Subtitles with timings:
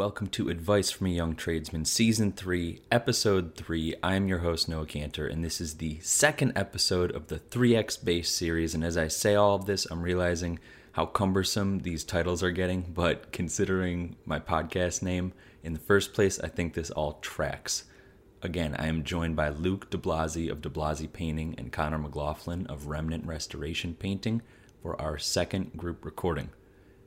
[0.00, 3.96] Welcome to Advice from a Young Tradesman, Season 3, Episode 3.
[4.02, 8.30] I'm your host, Noah Cantor, and this is the second episode of the 3X Base
[8.30, 8.74] series.
[8.74, 10.58] And as I say all of this, I'm realizing
[10.92, 16.40] how cumbersome these titles are getting, but considering my podcast name in the first place,
[16.40, 17.84] I think this all tracks.
[18.40, 23.26] Again, I am joined by Luke DeBlasi of DeBlasi Painting and Connor McLaughlin of Remnant
[23.26, 24.40] Restoration Painting
[24.82, 26.48] for our second group recording.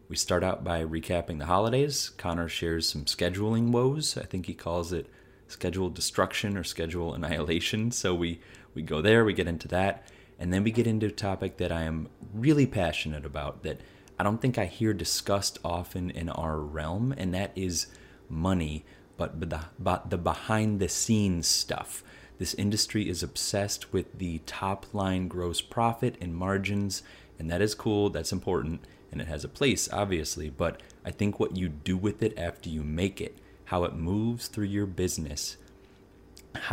[0.09, 2.11] We start out by recapping the holidays.
[2.17, 4.17] Connor shares some scheduling woes.
[4.17, 5.07] I think he calls it
[5.47, 7.91] schedule destruction or schedule annihilation.
[7.91, 8.39] So we,
[8.73, 11.71] we go there, we get into that, and then we get into a topic that
[11.71, 13.79] I am really passionate about that
[14.19, 17.87] I don't think I hear discussed often in our realm, and that is
[18.29, 18.85] money,
[19.17, 22.03] but but, the, but the behind the scenes stuff.
[22.39, 27.03] This industry is obsessed with the top line gross profit and margins,
[27.39, 31.39] and that is cool, that's important and it has a place, obviously, but I think
[31.39, 35.57] what you do with it after you make it, how it moves through your business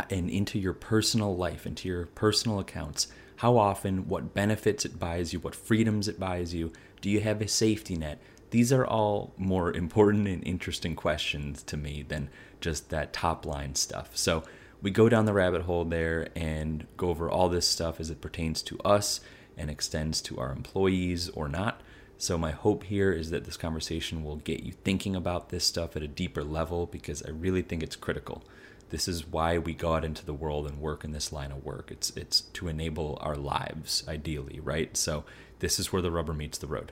[0.09, 5.33] and into your personal life, into your personal accounts, how often, what benefits it buys
[5.33, 8.19] you, what freedoms it buys you, do you have a safety net?
[8.49, 13.75] These are all more important and interesting questions to me than just that top line
[13.75, 14.17] stuff.
[14.17, 14.43] So
[14.81, 18.19] we go down the rabbit hole there and go over all this stuff as it
[18.19, 19.21] pertains to us
[19.55, 21.81] and extends to our employees or not.
[22.21, 25.95] So, my hope here is that this conversation will get you thinking about this stuff
[25.95, 28.43] at a deeper level because I really think it's critical.
[28.91, 31.65] This is why we go out into the world and work in this line of
[31.65, 31.89] work.
[31.89, 34.95] It's, it's to enable our lives, ideally, right?
[34.95, 35.23] So,
[35.61, 36.91] this is where the rubber meets the road.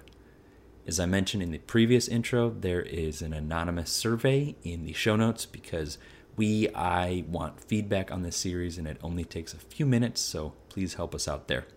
[0.88, 5.16] As I mentioned in the previous intro, there is an anonymous survey in the show
[5.16, 6.00] notes because
[6.38, 10.54] we, I want feedback on this series and it only takes a few minutes, so
[10.70, 11.68] please help us out there.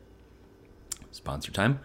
[1.10, 1.80] Sponsor time.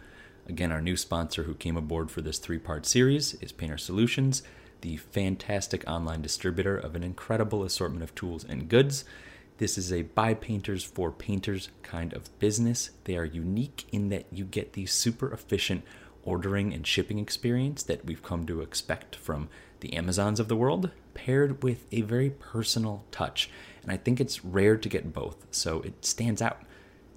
[0.48, 4.44] Again, our new sponsor who came aboard for this three part series is Painter Solutions,
[4.80, 9.04] the fantastic online distributor of an incredible assortment of tools and goods.
[9.58, 12.92] This is a by painters for painters kind of business.
[13.04, 15.84] They are unique in that you get the super efficient
[16.24, 19.50] ordering and shipping experience that we've come to expect from
[19.82, 23.50] the Amazons of the world, paired with a very personal touch.
[23.84, 26.62] And I think it's rare to get both, so it stands out.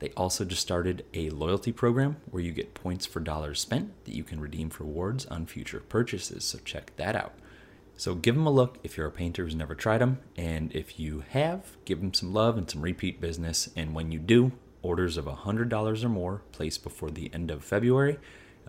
[0.00, 4.14] They also just started a loyalty program where you get points for dollars spent that
[4.14, 6.44] you can redeem for rewards on future purchases.
[6.44, 7.34] So check that out.
[7.96, 10.18] So give them a look if you're a painter who's never tried them.
[10.36, 13.68] And if you have, give them some love and some repeat business.
[13.76, 14.52] And when you do,
[14.82, 18.18] orders of $100 or more placed before the end of February,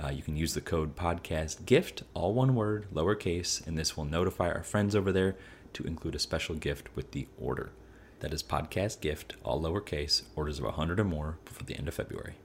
[0.04, 4.04] uh, you can use the code podcast gift, all one word, lowercase, and this will
[4.04, 5.38] notify our friends over there
[5.72, 7.72] to include a special gift with the order.
[8.22, 11.96] That is podcast gift, all lowercase, orders of 100 or more before the end of
[11.96, 12.36] February.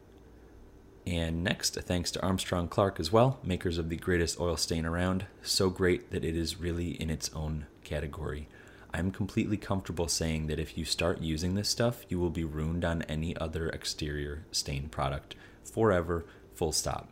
[1.06, 5.26] And next, thanks to Armstrong Clark as well, makers of the greatest oil stain around.
[5.42, 8.48] So great that it is really in its own category.
[8.92, 12.84] I'm completely comfortable saying that if you start using this stuff, you will be ruined
[12.84, 17.10] on any other exterior stain product forever, full stop.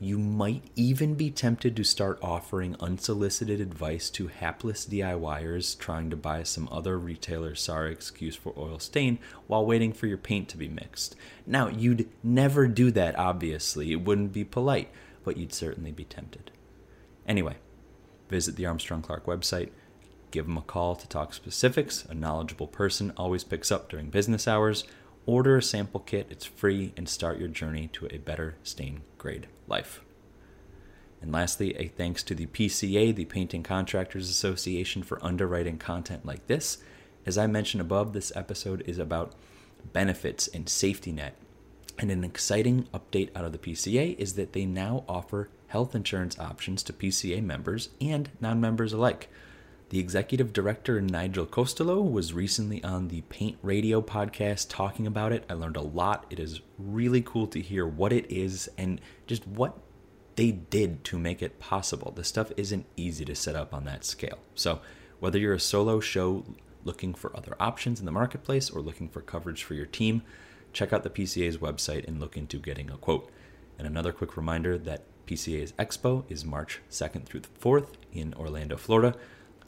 [0.00, 6.16] You might even be tempted to start offering unsolicited advice to hapless DIYers trying to
[6.16, 10.56] buy some other retailer's sorry excuse for oil stain while waiting for your paint to
[10.56, 11.14] be mixed.
[11.46, 13.92] Now, you'd never do that, obviously.
[13.92, 14.90] It wouldn't be polite,
[15.22, 16.50] but you'd certainly be tempted.
[17.26, 17.56] Anyway,
[18.28, 19.70] visit the Armstrong Clark website,
[20.32, 22.04] give them a call to talk specifics.
[22.06, 24.84] A knowledgeable person always picks up during business hours.
[25.24, 29.46] Order a sample kit, it's free, and start your journey to a better stain grade
[29.66, 30.00] life.
[31.20, 36.46] And lastly, a thanks to the PCA, the Painting Contractors Association, for underwriting content like
[36.48, 36.78] this.
[37.24, 39.32] As I mentioned above, this episode is about
[39.92, 41.34] benefits and safety net.
[41.98, 46.38] And an exciting update out of the PCA is that they now offer health insurance
[46.38, 49.28] options to PCA members and non members alike.
[49.94, 55.44] The executive director, Nigel Costello, was recently on the Paint Radio podcast talking about it.
[55.48, 56.26] I learned a lot.
[56.30, 59.78] It is really cool to hear what it is and just what
[60.34, 62.10] they did to make it possible.
[62.10, 64.40] The stuff isn't easy to set up on that scale.
[64.56, 64.80] So,
[65.20, 66.44] whether you're a solo show
[66.82, 70.22] looking for other options in the marketplace or looking for coverage for your team,
[70.72, 73.30] check out the PCA's website and look into getting a quote.
[73.78, 78.76] And another quick reminder that PCA's Expo is March 2nd through the 4th in Orlando,
[78.76, 79.16] Florida.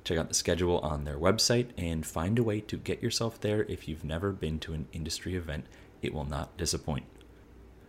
[0.07, 3.65] Check out the schedule on their website and find a way to get yourself there
[3.65, 5.67] if you've never been to an industry event.
[6.01, 7.07] It will not disappoint.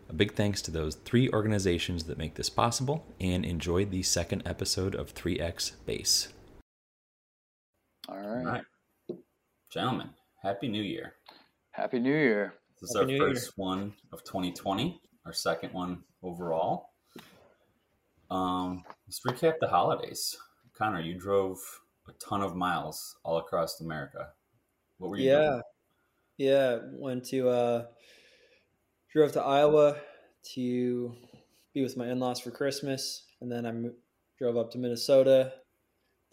[0.10, 4.42] A big thanks to those three organizations that make this possible and enjoy the second
[4.48, 6.30] episode of 3X Base.
[8.10, 8.26] All right.
[8.26, 8.64] All right.
[9.70, 10.10] Gentlemen,
[10.42, 11.14] Happy New Year.
[11.70, 12.56] Happy New Year.
[12.82, 13.36] This is Happy our New Year.
[13.36, 16.94] first one of 2020, our second one overall.
[18.32, 20.36] Um, let's recap the holidays.
[20.76, 21.60] Connor, you drove
[22.08, 24.30] a ton of miles all across America.
[24.98, 25.50] What were you Yeah.
[25.50, 25.62] doing?
[26.38, 26.80] Yeah.
[26.94, 27.86] Went to uh
[29.12, 30.00] drove to Iowa
[30.54, 31.16] to
[31.74, 33.96] be with my in-laws for Christmas and then I mo-
[34.38, 35.54] drove up to Minnesota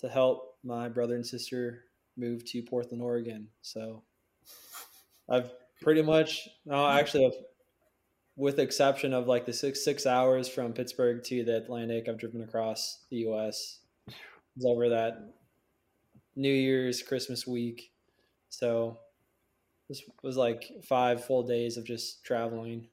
[0.00, 1.84] to help my brother and sister
[2.16, 3.48] move to Portland, Oregon.
[3.62, 4.04] So
[5.28, 5.50] I've
[5.82, 7.36] pretty much no actually I've,
[8.36, 12.18] with the exception of like the 6 6 hours from Pittsburgh to the Atlantic I've
[12.18, 13.80] driven across the US.
[14.08, 14.14] It
[14.56, 15.34] was over that
[16.36, 17.92] New Year's Christmas week.
[18.48, 18.98] So
[19.88, 22.88] this was like five full days of just traveling.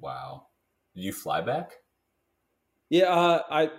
[0.00, 0.48] Wow.
[0.94, 1.72] Did you fly back?
[2.88, 3.70] Yeah, uh, I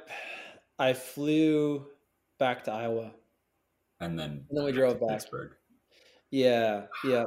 [0.79, 1.87] I flew
[2.37, 3.13] back to Iowa.
[3.99, 5.09] And then, And then we drove back.
[5.09, 5.53] Pittsburgh.
[6.29, 7.25] Yeah, yeah,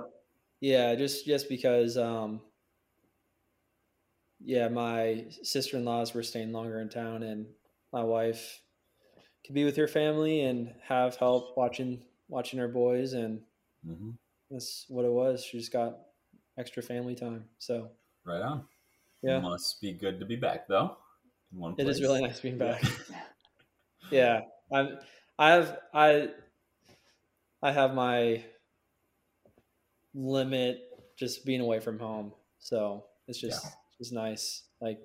[0.61, 0.94] yeah.
[0.94, 2.40] Just just because, um,
[4.38, 7.46] yeah, my sister in laws were staying longer in town, and
[7.93, 8.62] my wife
[9.44, 13.42] could be with her family and have help watching watching her boys, and
[13.84, 14.10] hmm
[14.50, 15.44] that's what it was.
[15.44, 15.98] She just got
[16.58, 17.48] extra family time.
[17.58, 17.90] So
[18.25, 18.66] Right on.
[19.22, 20.96] yeah, Must be good to be back, though.
[21.78, 22.82] It is really nice being back.
[24.10, 24.40] yeah
[24.72, 24.98] i'm
[25.38, 26.28] i have i
[27.62, 28.44] i have my
[30.14, 30.81] limit
[31.16, 33.70] just being away from home so it's just Yeah.
[34.00, 34.98] it's nice like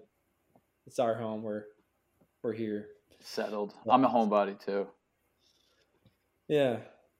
[0.87, 1.65] it's our home we're
[2.41, 2.87] we're here
[3.19, 3.73] Settled.
[3.89, 4.87] I'm a homebody too.
[6.47, 6.77] yeah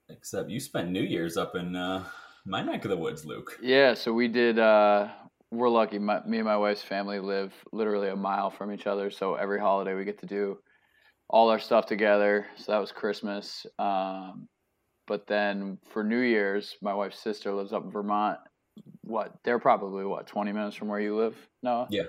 [0.09, 2.03] Except you spent New Year's up in uh,
[2.45, 3.57] my neck of the woods, Luke.
[3.61, 4.59] Yeah, so we did.
[4.59, 5.07] Uh,
[5.51, 5.97] we're lucky.
[5.97, 9.59] My, me and my wife's family live literally a mile from each other, so every
[9.59, 10.59] holiday we get to do
[11.27, 12.45] all our stuff together.
[12.57, 13.65] So that was Christmas.
[13.79, 14.47] Um,
[15.07, 18.37] but then for New Year's, my wife's sister lives up in Vermont.
[19.01, 19.33] What?
[19.43, 21.35] They're probably what 20 minutes from where you live.
[21.63, 21.87] No.
[21.89, 22.03] Yeah.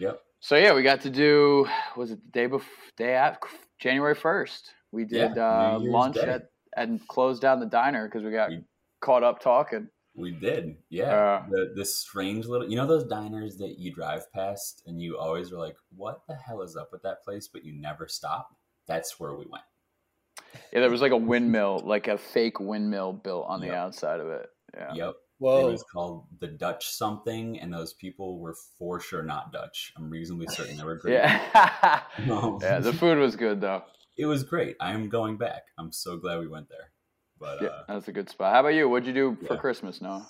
[0.00, 0.20] Yep.
[0.40, 1.66] So yeah, we got to do.
[1.96, 2.68] Was it the day before?
[2.96, 3.40] Day at
[3.78, 4.60] January 1st.
[4.92, 6.22] We did Yeah, uh, lunch Day.
[6.22, 6.42] at
[6.76, 8.64] and closed down the diner because we got We-
[9.00, 9.88] caught up talking.
[10.14, 11.04] We did, yeah.
[11.14, 15.16] Uh, the this strange little, you know, those diners that you drive past and you
[15.16, 18.48] always are like, "What the hell is up with that place?" But you never stop.
[18.88, 19.62] That's where we went.
[20.72, 24.28] Yeah, there was like a windmill, like a fake windmill built on the outside of
[24.28, 24.48] it.
[24.74, 24.94] Yeah.
[24.94, 25.14] Yep.
[25.40, 29.92] It was called the Dutch something, and those people were for sure not Dutch.
[29.96, 31.14] I'm reasonably certain they were great.
[31.14, 32.00] Yeah.
[32.26, 32.58] No.
[32.62, 33.82] yeah, the food was good though.
[34.16, 34.76] it was great.
[34.80, 35.62] I am going back.
[35.78, 36.90] I'm so glad we went there.
[37.38, 38.52] But Yeah, uh, that's a good spot.
[38.52, 38.88] How about you?
[38.88, 40.28] What'd you do for Christmas, Noah?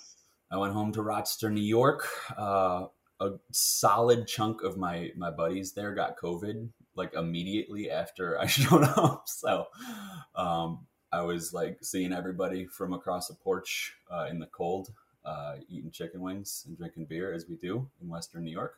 [0.51, 2.07] I went home to Rochester, New York.
[2.37, 2.85] Uh,
[3.21, 8.83] a solid chunk of my my buddies there got COVID like immediately after I showed
[8.83, 9.23] up.
[9.27, 9.65] So
[10.35, 14.91] um, I was like seeing everybody from across the porch uh, in the cold,
[15.25, 18.77] uh, eating chicken wings and drinking beer as we do in Western New York.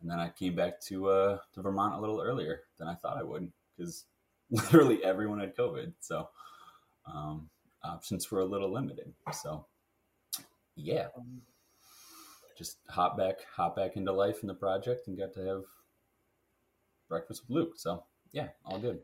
[0.00, 3.16] And then I came back to uh, to Vermont a little earlier than I thought
[3.16, 4.04] I would because
[4.50, 5.92] literally everyone had COVID.
[6.00, 6.28] So
[7.06, 7.48] um,
[7.82, 9.12] options were a little limited.
[9.32, 9.66] So
[10.74, 11.08] yeah,
[12.58, 15.62] just hop back, hop back into life in the project, and got to have
[17.08, 17.72] breakfast with Luke.
[17.76, 19.00] So yeah, all good.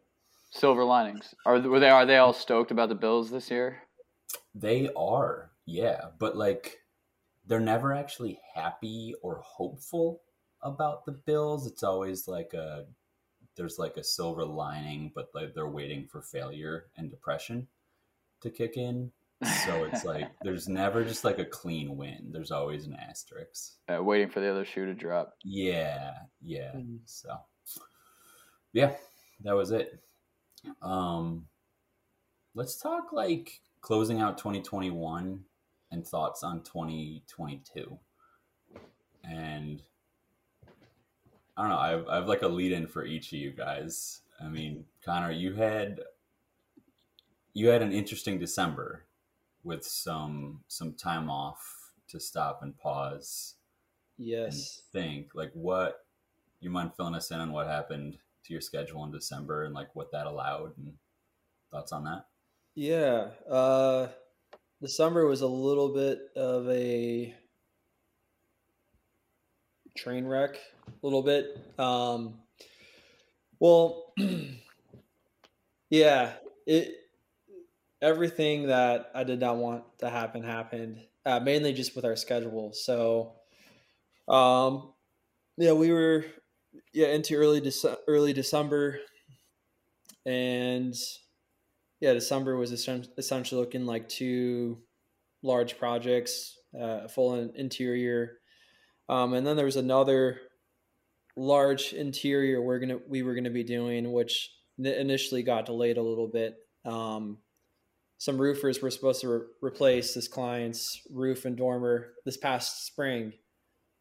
[0.52, 1.34] Silver linings.
[1.46, 3.78] Are were they are they all stoked about the Bills this year?
[4.54, 6.78] They are, yeah, but like
[7.46, 10.20] they're never actually happy or hopeful
[10.60, 11.66] about the Bills.
[11.66, 12.84] It's always like a
[13.56, 17.66] there's like a silver lining, but like they're waiting for failure and depression
[18.42, 19.10] to kick in.
[19.64, 22.28] So it's like there's never just like a clean win.
[22.30, 23.72] There's always an asterisk.
[23.88, 25.32] Uh, waiting for the other shoe to drop.
[25.44, 26.72] Yeah, yeah.
[26.76, 26.98] Mm.
[27.06, 27.38] So,
[28.74, 28.92] yeah,
[29.44, 29.98] that was it.
[30.80, 31.46] Um,
[32.54, 35.44] let's talk like closing out 2021
[35.90, 37.98] and thoughts on 2022.
[39.24, 39.82] And
[41.56, 41.78] I don't know.
[41.78, 44.22] I have, I have like a lead in for each of you guys.
[44.40, 46.00] I mean, Connor, you had
[47.54, 49.04] you had an interesting December
[49.62, 53.54] with some some time off to stop and pause
[54.18, 56.04] yes and think like what
[56.60, 59.94] you mind filling us in on what happened to your schedule in December and like
[59.94, 60.92] what that allowed and
[61.70, 62.26] thoughts on that?
[62.74, 63.28] Yeah.
[63.48, 64.08] Uh
[64.80, 67.32] December was a little bit of a
[69.96, 70.56] train wreck
[70.88, 71.56] a little bit.
[71.78, 72.40] Um,
[73.60, 74.12] well,
[75.90, 76.32] yeah,
[76.66, 76.96] it
[78.00, 80.98] everything that I did not want to happen happened.
[81.24, 82.72] Uh, mainly just with our schedule.
[82.72, 83.34] So,
[84.26, 84.92] um,
[85.56, 86.24] yeah, we were
[86.92, 88.98] yeah into early Dece- early December,
[90.26, 90.94] and
[92.00, 94.78] yeah, December was essentially looking like two
[95.42, 98.38] large projects, uh, full interior,
[99.08, 100.40] um, and then there was another
[101.36, 106.28] large interior we're gonna we were gonna be doing, which initially got delayed a little
[106.28, 106.56] bit.
[106.84, 107.38] Um,
[108.18, 113.32] some roofers were supposed to re- replace this client's roof and dormer this past spring,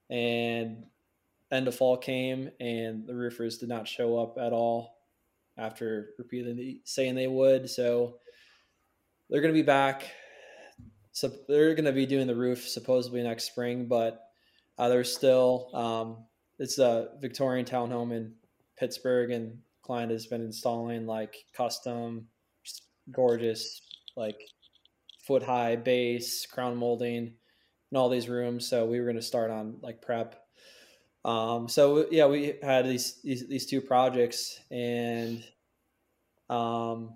[0.09, 0.85] and
[1.51, 4.97] end of fall came and the roofers did not show up at all
[5.57, 7.69] after repeatedly saying they would.
[7.69, 8.17] So
[9.29, 10.11] they're going to be back.
[11.11, 14.21] So they're going to be doing the roof supposedly next spring, but
[14.77, 16.25] uh, there's still um,
[16.57, 18.33] it's a Victorian townhome in
[18.77, 22.27] Pittsburgh, and client has been installing like custom,
[23.11, 23.81] gorgeous,
[24.15, 24.39] like
[25.25, 27.33] foot high base, crown molding,
[27.91, 28.67] in all these rooms.
[28.67, 30.35] So we were going to start on like prep
[31.23, 35.43] um, so yeah, we had these, these, these two projects and,
[36.49, 37.13] um,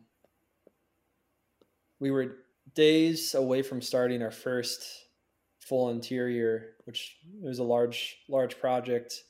[1.99, 2.37] we were
[2.73, 4.85] days away from starting our first
[5.59, 9.23] full interior, which was a large, large project.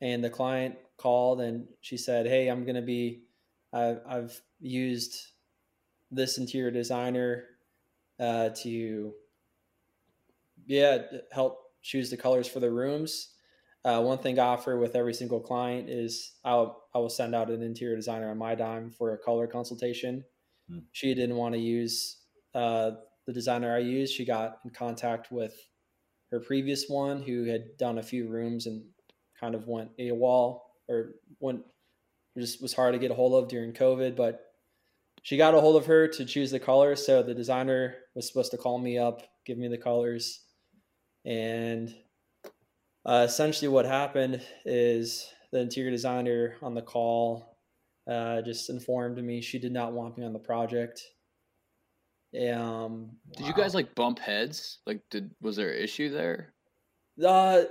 [0.00, 3.22] And the client called and she said, Hey, I'm going to be,
[3.72, 5.28] I've, I've used
[6.10, 7.44] this interior designer,
[8.18, 9.14] uh, to,
[10.66, 10.98] yeah,
[11.30, 13.28] help choose the colors for the rooms
[13.84, 17.50] uh, one thing I offer with every single client is I'll I will send out
[17.50, 20.24] an interior designer on my dime for a color consultation.
[20.68, 20.80] Hmm.
[20.92, 22.18] She didn't want to use
[22.54, 22.92] uh,
[23.26, 24.14] the designer I used.
[24.14, 25.54] She got in contact with
[26.30, 28.84] her previous one who had done a few rooms and
[29.38, 31.62] kind of went a wall or went
[32.38, 34.40] just was hard to get a hold of during COVID, but
[35.22, 36.96] she got a hold of her to choose the color.
[36.96, 40.40] So the designer was supposed to call me up, give me the colors,
[41.24, 41.94] and
[43.06, 47.56] uh, essentially, what happened is the interior designer on the call
[48.08, 51.02] uh, just informed me she did not want me on the project.
[52.34, 53.48] Um, did wow.
[53.48, 54.78] you guys like bump heads?
[54.86, 56.54] Like, did was there an issue there?
[57.24, 57.62] Uh,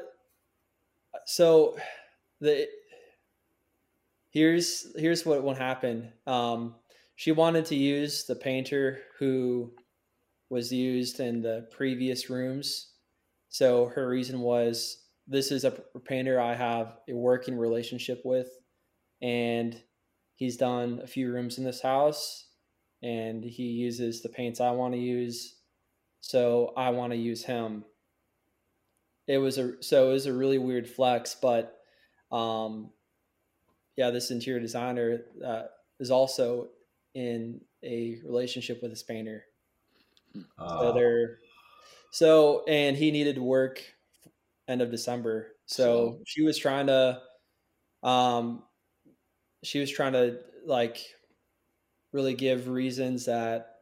[1.25, 1.77] so
[2.41, 2.67] the
[4.31, 6.11] here's here's what what happened.
[6.27, 6.75] Um,
[7.15, 9.71] she wanted to use the painter who
[10.49, 12.91] was used in the previous rooms.
[13.49, 15.71] So her reason was this is a
[16.05, 18.49] painter I have a working relationship with,
[19.21, 19.79] and
[20.35, 22.47] he's done a few rooms in this house,
[23.03, 25.55] and he uses the paints I want to use,
[26.19, 27.85] so I want to use him.
[29.27, 31.77] It was a so it was a really weird flex, but
[32.31, 32.89] um,
[33.95, 35.63] yeah, this interior designer uh,
[35.99, 36.69] is also
[37.13, 39.43] in a relationship with this painter.
[40.57, 40.79] Uh.
[40.79, 41.27] So
[42.11, 43.83] so and he needed work
[44.69, 45.53] end of December.
[45.67, 47.21] So, so she was trying to,
[48.03, 48.63] um,
[49.63, 50.99] she was trying to like
[52.11, 53.75] really give reasons that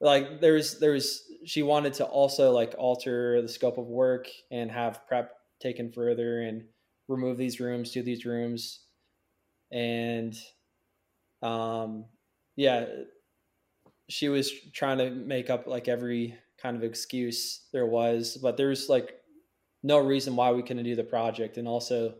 [0.00, 5.06] like there's there's she wanted to also like alter the scope of work and have
[5.06, 6.66] prep taken further and
[7.08, 8.86] remove these rooms do these rooms
[9.72, 10.36] and
[11.42, 12.06] um
[12.56, 12.86] yeah
[14.08, 18.88] she was trying to make up like every kind of excuse there was but there's
[18.88, 19.19] like
[19.82, 21.56] no reason why we couldn't do the project.
[21.56, 22.14] And also,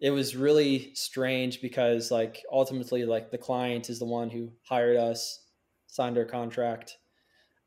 [0.00, 4.96] it was really strange because like ultimately like the client is the one who hired
[4.96, 5.44] us,
[5.86, 6.98] signed our contract,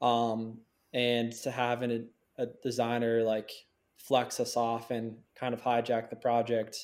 [0.02, 0.60] um,
[0.94, 3.52] and to have an, a designer like
[3.98, 6.78] flex us off and kind of hijack the project.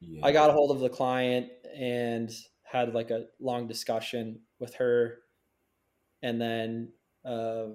[0.00, 0.20] Yeah.
[0.24, 2.30] I got a hold of the client and
[2.62, 5.18] had like a long discussion with her,
[6.22, 6.92] and then
[7.24, 7.66] uh,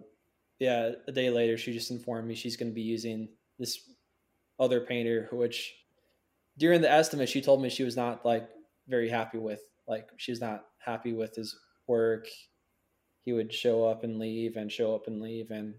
[0.60, 3.29] yeah, a day later she just informed me she's going to be using
[3.60, 3.89] this
[4.60, 5.74] other painter, which
[6.57, 8.48] during the estimate, she told me she was not like
[8.88, 9.62] very happy with.
[9.88, 11.57] Like she was not happy with his
[11.88, 12.27] work.
[13.25, 15.75] He would show up and leave and show up and leave, and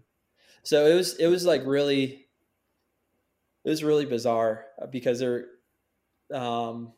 [0.63, 2.25] so it was it was like really
[3.63, 5.45] it was really bizarre because there,
[6.33, 6.93] um,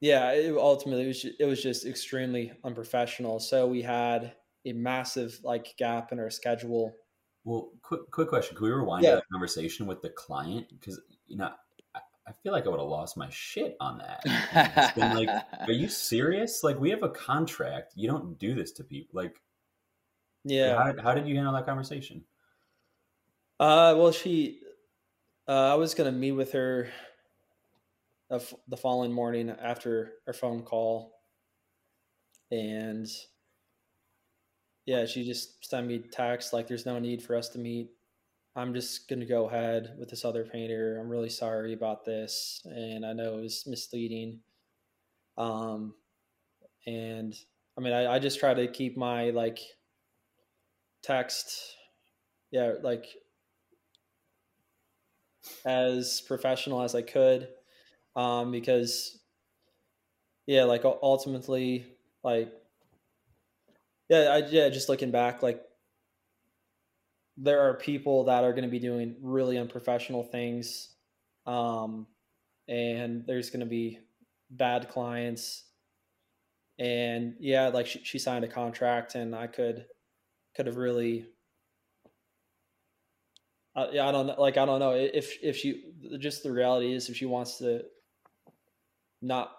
[0.00, 3.38] yeah, it ultimately it was just, it was just extremely unprofessional.
[3.38, 6.94] So we had a massive like gap in our schedule
[7.44, 9.16] well, quick quick question: Can we rewind yeah.
[9.16, 10.66] that conversation with the client?
[10.70, 11.50] Because you know,
[11.94, 14.22] I, I feel like I would have lost my shit on that.
[14.76, 15.28] It's been like,
[15.66, 16.62] are you serious?
[16.62, 17.94] Like, we have a contract.
[17.96, 19.20] You don't do this to people.
[19.20, 19.40] Like,
[20.44, 20.76] yeah.
[20.76, 22.24] How, how did you handle that conversation?
[23.58, 24.60] Uh, well, she,
[25.48, 26.88] uh, I was gonna meet with her
[28.30, 31.12] the following morning after our phone call,
[32.50, 33.06] and
[34.86, 37.90] yeah, she just sent me text like, "There's no need for us to meet.
[38.56, 40.98] I'm just gonna go ahead with this other painter.
[40.98, 44.40] I'm really sorry about this, and I know it was misleading."
[45.38, 45.94] Um,
[46.86, 47.34] and
[47.78, 49.60] I mean, I, I just try to keep my like
[51.02, 51.76] text,
[52.50, 53.06] yeah, like
[55.64, 57.48] as professional as I could,
[58.16, 59.18] um, because
[60.46, 61.86] yeah, like ultimately,
[62.24, 62.52] like
[64.12, 65.62] yeah, I, yeah, just looking back, like
[67.38, 70.90] there are people that are going to be doing really unprofessional things,
[71.46, 72.06] um,
[72.68, 74.00] and there's going to be
[74.50, 75.64] bad clients,
[76.78, 79.86] and yeah, like she, she signed a contract, and I could
[80.54, 81.26] could have really
[83.74, 84.38] uh, yeah, I don't.
[84.38, 85.84] Like, I don't know if if she
[86.18, 87.82] just the reality is if she wants to
[89.22, 89.52] not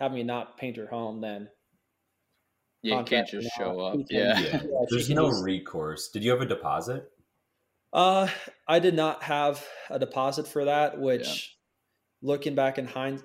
[0.00, 1.48] have me not paint her home, then
[2.82, 4.00] yeah, you can't just show up.
[4.10, 4.62] Yeah, yeah.
[4.90, 6.08] there's no recourse.
[6.08, 7.10] Did you have a deposit?
[7.92, 8.26] Uh,
[8.66, 10.98] I did not have a deposit for that.
[11.00, 11.56] Which,
[12.22, 12.28] yeah.
[12.28, 13.22] looking back in hind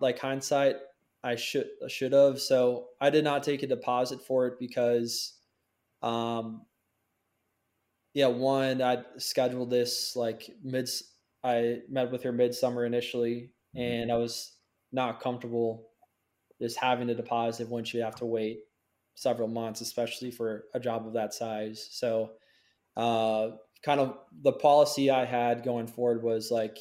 [0.00, 0.76] like hindsight,
[1.24, 2.40] I should should have.
[2.40, 5.34] So I did not take a deposit for it because,
[6.02, 6.62] um,
[8.14, 10.88] yeah, one, I scheduled this like mid.
[11.42, 13.80] I met with her midsummer initially, mm-hmm.
[13.80, 14.52] and I was
[14.92, 15.88] not comfortable
[16.60, 18.60] just having a deposit once you have to wait
[19.20, 21.86] several months, especially for a job of that size.
[21.90, 22.30] So,
[22.96, 23.50] uh,
[23.84, 26.78] kind of the policy I had going forward was like,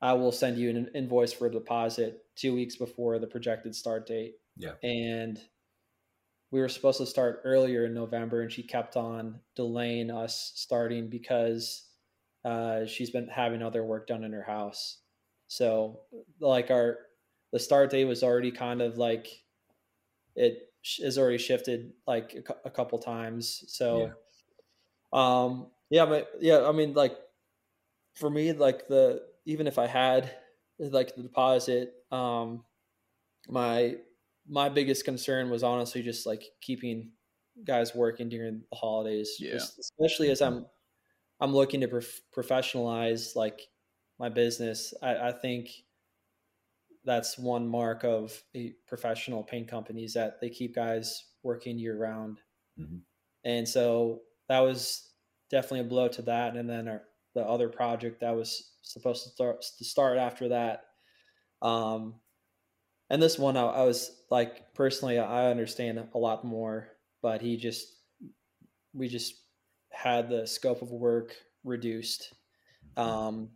[0.00, 4.06] I will send you an invoice for a deposit two weeks before the projected start
[4.06, 4.36] date.
[4.56, 4.74] Yeah.
[4.84, 5.40] And
[6.52, 11.08] we were supposed to start earlier in November, and she kept on delaying us starting
[11.08, 11.84] because
[12.44, 14.98] uh, she's been having other work done in her house.
[15.48, 16.02] So,
[16.40, 16.98] like our
[17.52, 19.26] the start date was already kind of like
[20.36, 20.67] it
[21.02, 23.64] has already shifted like a, a couple times.
[23.68, 24.10] So,
[25.12, 25.42] yeah.
[25.42, 27.16] um, yeah, but yeah, I mean, like
[28.14, 30.30] for me, like the even if I had
[30.78, 32.64] like the deposit, um,
[33.48, 33.96] my
[34.48, 37.10] my biggest concern was honestly just like keeping
[37.64, 39.36] guys working during the holidays.
[39.38, 39.52] Yeah.
[39.52, 40.66] Just, especially as I'm
[41.40, 43.60] I'm looking to prof- professionalize like
[44.18, 44.92] my business.
[45.02, 45.70] I, I, think
[47.08, 52.40] that's one mark of a professional paint companies that they keep guys working year round.
[52.78, 52.98] Mm-hmm.
[53.44, 55.08] And so that was
[55.50, 56.54] definitely a blow to that.
[56.54, 57.02] And then our,
[57.34, 60.84] the other project that was supposed to start to start after that.
[61.62, 62.16] Um,
[63.08, 66.88] and this one I, I was like personally I understand a lot more,
[67.22, 67.86] but he just
[68.92, 69.34] we just
[69.90, 72.34] had the scope of work reduced.
[72.98, 73.50] Um,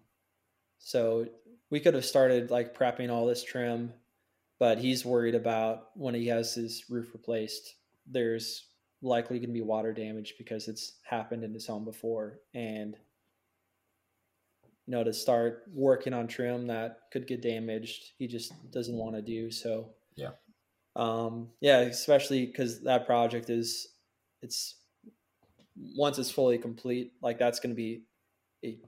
[0.78, 1.26] so
[1.72, 3.94] we could have started like prepping all this trim,
[4.60, 8.66] but he's worried about when he has his roof replaced, there's
[9.00, 12.40] likely going to be water damage because it's happened in his home before.
[12.52, 12.94] And
[14.86, 18.12] you know, to start working on trim that could get damaged.
[18.18, 19.88] He just doesn't want to do so.
[20.14, 20.32] Yeah.
[20.94, 23.88] Um, yeah, especially because that project is,
[24.42, 24.74] it's
[25.96, 28.02] once it's fully complete, like that's going to be
[28.62, 28.78] a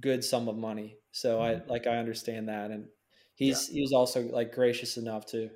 [0.00, 0.97] good sum of money.
[1.20, 1.70] So I mm-hmm.
[1.70, 2.86] like I understand that, and
[3.34, 3.80] he's yeah.
[3.80, 5.50] he's also like gracious enough to,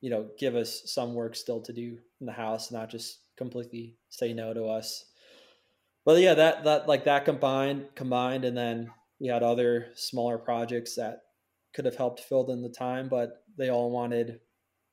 [0.00, 3.96] you know, give us some work still to do in the house, not just completely
[4.08, 5.04] say no to us
[6.08, 10.94] but yeah, that that like that combined combined, and then we had other smaller projects
[10.94, 11.20] that
[11.74, 14.40] could have helped fill in the time, but they all wanted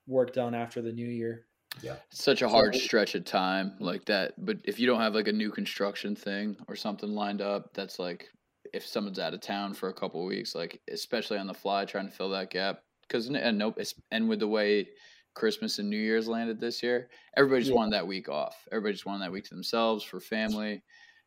[0.08, 1.45] work done after the new year.
[1.82, 4.34] Yeah, such a hard so, stretch of time like that.
[4.38, 7.98] But if you don't have like a new construction thing or something lined up, that's
[7.98, 8.28] like
[8.76, 12.10] if someone's out of town for a couple weeks, like especially on the fly, trying
[12.10, 12.80] to fill that gap.
[13.02, 13.80] Because and nope,
[14.12, 14.88] and with the way
[15.36, 17.78] Christmas and New Year's landed this year, everybody just yeah.
[17.78, 18.56] wanted that week off.
[18.72, 20.82] Everybody just wanted that week to themselves for family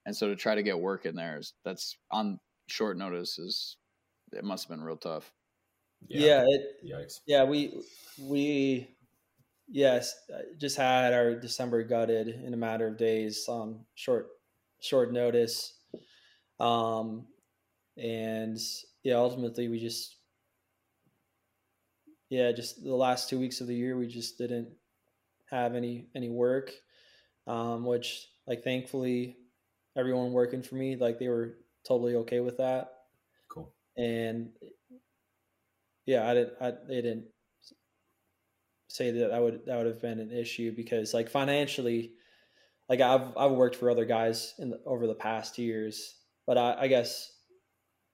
[0.08, 3.76] and so to try to get work in there is that's on short notice is
[4.32, 5.30] it must have been real tough.
[6.08, 7.20] Yeah, yeah it, Yikes.
[7.26, 7.82] yeah, we
[8.22, 8.88] we
[9.68, 10.14] yes
[10.58, 14.28] just had our December gutted in a matter of days on short
[14.80, 15.74] short notice,
[16.58, 17.26] um,
[17.98, 18.58] and
[19.02, 20.16] yeah, ultimately we just
[22.30, 24.68] yeah just the last two weeks of the year we just didn't
[25.50, 26.72] have any any work,
[27.46, 29.36] um, which like thankfully
[29.96, 32.92] everyone working for me, like they were totally okay with that.
[33.48, 33.72] Cool.
[33.96, 34.50] And
[36.06, 37.26] yeah, I didn't, I, they didn't
[38.88, 42.12] say that that would, that would have been an issue because like financially,
[42.88, 46.14] like I've, I've worked for other guys in the, over the past years,
[46.46, 47.32] but I, I guess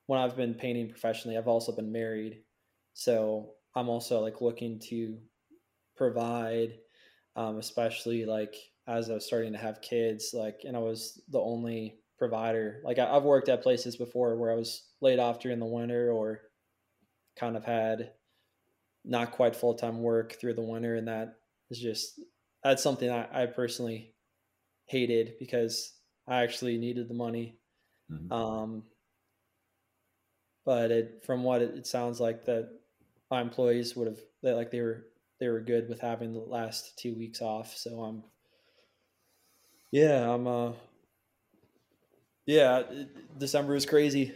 [0.06, 2.44] when I've been painting professionally, I've also been married.
[2.94, 5.20] So I'm also like looking to
[5.96, 6.80] provide,
[7.36, 11.40] um, especially like as I was starting to have kids, like, and I was the
[11.40, 12.82] only provider.
[12.84, 16.12] Like I, I've worked at places before where I was laid off during the winter
[16.12, 16.42] or
[17.36, 18.14] kind of had
[19.04, 21.40] not quite full time work through the winter, and that
[21.70, 22.20] is just
[22.62, 24.16] that's something I, I personally
[24.86, 27.60] hated because I actually needed the money.
[28.08, 28.30] Mhm.
[28.30, 28.88] Um,
[30.64, 32.80] but it, from what it, it sounds like that
[33.30, 35.06] my employees would have they, like they were
[35.40, 37.76] they were good with having the last two weeks off.
[37.76, 38.24] So I'm
[39.90, 40.72] yeah I'm uh
[42.46, 44.32] yeah it- December was crazy.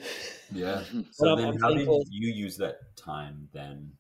[0.50, 0.84] Yeah.
[1.12, 3.98] So I'm- then, I'm how did you use that time then?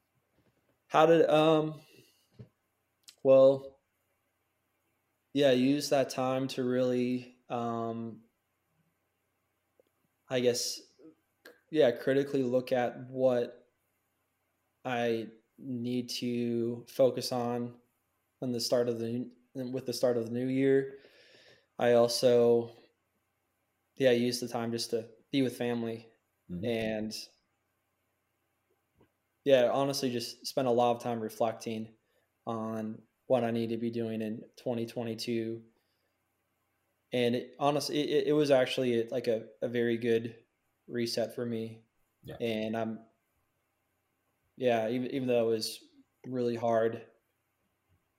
[0.88, 1.80] How did um
[3.22, 3.78] well
[5.32, 8.22] yeah, use that time to really um
[10.30, 10.80] I guess
[11.70, 13.66] yeah, critically look at what
[14.84, 15.28] I
[15.58, 17.80] need to focus on
[18.42, 20.98] on the start of the with the start of the new year.
[21.78, 22.72] I also
[23.96, 26.08] yeah, use the time just to be with family
[26.48, 26.64] Mhm.
[26.64, 27.12] and
[29.44, 31.94] yeah honestly just spent a lot of time reflecting
[32.46, 35.62] on what i need to be doing in 2022
[37.12, 40.36] and it, honestly it, it was actually like a, a very good
[40.88, 41.82] reset for me
[42.24, 42.36] Yeah.
[42.40, 43.00] and i'm
[44.56, 45.78] yeah even, even though it was
[46.26, 47.02] really hard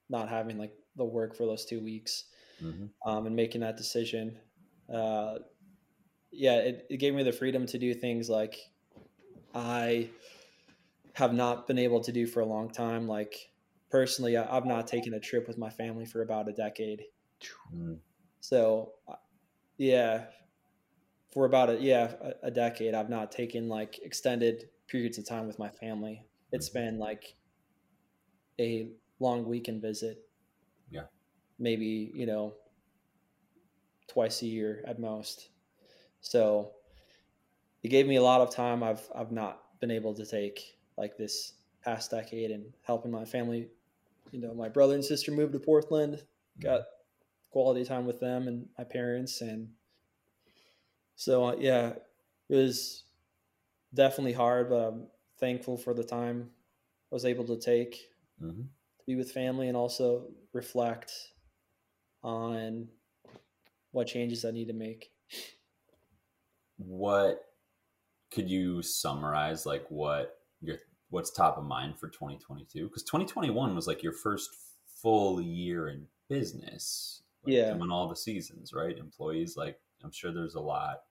[0.10, 2.26] not having like the work for those two weeks
[2.62, 2.90] Mhm.
[3.06, 4.38] um, and making that decision.
[4.92, 5.40] Uh,
[6.32, 8.72] yeah, it, it gave me the freedom to do things like
[9.54, 10.10] I
[11.14, 13.08] have not been able to do for a long time.
[13.08, 13.52] Like
[13.90, 17.06] personally, I, I've not taken a trip with my family for about a decade.
[17.74, 18.00] Mm.
[18.42, 19.16] So, uh,
[19.78, 20.26] yeah,
[21.32, 25.48] for about a yeah a, a decade, I've not taken like extended periods of time
[25.48, 26.26] with my family.
[26.52, 26.80] It's mm-hmm.
[26.80, 27.36] been like
[28.60, 28.90] a
[29.20, 30.26] long weekend visit.
[30.92, 31.04] Yeah.
[31.60, 32.54] maybe you know
[34.08, 35.50] twice a year at most.
[36.22, 36.72] So
[37.84, 41.18] it gave me a lot of time I've I've not been able to take like
[41.18, 43.68] this past decade and helping my family.
[44.32, 46.68] You know, my brother and sister moved to Portland, mm-hmm.
[46.68, 46.82] got
[47.52, 49.70] quality time with them and my parents and
[51.20, 51.90] so uh, yeah
[52.50, 53.04] it was
[53.94, 56.50] definitely hard but i'm thankful for the time
[57.12, 58.08] i was able to take
[58.42, 58.70] Mhm.
[59.00, 61.12] to be with family and also reflect
[62.24, 62.88] on
[63.92, 65.12] what changes i need to make
[66.78, 67.42] What
[68.32, 70.78] could you summarize like what your
[71.10, 72.88] what's top of mind for 2022?
[72.88, 74.50] Because 2021 was like your first
[75.02, 77.24] full year in business.
[77.44, 77.74] Like, Yeah.
[77.74, 78.98] Doing all the seasons, right?
[78.98, 81.02] Employees, like I'm sure there's a lot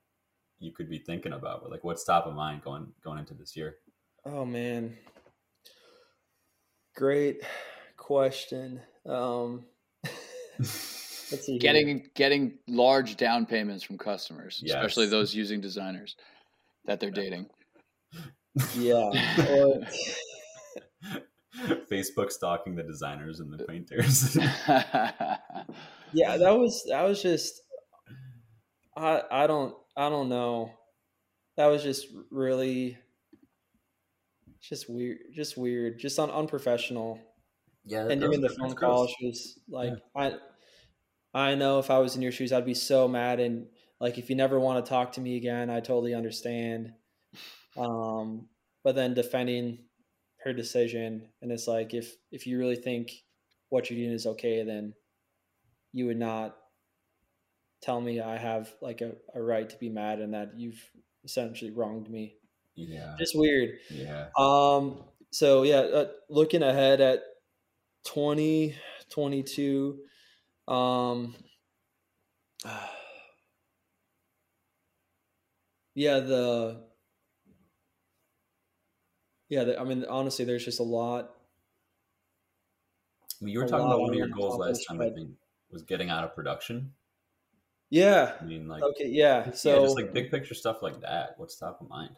[0.60, 3.56] you could be thinking about, but like what's top of mind going going into this
[3.56, 3.76] year?
[4.24, 4.96] oh man
[6.96, 7.42] great
[7.96, 9.64] question um
[10.58, 11.60] let's see here.
[11.60, 16.16] Getting getting large down payments from customers, especially those using designers
[16.84, 17.48] that they're dating.
[18.76, 19.10] yeah
[21.90, 24.36] Facebook stalking the designers and the painters.
[26.12, 27.62] yeah that was that was just
[28.96, 30.72] i i don't i don't know.
[31.56, 32.96] That was just really
[34.60, 37.18] just weird just weird just un, unprofessional.
[37.84, 40.34] Yeah, and doing the phone call she was like i
[41.32, 43.66] i know if i was in your shoes i'd be so mad and
[43.98, 46.92] like if you never want to talk to me again i totally understand.
[47.76, 48.48] Um
[48.84, 49.78] but then defending
[50.44, 53.10] her decision and it's like if if you really think
[53.70, 54.94] what you're doing is okay then
[55.92, 56.56] you would not
[57.80, 60.82] tell me i have like a, a right to be mad and that you've
[61.24, 62.36] essentially wronged me
[62.74, 64.28] Yeah, just weird yeah.
[64.38, 65.04] um.
[65.30, 67.22] So yeah, uh, looking ahead at
[68.04, 68.76] twenty
[69.10, 70.00] twenty two.
[70.66, 71.34] Um.
[75.94, 76.20] Yeah.
[76.20, 76.84] The.
[79.48, 79.64] Yeah.
[79.64, 81.34] The, I mean, honestly, there's just a lot.
[83.40, 85.00] I mean, you were talking about one of your goals last time.
[85.00, 85.30] I think
[85.72, 86.92] was getting out of production.
[87.90, 88.34] Yeah.
[88.40, 89.08] I mean, like, Okay.
[89.08, 89.50] Yeah.
[89.52, 91.34] So yeah, just like big picture stuff like that.
[91.38, 92.14] What's top of mind?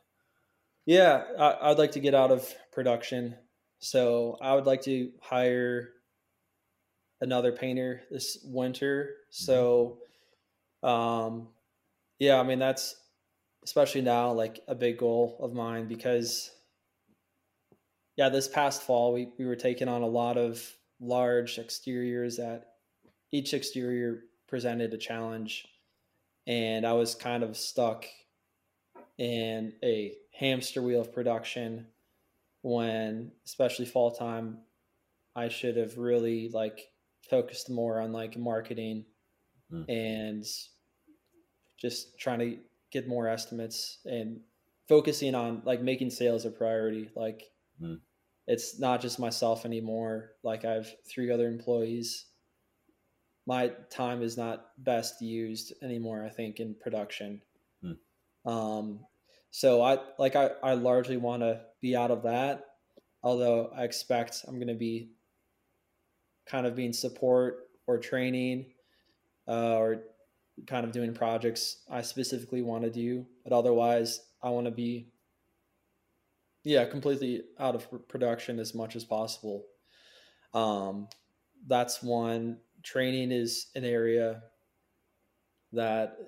[0.87, 3.37] Yeah, I, I'd like to get out of production.
[3.79, 5.91] So I would like to hire
[7.21, 9.15] another painter this winter.
[9.31, 9.99] So,
[10.83, 11.49] um,
[12.19, 12.97] yeah, I mean, that's
[13.65, 16.51] especially now like a big goal of mine because,
[18.17, 20.63] yeah, this past fall we, we were taking on a lot of
[21.01, 22.67] large exteriors at
[23.33, 25.67] each exterior presented a challenge.
[26.47, 28.05] And I was kind of stuck
[29.17, 31.87] in a hamster wheel of production
[32.63, 34.59] when especially fall time
[35.37, 36.89] I should have really like
[37.29, 39.05] focused more on like marketing
[39.73, 39.85] mm.
[39.89, 40.45] and
[41.79, 42.57] just trying to
[42.91, 44.41] get more estimates and
[44.89, 47.45] focusing on like making sales a priority like
[47.81, 47.99] mm.
[48.47, 52.27] it's not just myself anymore like I have three other employees
[53.51, 57.43] my time is not best used anymore i think in production
[57.83, 58.49] hmm.
[58.49, 59.01] um,
[59.51, 62.65] so i like i, I largely want to be out of that
[63.25, 65.11] although i expect i'm going to be
[66.47, 68.67] kind of being support or training
[69.49, 70.03] uh, or
[70.69, 75.09] kind of doing projects i specifically want to do but otherwise i want to be
[76.63, 79.65] yeah completely out of production as much as possible
[80.55, 81.09] um,
[81.67, 84.43] that's one training is an area
[85.73, 86.19] that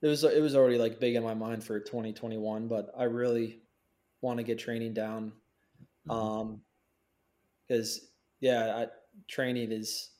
[0.00, 3.60] it was it was already like big in my mind for 2021 but i really
[4.20, 5.32] want to get training down
[6.08, 6.10] mm-hmm.
[6.10, 6.60] um
[7.66, 8.08] because
[8.40, 8.86] yeah I,
[9.28, 10.10] training is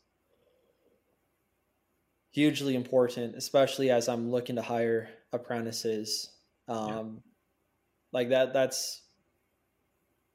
[2.31, 6.31] hugely important especially as i'm looking to hire apprentices
[6.69, 7.03] um yeah.
[8.13, 9.03] like that that's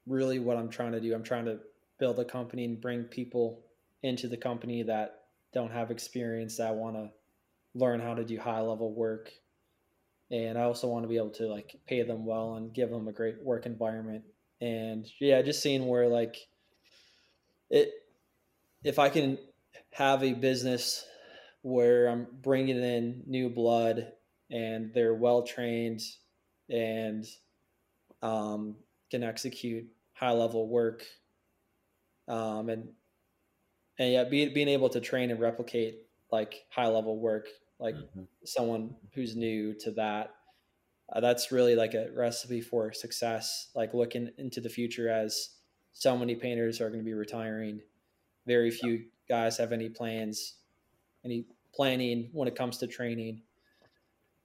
[0.06, 1.58] really what i'm trying to do i'm trying to
[1.98, 3.64] build a company and bring people
[4.02, 5.17] into the company that
[5.58, 7.10] don't have experience that want to
[7.74, 9.32] learn how to do high level work.
[10.30, 13.08] And i also want to be able to like pay them well and give them
[13.08, 14.24] a great work environment.
[14.60, 16.36] And yeah just seeing where like
[17.70, 17.90] it
[18.84, 19.38] if i can
[19.92, 21.04] have a business
[21.62, 24.12] where i'm bringing in new blood
[24.50, 26.00] and they're well trained
[26.70, 27.26] and
[28.22, 28.76] um,
[29.10, 31.04] can execute high level work
[32.28, 32.88] um, and
[33.98, 38.22] and yeah, be, being able to train and replicate like high level work, like mm-hmm.
[38.44, 40.34] someone who's new to that,
[41.12, 43.68] uh, that's really like a recipe for success.
[43.74, 45.50] Like looking into the future as
[45.92, 47.80] so many painters are going to be retiring,
[48.46, 50.54] very few guys have any plans,
[51.24, 53.42] any planning when it comes to training.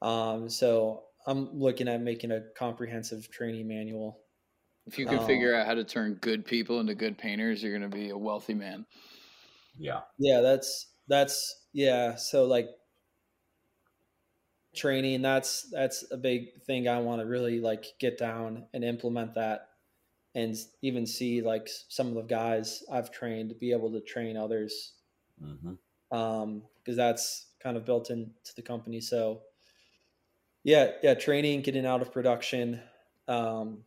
[0.02, 4.20] Um, so I'm looking at making a comprehensive training manual.
[4.86, 7.78] If you can um, figure out how to turn good people into good painters, you're
[7.78, 8.86] going to be a wealthy man.
[9.78, 10.02] Yeah.
[10.18, 12.16] Yeah, that's that's yeah.
[12.16, 12.70] So like
[14.76, 19.36] training, that's that's a big thing I want to really like get down and implement
[19.36, 19.70] that
[20.36, 24.94] and even see like some of the guys I've trained be able to train others.
[25.44, 26.18] Mm-hmm.
[26.18, 29.00] Um, because that's kind of built into the company.
[29.00, 29.42] So
[30.64, 32.82] yeah, yeah, training, getting out of production,
[33.28, 33.80] um,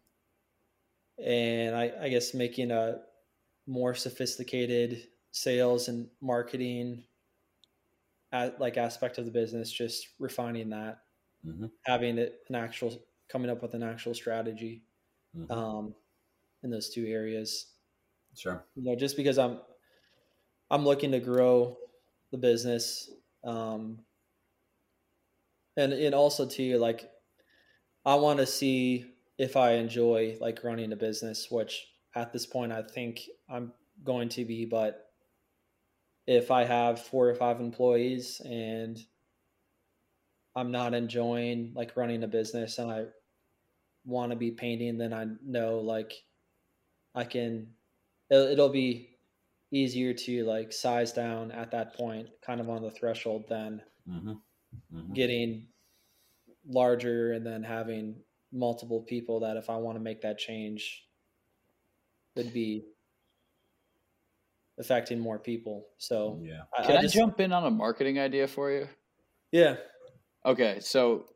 [1.22, 3.00] and I, I guess making a
[3.66, 7.04] more sophisticated sales and marketing
[8.32, 11.00] at like aspect of the business just refining that
[11.46, 11.66] mm-hmm.
[11.84, 14.82] having it an actual coming up with an actual strategy
[15.36, 15.52] mm-hmm.
[15.52, 15.94] um,
[16.62, 17.66] in those two areas
[18.34, 19.58] sure you know just because i'm
[20.70, 21.76] i'm looking to grow
[22.32, 23.10] the business
[23.44, 23.98] um,
[25.76, 27.10] and and also too like
[28.06, 29.04] i want to see
[29.36, 33.20] if i enjoy like running a business which at this point i think
[33.50, 33.70] i'm
[34.02, 35.05] going to be but
[36.26, 38.98] if I have four or five employees and
[40.54, 43.04] I'm not enjoying like running a business and I
[44.04, 46.12] want to be painting, then I know like
[47.14, 47.68] I can,
[48.30, 49.10] it'll, it'll be
[49.70, 54.32] easier to like size down at that point, kind of on the threshold, than mm-hmm.
[54.94, 55.12] Mm-hmm.
[55.12, 55.68] getting
[56.68, 58.16] larger and then having
[58.52, 61.04] multiple people that if I want to make that change
[62.34, 62.84] would be
[64.78, 65.86] affecting more people.
[65.98, 68.88] So yeah, I, can I, just, I jump in on a marketing idea for you?
[69.52, 69.76] Yeah.
[70.44, 71.26] Okay, so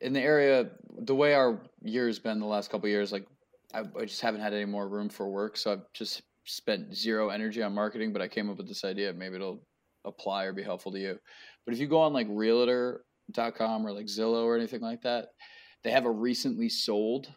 [0.00, 3.26] in the area, the way our year's been the last couple years, like
[3.72, 7.30] I, I, just haven't had any more room for work, so I've just spent zero
[7.30, 8.12] energy on marketing.
[8.12, 9.12] But I came up with this idea.
[9.12, 9.62] Maybe it'll
[10.04, 11.18] apply or be helpful to you.
[11.64, 15.28] But if you go on like Realtor.com or like Zillow or anything like that,
[15.84, 17.32] they have a recently sold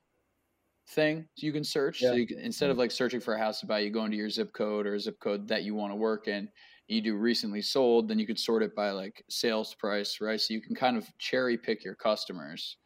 [0.90, 2.02] thing you can search.
[2.02, 2.10] Yeah.
[2.10, 4.18] So you can, instead of like searching for a house to buy, you go into
[4.18, 6.50] your zip code or zip code that you want to work in.
[6.88, 10.40] You do recently sold, then you could sort it by like sales price, right?
[10.40, 12.78] So you can kind of cherry pick your customers.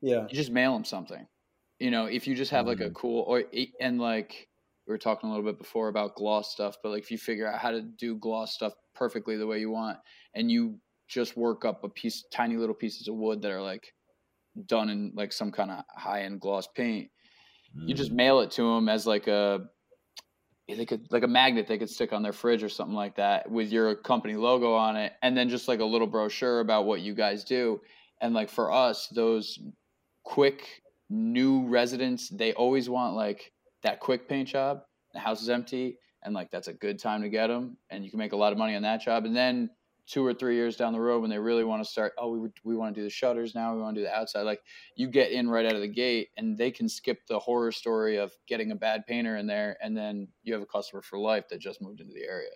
[0.00, 0.26] Yeah.
[0.28, 1.26] You just mail them something.
[1.80, 2.90] You know, if you just have like mm-hmm.
[2.90, 3.42] a cool or
[3.80, 4.48] and like
[4.86, 7.50] we were talking a little bit before about gloss stuff, but like if you figure
[7.50, 9.98] out how to do gloss stuff perfectly the way you want,
[10.34, 13.92] and you just work up a piece, tiny little pieces of wood that are like
[14.66, 17.10] done in like some kind of high end gloss paint,
[17.76, 18.16] you just mm.
[18.16, 19.68] mail it to them as like a
[20.68, 23.50] they could like a magnet they could stick on their fridge or something like that
[23.50, 27.00] with your company logo on it and then just like a little brochure about what
[27.00, 27.80] you guys do
[28.20, 29.58] and like for us those
[30.24, 34.82] quick new residents, they always want like that quick paint job.
[35.12, 38.10] The house is empty, and like that's a good time to get them, and you
[38.10, 39.24] can make a lot of money on that job.
[39.24, 39.70] And then
[40.06, 42.48] two or three years down the road, when they really want to start, oh, we
[42.64, 44.42] we want to do the shutters now, we want to do the outside.
[44.42, 44.60] Like
[44.96, 48.16] you get in right out of the gate, and they can skip the horror story
[48.16, 51.48] of getting a bad painter in there, and then you have a customer for life
[51.48, 52.50] that just moved into the area.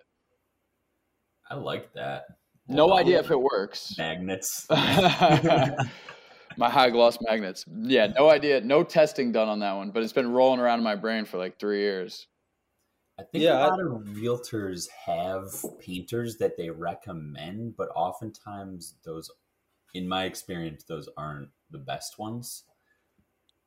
[1.49, 2.25] I like that.
[2.67, 3.95] No idea if it works.
[3.97, 4.67] Magnets.
[4.69, 7.65] my high gloss magnets.
[7.67, 8.61] Yeah, no idea.
[8.61, 11.37] No testing done on that one, but it's been rolling around in my brain for
[11.37, 12.27] like three years.
[13.19, 18.95] I think yeah, a lot I, of realtors have painters that they recommend, but oftentimes
[19.03, 19.29] those,
[19.93, 22.63] in my experience, those aren't the best ones.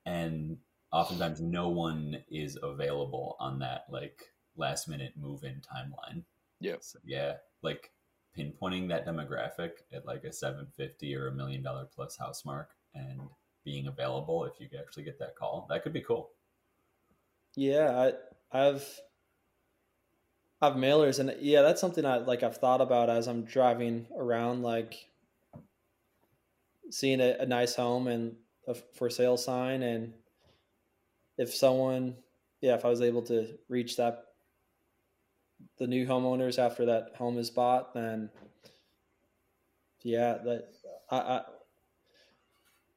[0.07, 0.57] And
[0.91, 4.25] oftentimes no one is available on that like
[4.57, 6.23] last minute move in timeline.
[6.59, 6.77] Yeah.
[6.81, 7.35] So, yeah.
[7.61, 7.91] Like
[8.37, 13.21] pinpointing that demographic at like a 750 or a million dollar plus house mark and
[13.65, 16.31] being available if you actually get that call that could be cool
[17.55, 18.11] yeah
[18.53, 19.01] i i've
[20.63, 24.63] i've mailers and yeah that's something i like i've thought about as i'm driving around
[24.63, 25.09] like
[26.91, 28.35] seeing a, a nice home and
[28.69, 30.15] a for sale sign and
[31.37, 32.15] if someone
[32.61, 34.25] yeah if i was able to reach that
[35.79, 38.31] the new homeowners after that home is bought, then
[40.03, 40.69] yeah, that
[41.11, 41.43] I, I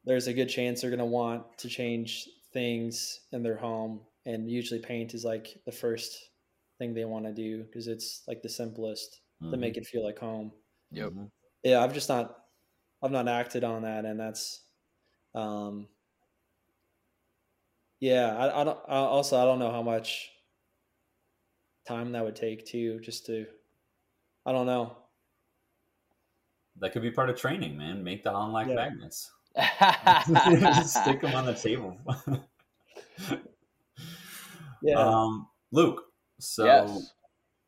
[0.06, 4.50] there's a good chance they're going to want to change things in their home, and
[4.50, 6.30] usually paint is like the first
[6.78, 9.52] thing they want to do because it's like the simplest mm-hmm.
[9.52, 10.52] to make it feel like home.
[10.92, 11.10] Yep.
[11.10, 11.26] Mm-hmm.
[11.64, 12.36] Yeah, I've just not
[13.02, 14.62] I've not acted on that, and that's
[15.34, 15.88] um
[18.00, 18.36] yeah.
[18.38, 18.80] I, I don't.
[18.88, 20.32] I also, I don't know how much
[21.88, 23.46] time that would take too, just to,
[24.46, 24.98] I don't know.
[26.80, 28.04] That could be part of training, man.
[28.04, 28.76] Make the on-like yeah.
[28.76, 29.32] magnets.
[30.92, 31.98] Stick them on the table.
[34.84, 34.96] yeah.
[34.98, 36.04] Um, Luke,
[36.48, 37.14] so yes.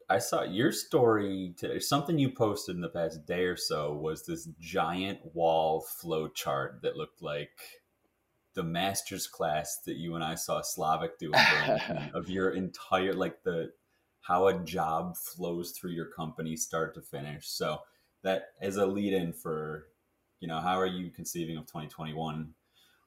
[0.10, 1.54] I saw your story.
[1.60, 6.30] To, something you posted in the past day or so was this giant wall flow
[6.30, 7.60] chart that looked like
[8.54, 11.32] the master's class that you and I saw Slavik do
[12.14, 13.72] of your entire like the
[14.22, 17.48] how a job flows through your company start to finish.
[17.48, 17.80] So
[18.24, 19.88] that as a lead in for,
[20.40, 22.54] you know, how are you conceiving of 2021?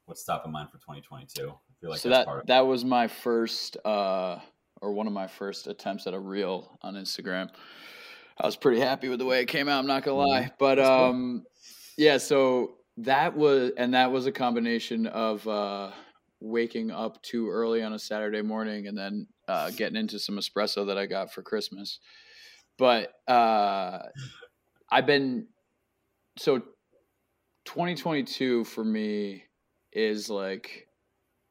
[0.06, 1.50] What's top of mind for 2022?
[1.50, 4.38] I feel like so that that was my first uh,
[4.81, 7.51] or one of my first attempts at a reel on Instagram.
[8.38, 9.79] I was pretty happy with the way it came out.
[9.79, 10.45] I'm not gonna mm-hmm.
[10.45, 11.45] lie, but um,
[11.97, 12.19] yeah.
[12.19, 15.90] So that was and that was a combination of uh,
[16.40, 20.87] waking up too early on a Saturday morning and then uh, getting into some espresso
[20.87, 22.01] that I got for Christmas.
[22.79, 23.99] But uh,
[24.90, 25.49] I've been
[26.38, 26.61] so
[27.66, 29.45] 2022 for me
[29.93, 30.88] is like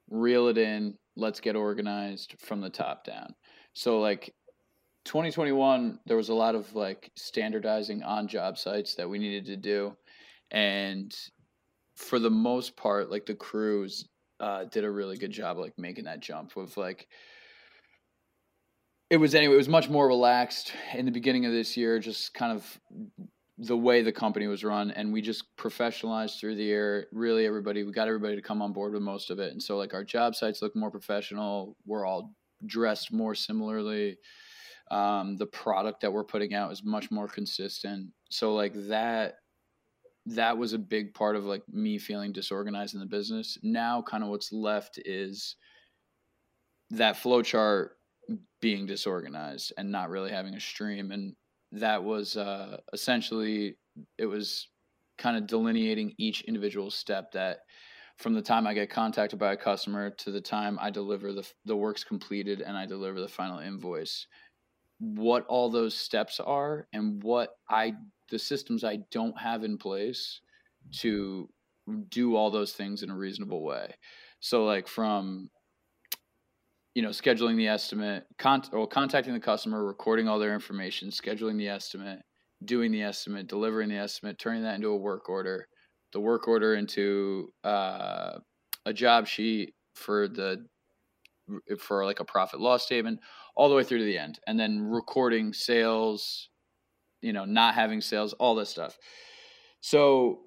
[0.10, 3.34] reel it in, let's get organized from the top down.
[3.74, 4.34] So like
[5.06, 9.56] 2021 there was a lot of like standardizing on job sites that we needed to
[9.56, 9.96] do
[10.52, 11.16] and
[11.96, 14.08] for the most part like the crews
[14.40, 17.08] uh, did a really good job like making that jump with like
[19.10, 22.34] it was anyway it was much more relaxed in the beginning of this year just
[22.34, 22.80] kind of
[23.62, 27.08] the way the company was run and we just professionalized through the year.
[27.12, 29.52] Really everybody we got everybody to come on board with most of it.
[29.52, 31.76] And so like our job sites look more professional.
[31.86, 32.34] We're all
[32.66, 34.18] dressed more similarly.
[34.92, 38.08] Um, the product that we're putting out is much more consistent.
[38.32, 39.36] So like that
[40.26, 43.58] that was a big part of like me feeling disorganized in the business.
[43.62, 45.56] Now, kind of what's left is
[46.92, 47.92] that flow chart
[48.62, 51.12] being disorganized and not really having a stream.
[51.12, 51.36] And
[51.72, 53.78] that was uh, essentially,
[54.18, 54.68] it was
[55.18, 57.60] kind of delineating each individual step that
[58.18, 61.48] from the time I get contacted by a customer to the time I deliver the,
[61.66, 64.28] the work's completed and I deliver the final invoice,
[65.00, 67.94] what all those steps are and what I
[68.30, 70.42] the systems I don't have in place
[71.00, 71.50] to
[72.10, 73.96] do all those things in a reasonable way.
[74.40, 75.50] So like from
[77.00, 81.58] you know scheduling the estimate, con- or contacting the customer, recording all their information, scheduling
[81.58, 82.20] the estimate,
[82.66, 85.66] doing the estimate, delivering the estimate, turning that into a work order,
[86.12, 88.34] the work order into uh,
[88.86, 90.66] a job sheet for the
[91.80, 93.22] for like a profit loss statement
[93.56, 96.50] all the way through to the end and then recording sales
[97.22, 98.98] you know, not having sales, all this stuff.
[99.82, 100.40] So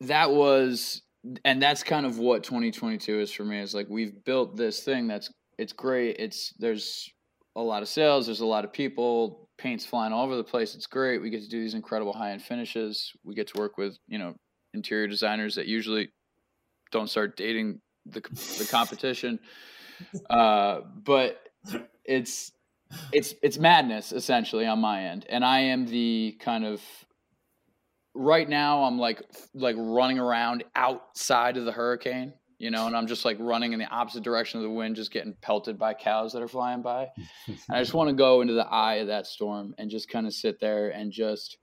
[0.00, 1.02] that was
[1.44, 5.06] and that's kind of what 2022 is for me is like we've built this thing
[5.06, 7.10] that's it's great it's there's
[7.56, 10.74] a lot of sales there's a lot of people paint's flying all over the place
[10.74, 13.78] it's great we get to do these incredible high end finishes we get to work
[13.78, 14.34] with you know
[14.74, 16.10] interior designers that usually
[16.90, 18.20] don't start dating the
[18.58, 19.38] the competition.
[20.28, 21.40] Uh, but
[22.04, 22.50] it's
[23.12, 26.82] it's it's madness essentially on my end, and I am the kind of
[28.14, 29.22] right now I'm like
[29.54, 33.78] like running around outside of the hurricane, you know, and I'm just like running in
[33.78, 37.08] the opposite direction of the wind, just getting pelted by cows that are flying by.
[37.46, 40.26] and I just want to go into the eye of that storm and just kind
[40.26, 41.58] of sit there and just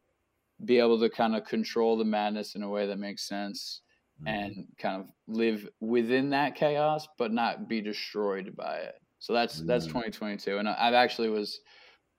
[0.63, 3.81] be able to kind of control the madness in a way that makes sense
[4.21, 4.27] mm-hmm.
[4.27, 8.95] and kind of live within that chaos, but not be destroyed by it.
[9.19, 9.67] So that's mm-hmm.
[9.67, 11.59] that's 2022, and I, have actually was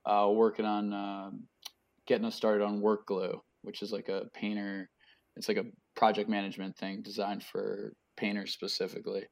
[0.06, 1.30] uh, working on uh,
[2.06, 4.88] getting us started on Work Glue which is like a painter.
[5.36, 5.64] It's like a
[5.96, 9.24] project management thing designed for painters specifically.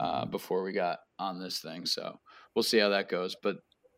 [0.00, 0.30] Uh, mm-hmm.
[0.30, 2.18] before we got on this thing, so
[2.54, 3.36] we'll see how that goes.
[3.42, 3.56] But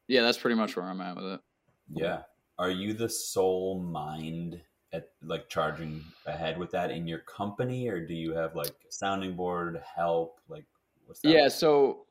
[0.08, 1.40] yeah, that's pretty much where I'm at with it.
[1.88, 2.22] Yeah,
[2.58, 4.60] are you the sole mind
[4.92, 9.36] at like charging ahead with that in your company, or do you have like sounding
[9.36, 10.40] board help?
[10.48, 10.64] Like,
[11.06, 11.30] what's that?
[11.30, 12.06] Yeah, so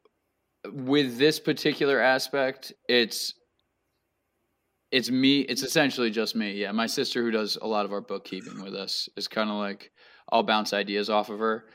[0.71, 3.33] with this particular aspect, it's
[4.93, 6.71] it's me it's essentially just me yeah.
[6.71, 9.91] My sister who does a lot of our bookkeeping with us is kind of like
[10.31, 11.65] i'll bounce ideas off of her.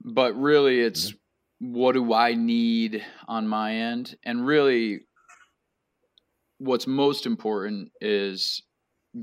[0.00, 1.74] But really it's mm-hmm.
[1.74, 4.16] what do i need on my end?
[4.24, 5.00] And really
[6.58, 8.62] what's most important is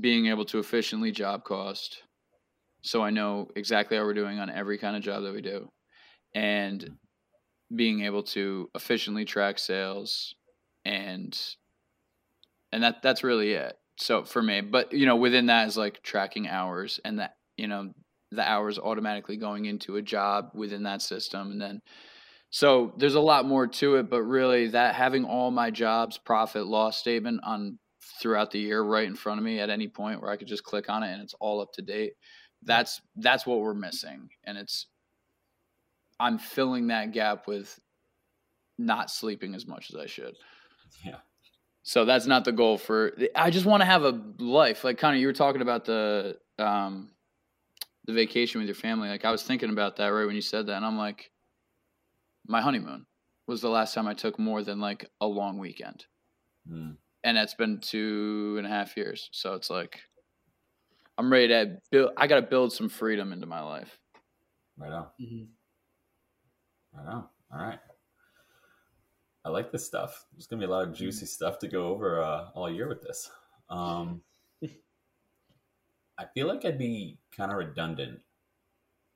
[0.00, 2.02] being able to efficiently job cost
[2.82, 5.66] so i know exactly how we're doing on every kind of job that we do.
[6.34, 7.76] And mm-hmm.
[7.76, 10.34] being able to efficiently track sales
[10.84, 11.34] and
[12.74, 13.78] and that that's really it.
[13.98, 17.68] So for me, but you know, within that is like tracking hours and that you
[17.68, 17.92] know
[18.32, 21.80] the hours automatically going into a job within that system, and then
[22.50, 24.10] so there's a lot more to it.
[24.10, 27.78] But really, that having all my jobs profit loss statement on
[28.20, 30.64] throughout the year right in front of me at any point where I could just
[30.64, 32.14] click on it and it's all up to date.
[32.62, 34.88] That's that's what we're missing, and it's
[36.18, 37.78] I'm filling that gap with
[38.78, 40.34] not sleeping as much as I should.
[41.04, 41.18] Yeah.
[41.84, 43.12] So that's not the goal for.
[43.36, 44.84] I just want to have a life.
[44.84, 47.10] Like kind of you were talking about the um,
[48.06, 49.10] the vacation with your family.
[49.10, 51.30] Like I was thinking about that right when you said that, and I'm like,
[52.46, 53.04] my honeymoon
[53.46, 56.06] was the last time I took more than like a long weekend,
[56.66, 56.96] mm.
[57.22, 59.28] and that's been two and a half years.
[59.32, 60.00] So it's like
[61.18, 62.12] I'm ready to build.
[62.16, 63.98] I got to build some freedom into my life.
[64.78, 65.06] Right on.
[65.20, 65.44] Mm-hmm.
[66.98, 67.24] Right on.
[67.52, 67.78] All right.
[69.44, 70.24] I like this stuff.
[70.32, 73.02] There's gonna be a lot of juicy stuff to go over uh, all year with
[73.02, 73.30] this.
[73.68, 74.22] Um,
[76.18, 78.20] I feel like I'd be kind of redundant.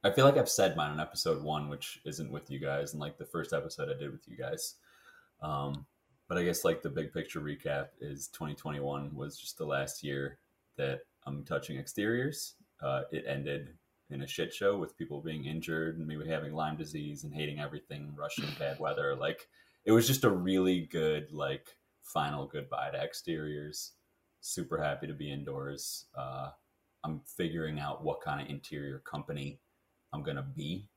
[0.05, 3.01] I feel like I've said mine on episode one, which isn't with you guys, and
[3.01, 4.75] like the first episode I did with you guys.
[5.43, 5.87] Um,
[6.29, 10.39] but I guess like the big picture recap is 2021 was just the last year
[10.77, 12.55] that I'm touching exteriors.
[12.83, 13.75] Uh, it ended
[14.11, 17.61] in a shit show with people being injured and maybe having Lyme disease and hating
[17.61, 19.15] everything, rushing bad weather.
[19.15, 19.49] Like
[19.85, 23.93] it was just a really good like final goodbye to exteriors.
[24.41, 26.07] Super happy to be indoors.
[26.17, 26.51] Uh,
[27.05, 29.61] I'm figuring out what kind of interior company
[30.13, 30.89] I'm gonna be.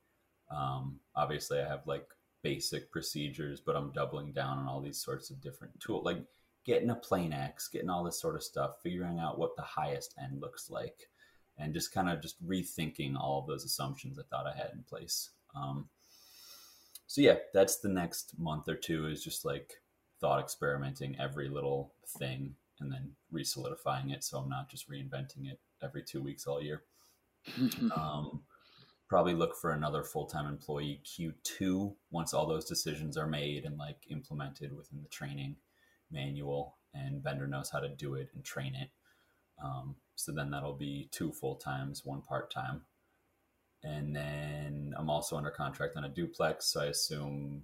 [0.50, 2.06] Um, obviously, I have like
[2.42, 6.22] basic procedures, but I'm doubling down on all these sorts of different tools, like
[6.64, 10.40] getting a Planex, getting all this sort of stuff, figuring out what the highest end
[10.40, 11.08] looks like,
[11.58, 14.82] and just kind of just rethinking all of those assumptions I thought I had in
[14.82, 15.30] place.
[15.54, 15.88] Um,
[17.12, 19.74] so yeah, that's the next month or two is just like
[20.18, 25.60] thought experimenting every little thing and then re-solidifying it so I'm not just reinventing it
[25.82, 26.84] every two weeks all year.
[27.94, 28.40] um,
[29.10, 33.98] probably look for another full-time employee Q2 once all those decisions are made and like
[34.10, 35.56] implemented within the training
[36.10, 38.88] manual and vendor knows how to do it and train it.
[39.62, 42.86] Um, so then that'll be two full times, one part time
[43.84, 46.66] and then I'm also under contract on a duplex.
[46.66, 47.62] So I assume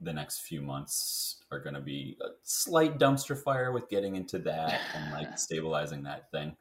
[0.00, 4.38] the next few months are going to be a slight dumpster fire with getting into
[4.40, 6.56] that and like stabilizing that thing.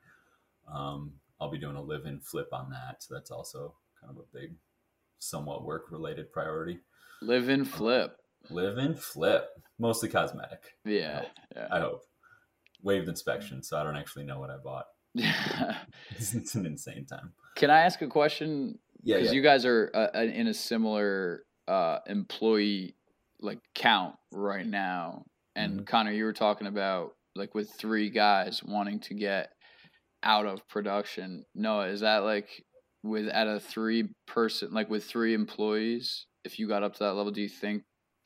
[0.72, 3.04] Um, I'll be doing a live in flip on that.
[3.04, 4.56] So that's also kind of a big,
[5.20, 6.80] somewhat work related priority.
[7.22, 8.18] Live in flip.
[8.50, 9.50] Live in flip.
[9.80, 10.74] Mostly cosmetic.
[10.86, 11.12] Yeah.
[11.12, 11.32] I hope.
[11.56, 11.68] Yeah.
[11.72, 12.04] I hope.
[12.82, 13.64] Waived inspection.
[13.64, 14.88] So I don't actually know what I bought.
[16.12, 17.34] it's an insane time.
[17.56, 18.80] Can I ask a question?
[19.04, 19.36] Yeah, because yeah.
[19.36, 22.96] you guys are uh, in a similar uh, employee
[23.42, 25.84] like count right now, and mm-hmm.
[25.84, 29.50] Connor, you were talking about like with three guys wanting to get
[30.24, 31.46] out of production.
[31.54, 32.64] Noah, is that like
[33.04, 36.26] with at a three person like with three employees?
[36.44, 37.84] If you got up to that level, do you think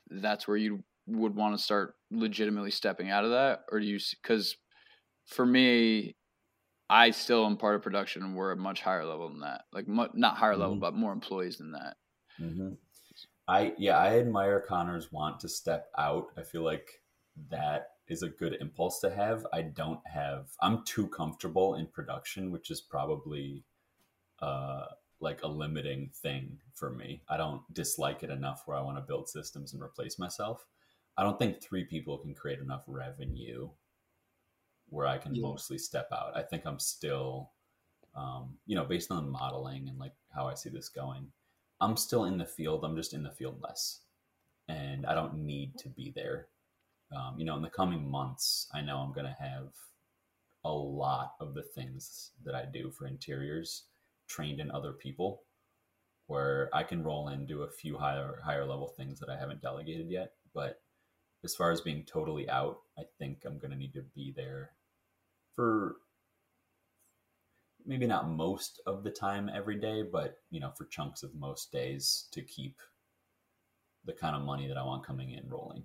[0.10, 4.00] that's where you would want to start legitimately stepping out of that, or do you?
[4.22, 4.56] Because
[5.26, 6.16] for me,
[6.90, 9.66] I still am part of production, and we're a much higher level than that.
[9.74, 10.80] Like mu- not higher level, Mhm.
[10.80, 11.98] but more employees than that.
[12.38, 12.74] hmm
[13.48, 16.28] I yeah, I admire Connor's want to step out.
[16.38, 17.02] I feel like
[17.50, 19.46] that is a good impulse to have.
[19.54, 20.50] I don't have.
[20.62, 23.64] I'm too comfortable in production, which is probably
[24.40, 24.86] uh
[25.20, 27.24] like a limiting thing for me.
[27.28, 30.66] I don't dislike it enough where I want to build systems and replace myself.
[31.18, 33.70] I don't think three people can create enough revenue
[34.90, 35.42] where I can Yeah.
[35.44, 36.36] mostly step out.
[36.36, 37.52] I think I'm still,
[38.16, 41.32] um, you know, based on modeling and like how I see this going,
[41.82, 42.84] I'm still in the field.
[42.84, 44.02] I'm just in the field less,
[44.68, 46.48] and I don't need to be there.
[47.16, 49.70] Um, you know, in the coming months, I know I'm going to have
[50.66, 53.84] a lot of the things that I do for interiors
[54.28, 55.44] trained in other people,
[56.28, 59.62] where I can roll in do a few higher higher level things that I haven't
[59.62, 60.34] delegated yet.
[60.54, 60.82] But
[61.44, 64.72] as far as being totally out, I think I'm going to need to be there
[65.56, 65.98] for
[67.86, 71.72] maybe not most of the time every day, but you know, for chunks of most
[71.72, 72.80] days to keep
[74.06, 75.84] the kind of money that I want coming in rolling.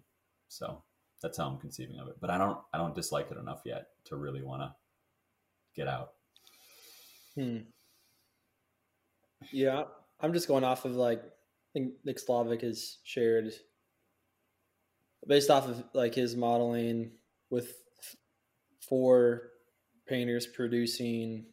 [0.48, 0.82] So
[1.22, 2.16] that's how I'm conceiving of it.
[2.20, 4.74] But I don't I don't dislike it enough yet to really want to
[5.76, 6.12] get out.
[7.34, 7.58] Hmm.
[9.50, 9.84] Yeah,
[10.20, 13.52] I'm just going off of like I think Nick Slavik has shared
[15.26, 17.12] based off of like his modeling
[17.50, 17.74] with
[18.80, 19.50] four
[20.06, 21.46] painters producing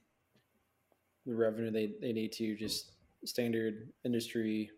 [1.25, 2.91] the revenue they, they need to just
[3.25, 4.71] standard industry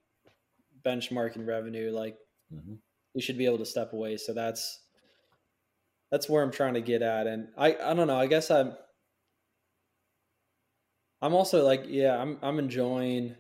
[0.86, 2.18] benchmarking revenue like
[2.52, 2.76] hmm
[3.14, 4.18] you should be able to step away.
[4.18, 4.80] So that's
[6.12, 7.28] that's where i'm trying to get at.
[7.28, 8.74] And i i don't know i guess i'm
[11.22, 13.36] i'm also like yeah i'm i'm enjoying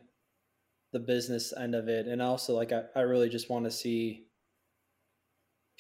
[0.94, 2.08] the business end of it.
[2.08, 4.28] And also like i, I really just want to see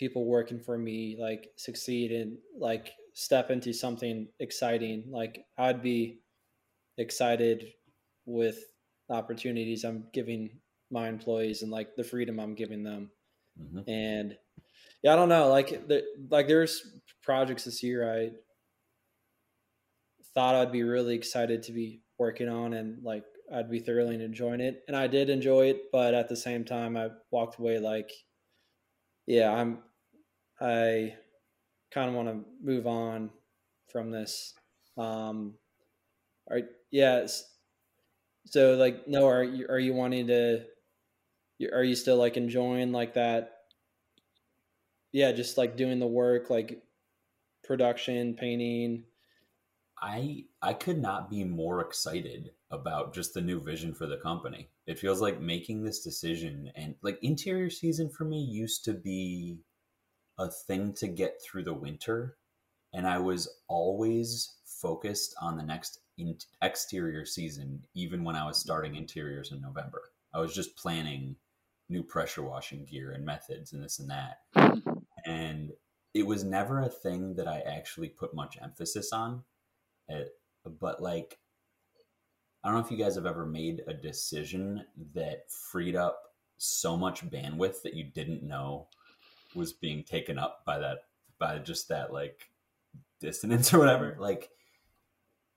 [0.01, 6.21] people working for me like succeed and like step into something exciting like i'd be
[6.97, 7.71] excited
[8.25, 8.57] with
[9.11, 13.11] opportunities i'm giving my employees and like the freedom i'm giving them
[13.57, 14.37] hmm and
[15.03, 15.49] yeah, I don't know.
[15.49, 18.31] Like, the, like there's projects this year I
[20.33, 24.61] thought I'd be really excited to be working on, and like I'd be thoroughly enjoying
[24.61, 25.91] it, and I did enjoy it.
[25.91, 28.11] But at the same time, I walked away like,
[29.25, 29.83] yeah, I'm,
[30.61, 31.15] I
[31.91, 33.31] kind of want to move on
[33.91, 34.53] from this.
[34.97, 35.55] Um,
[36.49, 37.49] are yes.
[38.45, 40.65] So like, no, are you are you wanting to?
[41.73, 43.61] Are you still like enjoying like that?
[45.11, 46.81] yeah, just like doing the work, like
[47.63, 49.03] production, painting.
[50.01, 54.69] I I could not be more excited about just the new vision for the company.
[54.87, 59.59] It feels like making this decision and like interior season for me used to be
[60.41, 62.37] a thing to get through the winter
[62.93, 68.57] and I was always focused on the next in- exterior season even when I was
[68.57, 70.01] starting interiors in November.
[70.33, 71.35] I was just planning
[71.89, 74.39] new pressure washing gear and methods and this and that
[75.25, 75.71] and
[76.13, 79.43] it was never a thing that I actually put much emphasis on.
[80.07, 80.29] It,
[80.79, 81.37] but like,
[82.63, 84.85] I don't know if you guys have ever made a decision
[85.15, 86.21] that freed up
[86.57, 88.87] so much bandwidth that you didn't know
[89.55, 91.05] was being taken up by that
[91.39, 92.49] by just that like
[93.19, 94.15] dissonance or whatever.
[94.19, 94.49] Like,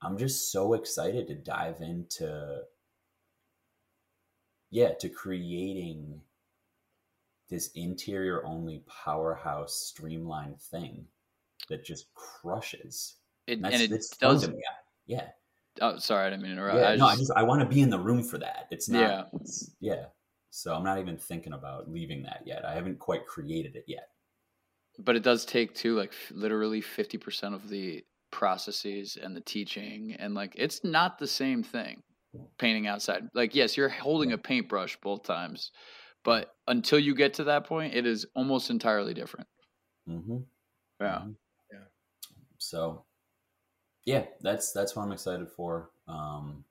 [0.03, 2.63] I'm just so excited to dive into
[4.71, 6.21] yeah to creating
[7.49, 11.07] this interior only powerhouse streamlined thing
[11.69, 13.17] that just crushes.
[13.47, 13.91] It, And and it
[14.21, 14.49] does.
[15.07, 15.29] Yeah.
[15.81, 16.79] Oh, sorry, I didn't mean to interrupt.
[16.81, 16.89] yeah.
[16.91, 18.69] I no, I just- just I want to be in the room for that.
[18.71, 19.01] It's not.
[19.01, 19.21] Yeah.
[19.35, 20.07] it's- yeah.
[20.57, 22.65] So I'm not even thinking about leaving that yet.
[22.65, 24.11] I haven't quite created it yet.
[25.01, 30.15] but it does take too like f- literally 50% of the processes and the teaching
[30.19, 32.03] and like it's not the same thing
[32.59, 35.71] painting outside like yes you're holding a paintbrush both times
[36.25, 39.49] but until you get to that point it is almost entirely different
[40.09, 40.39] Mm-hmm.
[41.01, 41.37] yeah Mhm.
[41.73, 41.79] Yeah.
[42.59, 43.05] So,
[44.05, 45.91] yeah, that's that's what I'm excited for.
[46.07, 46.65] Um,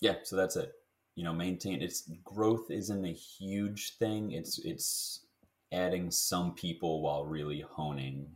[0.00, 0.72] yeah, so that's it.
[1.14, 4.32] You know, maintain its growth isn't a huge thing.
[4.32, 5.26] It's it's
[5.72, 8.26] adding some people while really honing.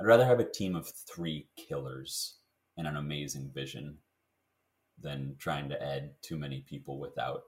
[0.00, 2.36] I'd rather have a team of three killers
[2.76, 3.98] and an amazing vision
[4.98, 7.42] than trying to add too many people without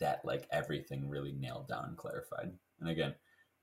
[0.00, 2.52] that like everything really nailed down and clarified.
[2.80, 3.14] And again,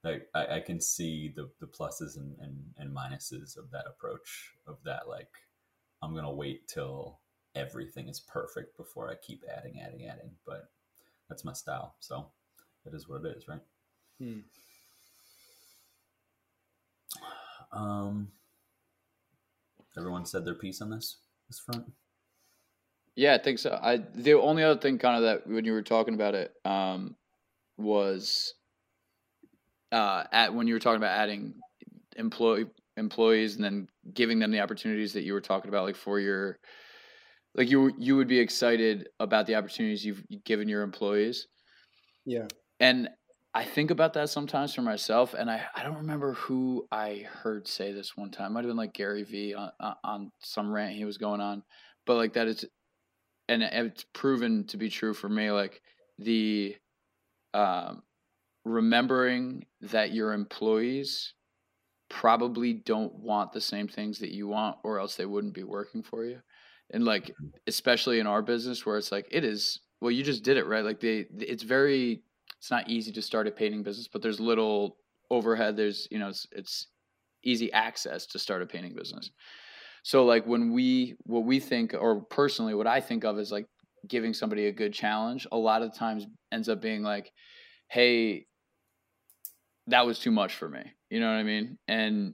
[0.03, 4.51] like I, I can see the the pluses and, and and minuses of that approach
[4.67, 5.30] of that like
[6.01, 7.19] i'm gonna wait till
[7.56, 10.70] everything is perfect before i keep adding adding adding but
[11.30, 12.28] that's my style so
[12.84, 13.62] that is what it is right
[14.20, 14.39] Hmm.
[17.72, 18.28] um
[19.97, 21.91] everyone said their piece on this this front?
[23.16, 23.80] Yeah, I think so.
[23.82, 27.16] I the only other thing kind of that when you were talking about it um,
[27.78, 28.56] was
[29.91, 31.54] uh, at when you were talking about adding
[32.16, 32.66] employee
[32.97, 36.60] employees and then giving them the opportunities that you were talking about, like for your
[37.56, 41.47] like you you would be excited about the opportunities you've given your employees.
[42.26, 42.47] Yeah.
[42.80, 43.10] And
[43.54, 47.68] I think about that sometimes for myself, and I, I don't remember who I heard
[47.68, 48.47] say this one time.
[48.47, 49.72] It might have been like Gary Vee on
[50.04, 51.64] on some rant he was going on,
[52.06, 52.66] but like that is,
[53.47, 55.51] and it's proven to be true for me.
[55.51, 55.82] Like
[56.18, 56.76] the,
[57.54, 58.01] um,
[58.66, 61.34] remembering that your employees
[62.10, 66.01] probably don't want the same things that you want, or else they wouldn't be working
[66.01, 66.39] for you.
[66.94, 67.32] And like,
[67.68, 69.82] especially in our business, where it's like it is.
[70.00, 70.84] Well, you just did it right.
[70.84, 72.22] Like they, it's very
[72.60, 74.98] it's not easy to start a painting business, but there's little
[75.30, 75.76] overhead.
[75.76, 76.88] There's you know it's, it's
[77.44, 79.32] easy access to start a painting business.
[80.04, 83.66] So like when we what we think or personally what I think of is like
[84.08, 85.48] giving somebody a good challenge.
[85.52, 87.32] A lot of times ends up being like,
[87.89, 88.46] hey,
[89.88, 90.84] that was too much for me.
[91.10, 91.78] You know what I mean?
[91.88, 92.34] And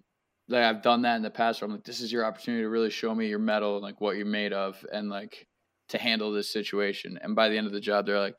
[0.50, 2.70] like I've done that in the past where I'm like, this is your opportunity to
[2.70, 5.48] really show me your mettle and like what you're made of and like
[5.90, 7.20] to handle this situation.
[7.22, 8.36] And by the end of the job, they're like,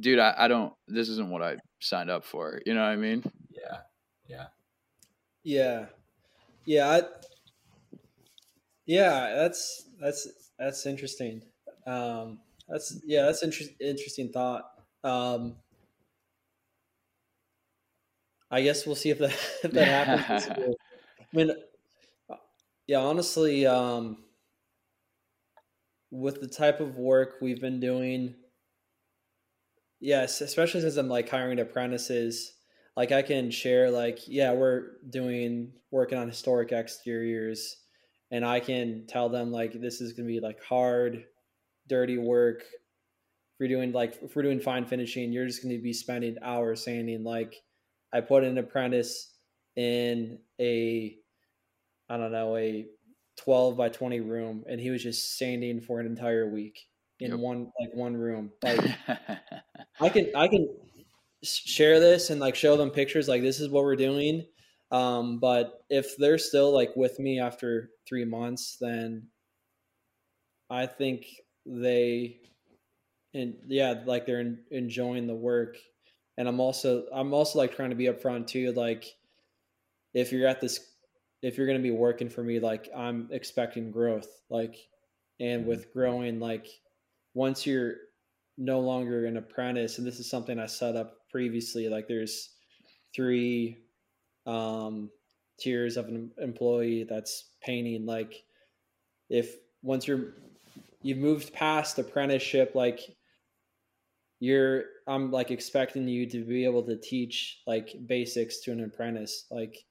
[0.00, 2.60] dude, I, I don't, this isn't what I signed up for.
[2.64, 3.22] You know what I mean?
[3.50, 3.78] Yeah.
[4.26, 4.46] Yeah.
[5.44, 5.86] Yeah.
[6.64, 6.88] Yeah.
[6.90, 7.02] I,
[8.86, 9.34] yeah.
[9.36, 10.28] That's, that's,
[10.58, 11.42] that's interesting.
[11.86, 14.64] Um, that's, yeah, that's inter- interesting thought.
[15.04, 15.56] Um,
[18.50, 20.76] I guess we'll see if that, if that happens.
[21.32, 21.50] I mean,
[22.86, 24.18] yeah, honestly, um,
[26.10, 28.34] with the type of work we've been doing,
[30.00, 32.54] Yes, especially since I'm like hiring apprentices.
[32.96, 37.76] Like I can share like, yeah, we're doing working on historic exteriors
[38.30, 41.24] and I can tell them like this is gonna be like hard,
[41.88, 42.60] dirty work.
[42.62, 46.84] If you're doing like if we're doing fine finishing, you're just gonna be spending hours
[46.84, 47.24] sanding.
[47.24, 47.56] Like
[48.12, 49.34] I put an apprentice
[49.76, 51.16] in a
[52.08, 52.86] I don't know, a
[53.38, 56.86] 12 by 20 room and he was just sanding for an entire week
[57.20, 57.40] in yep.
[57.40, 58.52] one like one room.
[58.62, 58.80] Like
[60.00, 60.68] I can I can
[61.42, 64.44] share this and like show them pictures like this is what we're doing.
[64.90, 69.28] Um, but if they're still like with me after three months, then
[70.70, 71.26] I think
[71.64, 72.40] they
[73.34, 75.76] and yeah, like they're in, enjoying the work.
[76.38, 78.72] And I'm also I'm also like trying to be upfront too.
[78.72, 79.06] Like
[80.16, 80.80] if you're at this
[81.42, 84.28] if you're gonna be working for me, like I'm expecting growth.
[84.48, 84.76] Like
[85.38, 85.68] and mm-hmm.
[85.68, 86.66] with growing like
[87.34, 87.96] once you're
[88.56, 92.48] no longer an apprentice, and this is something I set up previously, like there's
[93.14, 93.76] three
[94.46, 95.10] um,
[95.60, 98.06] tiers of an employee that's painting.
[98.06, 98.42] Like
[99.28, 100.32] if once you're
[101.02, 103.00] you've moved past apprenticeship, like
[104.40, 109.44] you're I'm like expecting you to be able to teach like basics to an apprentice.
[109.50, 109.84] Like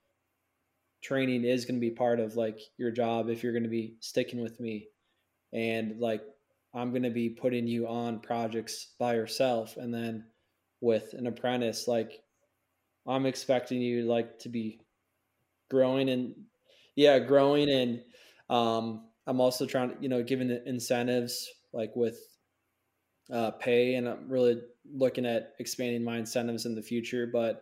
[1.05, 3.95] training is going to be part of like your job if you're going to be
[3.99, 4.87] sticking with me.
[5.53, 6.23] And like
[6.73, 9.77] I'm going to be putting you on projects by yourself.
[9.77, 10.25] And then
[10.81, 12.23] with an apprentice, like
[13.07, 14.81] I'm expecting you like to be
[15.69, 16.33] growing and
[16.95, 17.69] yeah, growing.
[17.69, 18.01] And
[18.49, 22.17] um, I'm also trying to, you know, giving incentives like with
[23.31, 23.93] uh, pay.
[23.93, 24.59] And I'm really
[24.91, 27.29] looking at expanding my incentives in the future.
[27.31, 27.61] But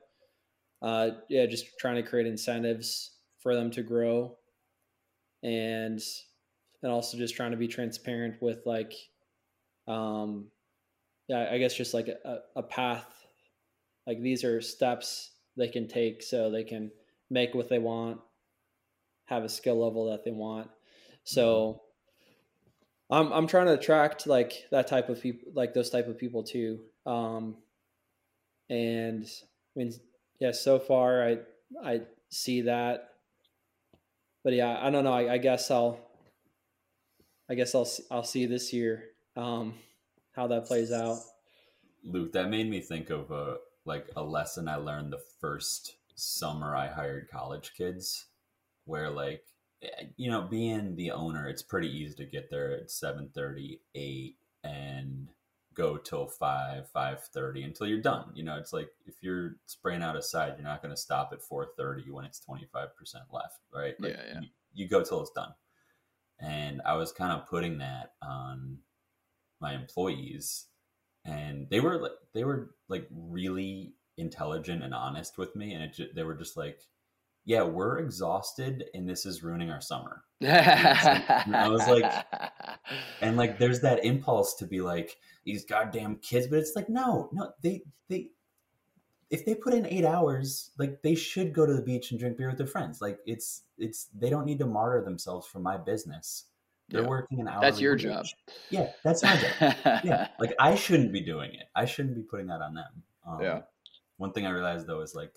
[0.81, 3.13] uh, yeah, just trying to create incentives
[3.43, 4.37] for them to grow.
[5.43, 6.01] And
[6.81, 8.93] and also just trying to be transparent with like
[9.87, 10.45] um
[11.27, 13.05] yeah i guess just like a, a path.
[14.07, 16.91] Like these are steps they can take so they can
[17.29, 18.19] make what they want
[19.25, 20.69] have a skill level that they want.
[21.23, 21.81] So
[23.09, 26.43] i'm i'm trying to attract like that type of people like those type of people
[26.43, 26.79] too.
[27.05, 27.57] Um
[28.69, 29.25] and
[29.75, 29.93] i mean
[30.39, 31.37] yeah so far i
[31.83, 33.12] i see that
[34.43, 35.99] but yeah i don't know i, I guess i'll
[37.49, 39.03] I guess I'll I'll see this year
[39.35, 39.75] um,
[40.35, 41.19] how that plays out.
[42.03, 46.75] Luke, that made me think of a like a lesson I learned the first summer
[46.75, 48.25] I hired college kids,
[48.85, 49.43] where like
[49.81, 54.35] eh, you know being the owner, it's pretty easy to get there at 7:30, 8
[54.63, 55.27] and
[55.73, 58.25] go till 5 5.30 until you're done.
[58.33, 61.29] You know it's like if you're spraying out a side you're not going to stop
[61.33, 62.87] at 4.30 when it's 25%
[63.31, 63.95] left right?
[63.99, 64.39] Like, yeah, yeah.
[64.41, 65.53] You, you go till it's done.
[66.39, 68.79] And I was kind of putting that on
[69.61, 70.65] my employees,
[71.23, 76.15] and they were like they were like really intelligent and honest with me, and it
[76.15, 76.81] they were just like,
[77.45, 80.23] yeah, we're exhausted and this is ruining our summer.
[80.43, 82.11] I was like,
[83.21, 87.29] and like, there's that impulse to be like, these goddamn kids, but it's like, no,
[87.33, 88.29] no, they, they,
[89.29, 92.37] if they put in eight hours, like they should go to the beach and drink
[92.37, 93.01] beer with their friends.
[93.01, 96.45] Like it's, it's, they don't need to martyr themselves for my business.
[96.89, 97.07] They're Yeah.
[97.07, 97.59] working an hour.
[97.61, 98.25] That's your job.
[98.69, 99.75] Yeah, that's my job.
[100.03, 101.67] yeah, like I shouldn't be doing it.
[101.75, 103.03] I shouldn't be putting that on them.
[103.27, 103.61] Um, Yeah.
[104.17, 105.33] One thing I realized though is like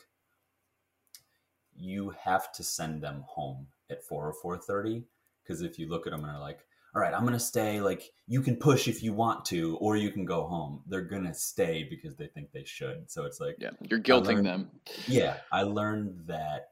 [1.78, 5.04] you have to send them home at four or four thirty
[5.42, 6.60] because if you look at them and are like,
[6.94, 10.10] "All right, I'm gonna stay," like you can push if you want to, or you
[10.10, 10.82] can go home.
[10.86, 13.10] They're gonna stay because they think they should.
[13.10, 14.80] So it's like, Yeah, you're guilting learned- them.
[15.06, 16.70] yeah, I learned that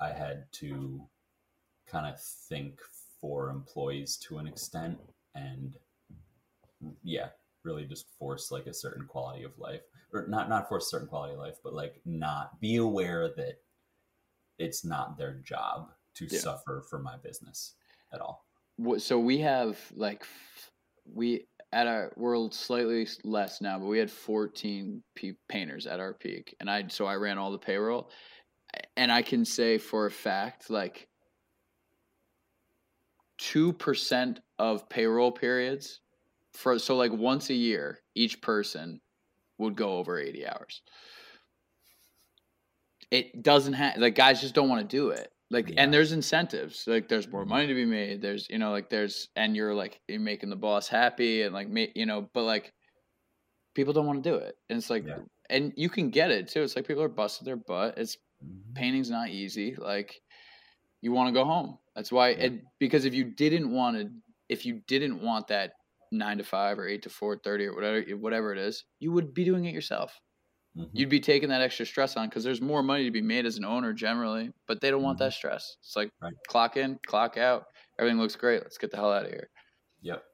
[0.00, 1.08] I had to
[1.86, 2.80] kind of think
[3.20, 4.98] for employees to an extent
[5.34, 5.76] and
[7.02, 7.28] yeah,
[7.62, 9.82] really just force like a certain quality of life
[10.12, 13.60] or not not force a certain quality of life, but like not be aware that
[14.58, 16.38] it's not their job to Yeah.
[16.38, 17.74] suffer for my business
[18.12, 18.46] at all.
[18.98, 20.26] So we have like
[21.04, 26.14] we at our we're slightly less now, but we had 14 pe- painters at our
[26.14, 28.10] peak, and I so I ran all the payroll,
[28.96, 31.08] and I can say for a fact like
[33.38, 36.00] two percent of payroll periods
[36.52, 39.00] for so like once a year each person
[39.58, 40.82] would go over 80 hours.
[43.10, 45.28] It doesn't have like guys just don't want to do it.
[45.50, 45.82] Like Yeah.
[45.82, 46.84] and there's incentives.
[46.86, 47.48] Like there's more Mhm.
[47.48, 48.20] money to be made.
[48.20, 51.68] There's you know like there's and you're like you're making the boss happy and like
[51.68, 52.72] ma- you know but like
[53.74, 54.56] people don't want to do it.
[54.68, 55.18] And it's like Yeah.
[55.50, 56.62] and you can get it too.
[56.62, 57.96] It's like people are busting their butt.
[57.98, 58.74] It's Mhm.
[58.74, 59.76] painting's not easy.
[59.76, 60.20] Like
[61.00, 61.78] you want to go home.
[61.94, 62.44] That's why Yeah.
[62.46, 64.10] and because if you didn't want to
[64.48, 65.72] if you didn't want that
[66.12, 69.44] 9 to 5 or 8 to 4:30 or whatever whatever it is, you would be
[69.44, 70.20] doing it yourself.
[70.76, 70.90] Mhm.
[70.92, 73.56] You'd be taking that extra stress on cuz there's more money to be made as
[73.56, 75.20] an owner generally, but they don't want Mhm.
[75.20, 75.76] that stress.
[75.80, 76.34] It's like Right.
[76.48, 77.66] clock in, clock out.
[77.98, 78.62] Everything looks great.
[78.62, 79.48] Let's get the hell out of here.
[80.02, 80.24] Yep.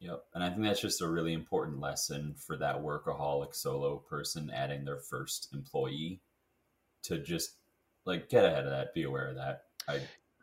[0.00, 0.24] Yep.
[0.34, 4.84] And I think that's just a really important lesson for that workaholic solo person adding
[4.84, 6.20] their first employee
[7.04, 7.56] to just
[8.04, 9.64] like get ahead of that, be aware of that.
[9.88, 10.00] I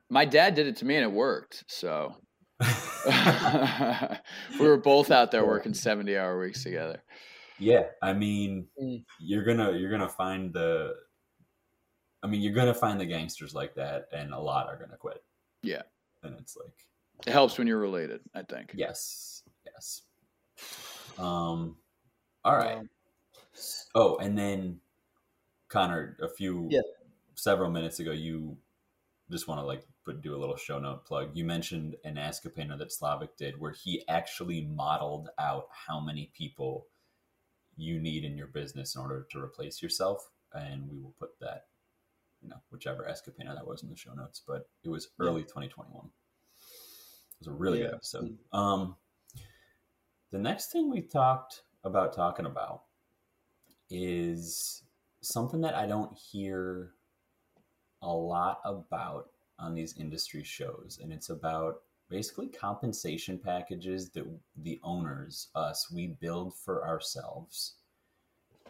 [0.10, 1.64] My dad did it to me and it worked.
[1.68, 2.16] So
[4.60, 7.04] we were both out there working 70 hour weeks together.
[7.60, 9.06] Yeah, I mean Mm.
[9.20, 10.96] you're gonna you're gonna find the
[12.24, 15.24] I mean you're gonna find the gangsters like that and a lot are gonna quit.
[15.62, 15.84] Yeah.
[16.24, 16.86] And it's like
[17.26, 18.74] It helps when you're related, I think.
[18.76, 19.44] Yes.
[19.66, 20.04] Yes.
[21.18, 21.78] Um
[22.44, 22.78] all right.
[22.78, 22.90] Um,
[23.96, 24.82] Oh, and then
[25.70, 26.82] Connor, a few Yeah.
[27.36, 28.58] several minutes ago, you
[29.32, 31.36] just want to like put do a little show note plug.
[31.36, 36.00] You mentioned an Ask a Painter that Slavik did where he actually modeled out how
[36.02, 36.88] many people
[37.78, 40.30] you need in your business in order to replace yourself.
[40.54, 41.68] And we will put that,
[42.42, 45.10] you know, whichever Ask a Painter that was in the show notes, but it was
[45.20, 45.28] Yeah.
[45.28, 46.06] early 2021.
[46.06, 48.38] It was a really good episode.
[48.54, 48.96] Um,
[50.32, 52.84] the next thing we talked about talking about
[53.90, 54.84] is
[55.22, 56.94] something that I don't hear
[58.02, 64.26] a lot about on these industry shows, and it's about basically compensation packages that
[64.58, 67.76] the owners, us, we build for ourselves.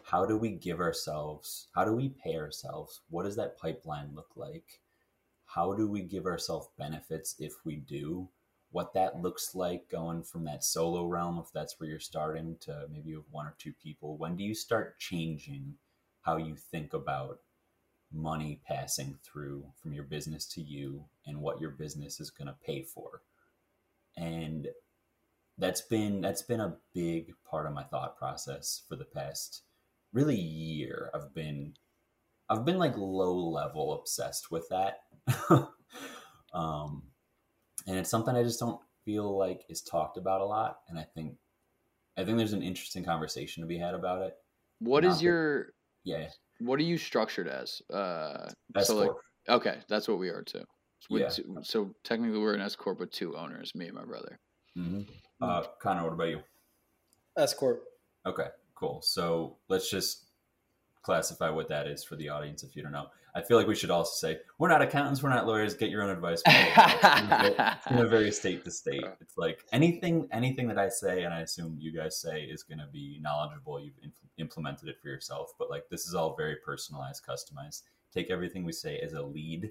[0.02, 3.00] How do we give ourselves, how do we pay ourselves?
[3.10, 4.80] What does that pipeline look like?
[5.46, 8.28] How do we give ourselves benefits if we do?
[8.70, 12.86] What that looks like going from that solo realm, if that's where you're starting, to
[12.90, 14.16] maybe you have one or two people.
[14.16, 15.74] When do you start changing
[16.22, 17.40] how you think about
[18.12, 22.56] money passing through from your business to you and what your business is going to
[22.64, 23.22] pay for?
[24.16, 24.68] And
[25.58, 29.62] that's been that's been a big part of my thought process for the past
[30.12, 31.10] really year.
[31.14, 31.74] I've been
[32.48, 35.00] I've been like low level obsessed with that.
[36.54, 37.02] um,
[37.86, 40.78] and it's something I just don't feel like is talked about a lot.
[40.88, 41.34] And I think,
[42.16, 44.34] I think there's an interesting conversation to be had about it.
[44.78, 45.72] What Not is your
[46.04, 46.28] Yeah,
[46.60, 47.80] what are you structured as?
[47.92, 49.20] Uh that's so like corp.
[49.48, 50.64] okay, that's what we are too.
[51.10, 51.28] With Yeah.
[51.28, 54.38] two- so technically we're an S corp with two owners, me and my brother.
[54.74, 55.02] hmm
[55.40, 56.40] Uh, Connor, what about you?
[57.36, 57.84] S corp.
[58.24, 59.02] Okay, cool.
[59.02, 60.25] So let's just
[61.06, 63.06] classify what that is for the audience if you don't know.
[63.32, 65.74] I feel like we should also say we're not accountants, we're not lawyers.
[65.74, 66.42] Get your own advice.
[66.46, 69.04] it's going to vary state to state.
[69.20, 72.78] It's like anything, anything that I say, and I assume you guys say, is going
[72.78, 73.78] to be knowledgeable.
[73.78, 77.82] You've im- implemented it for yourself, but like this is all very personalized, customized.
[78.12, 79.70] Take everything we say as a lead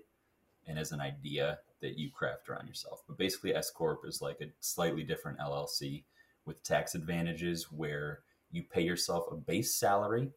[0.68, 3.04] and as an idea that you craft around yourself.
[3.08, 6.04] But basically, S corp is like a slightly different LLC
[6.46, 8.20] with tax advantages where
[8.52, 10.30] you pay yourself a base salary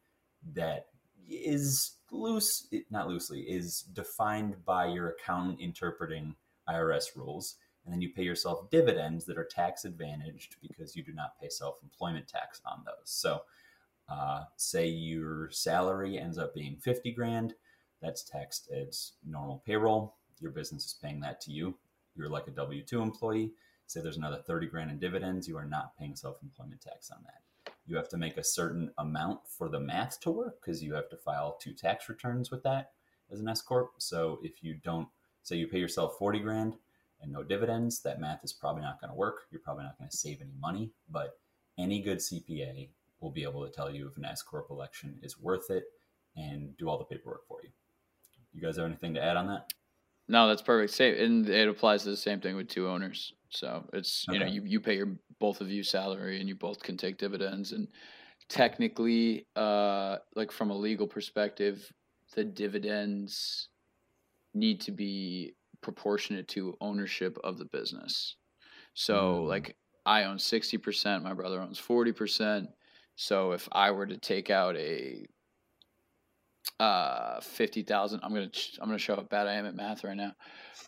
[0.55, 0.86] that
[1.28, 6.34] is loose, not loosely, is defined by your accountant interpreting
[6.68, 7.57] IRS rules.
[7.84, 11.49] And then you pay yourself dividends that are tax advantaged because you do not pay
[11.49, 13.05] self employment tax on those.
[13.05, 13.43] So,
[14.09, 17.55] uh, say your salary ends up being 50 grand,
[18.03, 20.16] that's taxed as normal payroll.
[20.41, 21.76] Your business is paying that to you.
[22.14, 23.53] You're like a W 2 employee.
[23.86, 27.18] Say there's another 30 grand in dividends, you are not paying self employment tax on
[27.24, 27.43] that
[27.89, 31.09] you have to make a certain amount for the math to work because you have
[31.09, 32.93] to file two tax returns with that
[33.32, 33.93] as an S corp.
[33.99, 35.09] So if you don't
[35.43, 36.74] say you pay yourself 40 grand
[37.22, 39.47] and no dividends, that math is probably not going to work.
[39.51, 41.39] You're probably not going to save any money, but
[41.78, 45.41] any good CPA will be able to tell you if an S corp election is
[45.41, 45.84] worth it
[46.36, 47.70] and do all the paperwork for you.
[48.53, 49.72] You guys have anything to add on that?
[50.29, 50.93] No, that's perfect.
[50.93, 53.33] Same, and it applies to the same thing with two owners.
[53.51, 56.83] So it's you know you, you pay your both of you salary and you both
[56.83, 57.89] can take dividends and
[58.49, 61.93] technically uh like from a legal perspective
[62.35, 63.68] the dividends
[64.55, 68.37] need to be proportionate to ownership of the business.
[68.95, 69.45] So Mm.
[69.45, 69.76] like
[70.07, 72.70] I own 60%, my brother owns 40%.
[73.16, 75.26] So if I were to take out a
[76.81, 80.16] uh 50,000 I'm going to I'm to show how bad I am at math right
[80.16, 80.35] now.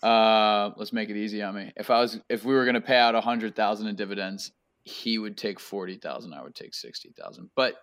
[0.03, 1.72] Uh let's make it easy on me.
[1.76, 4.53] If I was if we were to pay out a 100,000 in dividends,
[4.84, 7.51] he would take 40,000, I would take 60,000.
[7.57, 7.76] But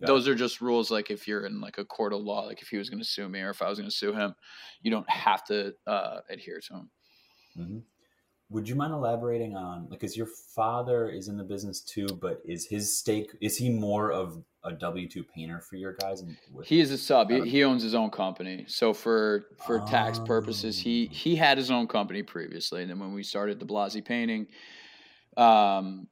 [0.00, 2.62] Got those are just rules like if you're in like a court of law like
[2.62, 4.34] if he was to sue me or if I was to sue him,
[4.82, 6.90] you don't have to uh adhere to him.
[7.56, 7.78] hmm
[8.54, 12.40] Would you mind elaborating on like because your father is in the business too, but
[12.44, 16.20] is his stake is he more of a W two painter for your guys?
[16.20, 17.30] And with, He is a sub.
[17.30, 18.64] He, he owns his own company.
[18.68, 21.14] So for for tax purposes, he Oh.
[21.14, 24.46] he had his own company previously, and then when we started the Blasi painting,
[25.36, 26.06] um,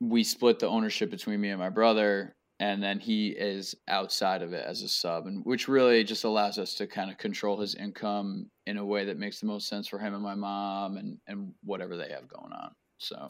[0.00, 4.52] we split the ownership between me and my brother, and then he is outside of
[4.52, 7.74] it as a sub, and which really just allows us to kind of control his
[7.74, 11.20] income in a way that makes the most sense for him and my mom, and
[11.26, 12.74] and whatever they have going on.
[12.98, 13.28] So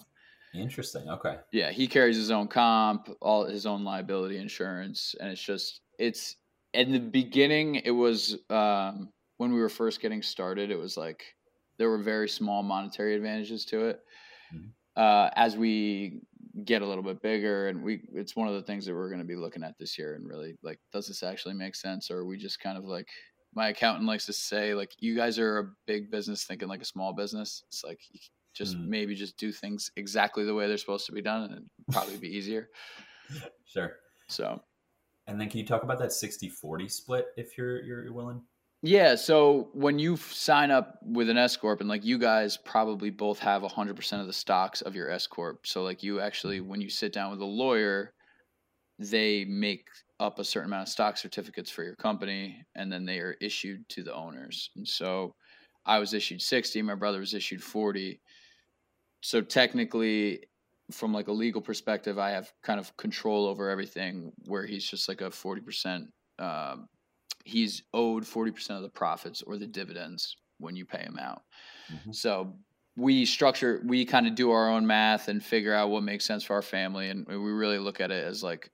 [0.53, 1.09] interesting.
[1.09, 1.39] Okay.
[1.53, 6.37] yeah, he carries his own comp, all his own liability insurance, and it's just it's
[6.75, 10.71] in the beginning it was um, when we were first getting started.
[10.71, 11.25] It was like
[11.79, 14.01] there were very small monetary advantages to it.
[14.51, 14.75] Mhm.
[14.97, 16.23] Uh, as we
[16.65, 19.21] get a little bit bigger, and we it's one of the things that we're going
[19.21, 22.19] to be looking at this year, and really like, does this actually make sense, or
[22.19, 23.09] are we just kind of like
[23.55, 26.85] my accountant likes to say, like, you guys are a big business thinking like a
[26.87, 27.63] small business.
[27.69, 28.01] It's like
[28.55, 28.89] just Mm.
[28.89, 32.17] maybe just do things exactly the way they're supposed to be done, and it'd probably
[32.19, 32.71] be easier.
[33.65, 33.97] Sure.
[34.29, 34.63] So
[35.27, 38.43] And then can you talk about that 60-40 split if you're you're willing?
[38.87, 43.11] Yeah, so when you sign up with an S corp, and like you guys probably
[43.11, 46.61] both have hundred percent of the stocks of your S corp, so like you actually
[46.61, 46.69] mm-hmm.
[46.69, 48.13] when you sit down with a lawyer,
[48.99, 49.87] they make
[50.21, 53.89] up a certain amount of stock certificates for your company, and then they are issued
[53.91, 54.71] to the owners.
[54.77, 55.35] And so
[55.85, 58.21] I was issued sixty, my brother was issued forty.
[59.23, 60.45] So technically,
[60.93, 64.33] from like a legal perspective, I have kind of control over everything.
[64.47, 66.13] Where he's just like a forty percent.
[66.39, 66.77] Uh,
[67.47, 71.45] He's owed forty percent of the profits or the dividends when you pay him out.
[71.91, 72.15] Mhm.
[72.15, 72.59] So
[72.97, 76.45] we structure, we kind of do our own math and figure out what makes sense
[76.45, 78.71] for our family, and we really look at it as like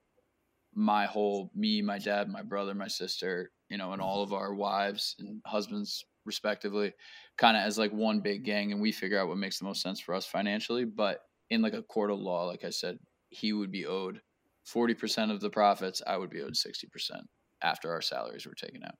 [0.73, 4.53] my whole me, my dad, my brother, my sister, you know, and all of our
[4.53, 6.93] wives and husbands respectively,
[7.37, 9.81] kind of as like one big gang, and we figure out what makes the most
[9.81, 10.85] sense for us financially.
[10.85, 12.97] But in like a court of law, like I said,
[13.29, 14.21] he would be owed
[14.65, 16.01] forty percent of the profits.
[16.07, 17.27] I would be owed sixty percent
[17.63, 18.95] after our salaries were taken out.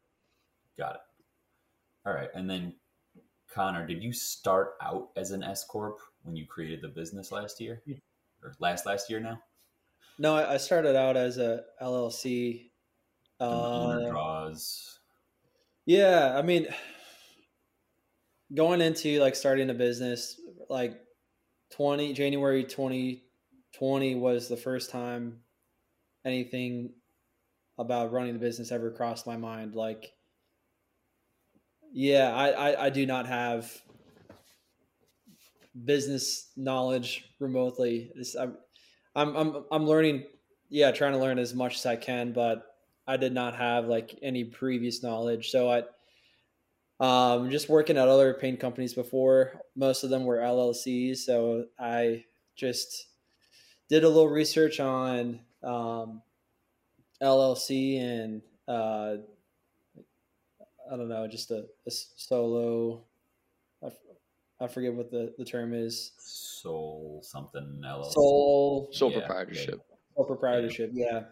[0.77, 1.01] Got it.
[2.05, 2.29] All right.
[2.33, 2.73] And then
[3.51, 7.59] Connor, did you start out as an S corp when you created the business last
[7.61, 7.81] year?
[8.41, 9.39] Or last last year now?
[10.19, 12.69] No, I I started out as a LLC.
[13.39, 14.99] The owner Uh, draws.
[15.85, 16.67] yeah, I mean,
[18.53, 20.39] going into like starting a business,
[20.69, 20.99] like
[21.71, 23.23] twenty January twenty
[23.73, 25.39] twenty was the first time
[26.25, 26.93] anything
[27.77, 29.75] about running the business ever crossed my mind.
[29.75, 30.11] Like,
[31.91, 33.71] yeah, I I, I do not have
[35.85, 38.11] business knowledge remotely.
[38.15, 38.57] It's, I'm,
[39.15, 40.25] I'm I'm I'm learning.
[40.69, 42.65] Yeah, trying to learn as much as I can, but
[43.05, 45.49] I did not have like any previous knowledge.
[45.51, 45.83] So I
[46.99, 49.61] um just working at other paint companies before.
[49.75, 52.23] Most of them were LLCs, so I
[52.55, 53.07] just
[53.89, 56.21] did a little research on um,
[57.23, 59.15] LLC and uh,
[60.91, 63.03] I don't know, just a solo.
[63.81, 63.93] I, f-
[64.59, 66.11] I forget what the, the term is.
[66.19, 68.11] Soul something LLC.
[68.13, 69.81] Sole Sole Yeah, proprietorship.
[70.15, 70.91] sole proprietorship.
[70.93, 71.23] Yeah.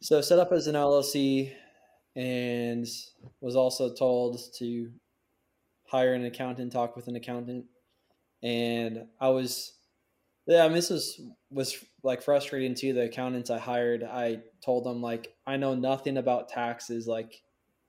[0.00, 1.52] So set up as an LLC,
[2.14, 2.86] and
[3.40, 4.90] was also told to
[5.86, 7.64] hire an accountant, talk with an accountant.
[8.42, 9.72] And I was,
[10.48, 11.20] yeah, I mean, this was,
[11.50, 12.94] was like frustrating too.
[12.94, 17.06] The accountants I hired, I told them, like, I know nothing about taxes.
[17.06, 17.42] Like,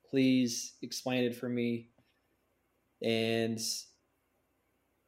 [0.09, 1.89] please explain it for me.
[3.01, 3.59] And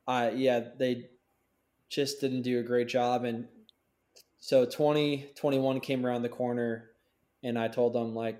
[0.07, 1.09] I, yeah, they
[1.89, 3.25] just didn't do a great job.
[3.25, 3.47] And
[4.39, 6.91] so 2021 came around the corner
[7.43, 8.39] and I told them like,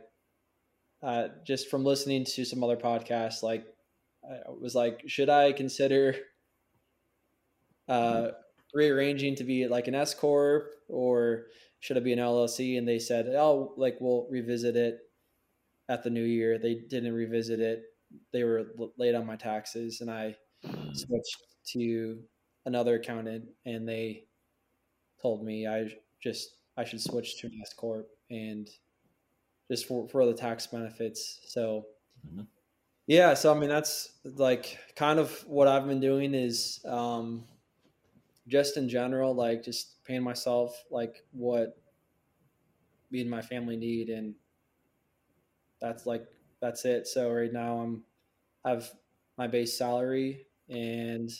[1.03, 3.66] uh, just from listening to some other podcasts, like
[4.24, 6.16] I was like, should I consider
[7.89, 8.30] uh,
[8.74, 11.45] rearranging to be like an S corp or
[11.80, 12.78] should it be an LLC?
[12.78, 14.99] And they said, oh, like we'll revisit it
[15.89, 16.57] at the new year.
[16.57, 17.84] They didn't revisit it.
[18.32, 18.65] They were
[18.97, 20.36] late on my taxes, and I
[20.93, 21.38] switched
[21.74, 22.19] to
[22.65, 24.26] another accountant, and they
[25.22, 25.89] told me I
[26.22, 28.69] just I should switch to an S corp and
[29.69, 31.39] just for for the tax benefits.
[31.47, 31.86] So.
[32.28, 32.43] Mm-hmm.
[33.07, 37.43] Yeah, so I mean that's like kind of what I've been doing is um,
[38.51, 41.77] just in general, like just paying myself like what
[43.09, 44.35] me and my family need, and
[45.79, 46.27] that's like
[46.61, 47.07] that's it.
[47.07, 48.03] So right now I'm
[48.65, 48.91] have
[49.37, 51.31] my base salary, and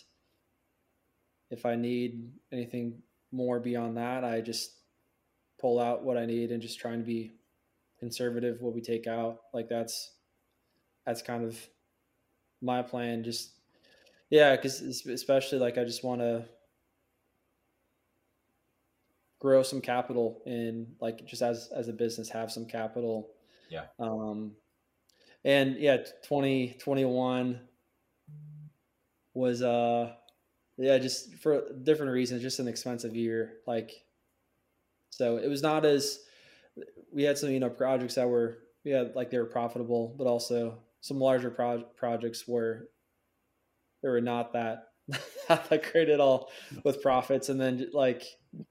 [1.50, 3.02] if I need anything
[3.34, 4.78] more beyond that, I just
[5.60, 7.34] pull out what I need and just trying to be
[8.00, 9.42] conservative what we take out.
[9.54, 10.14] Like that's
[11.06, 11.60] that's kind of
[12.62, 13.24] my plan.
[13.24, 13.52] Just
[14.30, 16.46] yeah, because especially like I just want to
[19.42, 23.32] grow some capital and like just as as a business have some capital.
[23.70, 23.86] Yeah.
[24.00, 24.54] Um,
[25.44, 27.60] and yeah, twenty twenty one
[29.34, 30.12] was uh
[30.78, 33.92] yeah just for different reasons just an expensive year like
[35.10, 36.20] so it was not as
[37.14, 40.80] we had some you know projects that were yeah like they were profitable but also
[41.00, 42.88] some larger pro- projects where
[44.04, 44.91] they were not that
[45.48, 46.50] that great at all
[46.84, 48.24] with profits and then like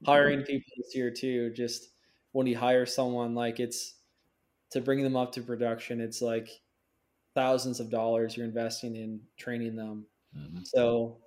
[0.05, 1.91] hiring people this year too just
[2.33, 3.95] when you hire someone like it's
[4.70, 6.49] to bring them up to production it's like
[7.35, 10.07] thousands of dollars you're investing in training them
[10.37, 10.61] mm-hmm.
[10.62, 11.18] so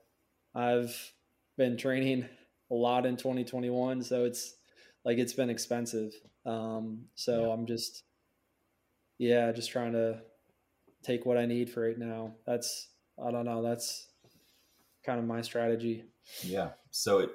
[0.56, 1.14] i've
[1.58, 2.26] been training
[2.72, 4.56] a lot in 2021 so it's
[5.06, 6.14] like it's been expensive
[6.46, 7.54] um so yeah.
[7.54, 8.04] i'm just
[9.20, 10.20] yeah just trying to
[11.04, 12.34] take what I need for right now.
[12.46, 12.90] That's
[13.24, 13.62] I don't know.
[13.62, 14.08] That's
[15.04, 16.06] kind of my strategy.
[16.42, 16.70] Yeah.
[16.92, 17.32] So it,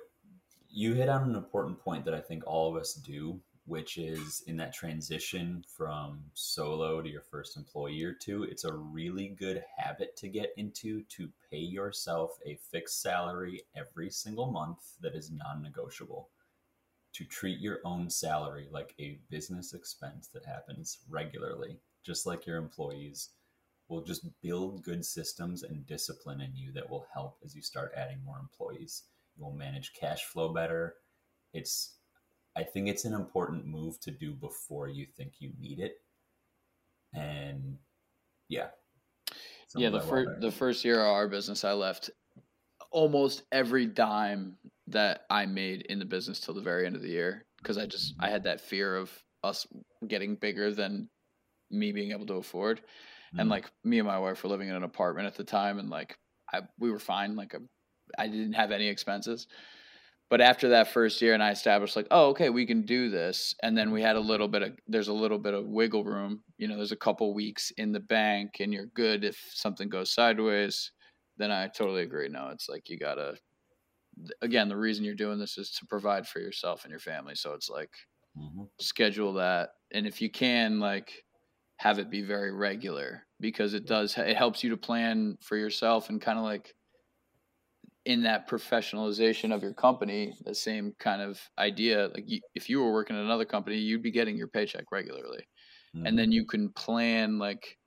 [0.69, 4.43] you hit on an important point that I think all of us do, which is
[4.47, 8.45] in that transition from solo to your first employee or two.
[8.45, 14.09] It's a really good habit to get into to pay yourself a fixed salary every
[14.11, 16.31] single month that is non-negotiable.
[17.15, 22.59] To treat your own salary like a business expense that happens regularly, just like your
[22.59, 23.31] employees
[23.89, 27.93] will just build good systems and discipline in you that will help as you start
[27.97, 29.05] adding more employees.
[29.37, 30.95] You will manage cash flow better.
[31.53, 31.95] It's
[32.57, 36.01] I think it's an important move to do before you think you need it.
[37.15, 37.79] And
[38.49, 38.69] yeah.
[39.77, 42.11] Yeah, the first the first year of our business I left
[42.91, 47.11] almost every dime that I made in the business till the very end of the
[47.11, 49.11] year because I just I had that fear of
[49.45, 49.67] us
[50.07, 51.09] getting bigger than
[51.71, 52.81] me being able to afford.
[53.29, 53.41] Mm-hmm.
[53.41, 55.91] And like me and my wife were living in an apartment at the time, and
[55.91, 56.17] like
[56.53, 57.37] I, we were fine.
[57.37, 57.59] Like a,
[58.19, 59.47] I didn't have any expenses.
[60.31, 63.55] But after that first year, and I established like, oh, okay, we can do this.
[63.63, 66.43] And then we had a little bit of there's a little bit of wiggle room.
[66.59, 70.13] You know, there's a couple weeks in the bank, and you're good if something goes
[70.13, 70.93] sideways.
[71.39, 72.29] Then I totally agree.
[72.29, 73.37] No, it's like you gotta.
[74.43, 77.37] Again, the reason you're doing this is to provide for yourself and your family.
[77.37, 77.91] So it's like
[78.37, 78.65] mm-hmm.
[78.81, 81.25] schedule that, and if you can, like
[81.79, 86.11] have it be very regular because it does it helps you to plan for yourself
[86.11, 86.75] and kind of like
[88.05, 92.83] in that professionalization of your company the same kind of idea like you, if you
[92.83, 95.47] were working at another company you'd be getting your paycheck regularly
[95.95, 96.07] mm-hmm.
[96.07, 96.33] and then mm-hmm.
[96.33, 97.79] you can plan like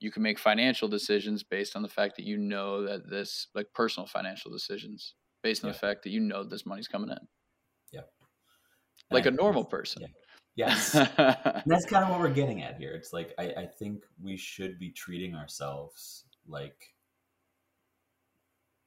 [0.00, 3.66] you can make financial decisions based on the fact that you know that this like
[3.74, 5.72] personal financial decisions based on yeah.
[5.72, 7.18] the fact that you know this money's coming in
[7.92, 8.00] yeah
[9.10, 10.08] like a normal person yeah.
[10.54, 10.92] Yes.
[11.16, 12.92] that's kind of what we're getting at here.
[12.92, 16.94] It's like, I, I think we should be treating ourselves like,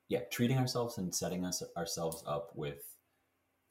[0.07, 2.95] yeah, treating ourselves and setting us ourselves up with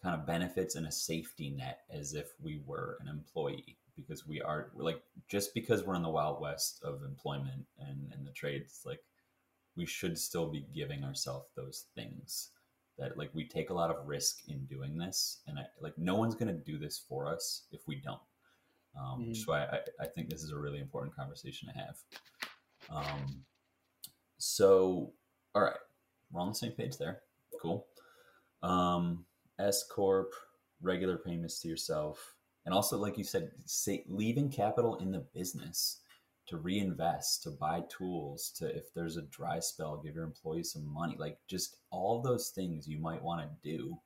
[0.03, 4.41] kind of benefits and a safety net as if we were an employee because we
[4.43, 8.83] are like just because we're in the wild west of employment and, and the trades
[8.85, 9.01] like
[9.77, 12.51] we should still be giving ourselves those things
[12.99, 16.15] that like we take a lot of risk in doing this and I, like no
[16.15, 18.21] one's going to do this for us if we don't
[18.97, 19.29] um, Mhm.
[19.29, 21.97] which is why I, I think this is a really important conversation to have.
[22.91, 23.45] Um,
[24.39, 25.13] so,
[25.55, 25.77] all right,
[26.31, 27.23] we're on the same page there.
[27.61, 27.87] Cool.
[28.63, 29.25] Um,
[29.59, 30.33] S corp,
[30.81, 32.37] regular payments to yourself,
[32.67, 36.01] and also, like you said, say, leaving capital in the business
[36.47, 40.87] to reinvest, to buy tools, to if there's a dry spell, give your employees some
[40.87, 41.17] money.
[41.19, 43.97] Like just all those things you might want to do.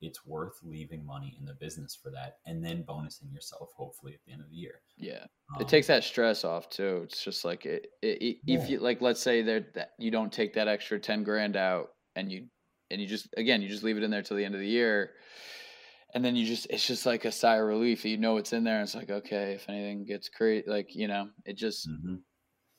[0.00, 4.20] It's worth leaving money in the business for that, and then bonusing yourself, hopefully at
[4.26, 4.82] the end of the year.
[4.98, 5.24] Yeah.
[5.54, 7.00] Um, it takes that stress off too.
[7.04, 8.58] It's just like it, it, it- Yeah.
[8.58, 11.90] if you like, let's say there that you don't take that extra ten grand out,
[12.16, 12.48] and you
[12.90, 14.68] and you just again you just leave it in there till the end of the
[14.68, 15.12] year,
[16.14, 18.04] and then you just it's just like a sigh of relief.
[18.04, 18.76] You know it's in there.
[18.76, 22.20] And it's like okay, if anything gets crazy, like you know, it just mhm.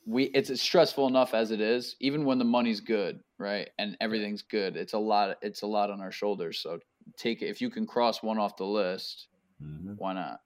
[0.06, 1.96] we it's stressful enough as it is.
[2.00, 5.36] Even when the money's good, right, and everything's good, it's a lot.
[5.42, 6.58] It's a lot on our shoulders.
[6.60, 6.78] So
[7.18, 9.28] take it if you can cross one off the list.
[9.62, 9.96] Mhm.
[9.98, 10.40] Why not?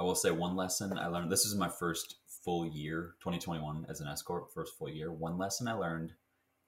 [0.00, 1.30] I will say one lesson I learned.
[1.30, 5.12] This is my first full year, 2021 as an S corp first full year.
[5.12, 6.12] One lesson I learned,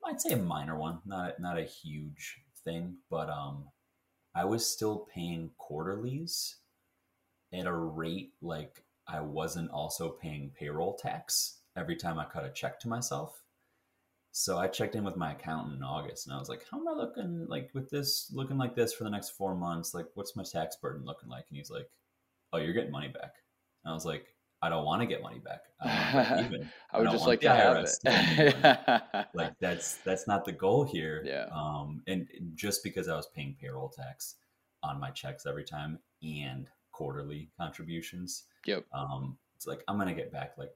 [0.05, 3.65] I'd say a minor one, not not a huge thing, but um,
[4.35, 6.57] I was still paying quarterlies
[7.53, 12.51] at a rate like I wasn't also paying payroll tax every time I cut a
[12.51, 13.45] check to myself.
[14.33, 16.89] So I checked in with my accountant in August, and I was like, "How am
[16.89, 19.95] I looking like with this looking like this for the next four months?
[19.95, 21.89] Like, what's my tax burden looking like?" And he's like,
[22.53, 23.35] "Oh, you're getting money back."
[23.85, 24.34] And I was like,
[24.65, 25.61] "I don't want to get money back.
[25.81, 26.71] I want to break even.
[26.93, 29.27] I would just like to have IRS to give me money." it.
[29.35, 31.23] like that's that's not the goal here.
[31.25, 31.47] Yeah.
[31.53, 34.37] Um, and just because I was paying payroll tax
[34.83, 38.85] on my checks every time and quarterly contributions, Yep.
[38.93, 40.73] um, it's like I'm gonna get back like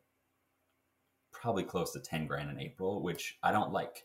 [1.32, 4.05] probably close to ten grand in April, which I don't like.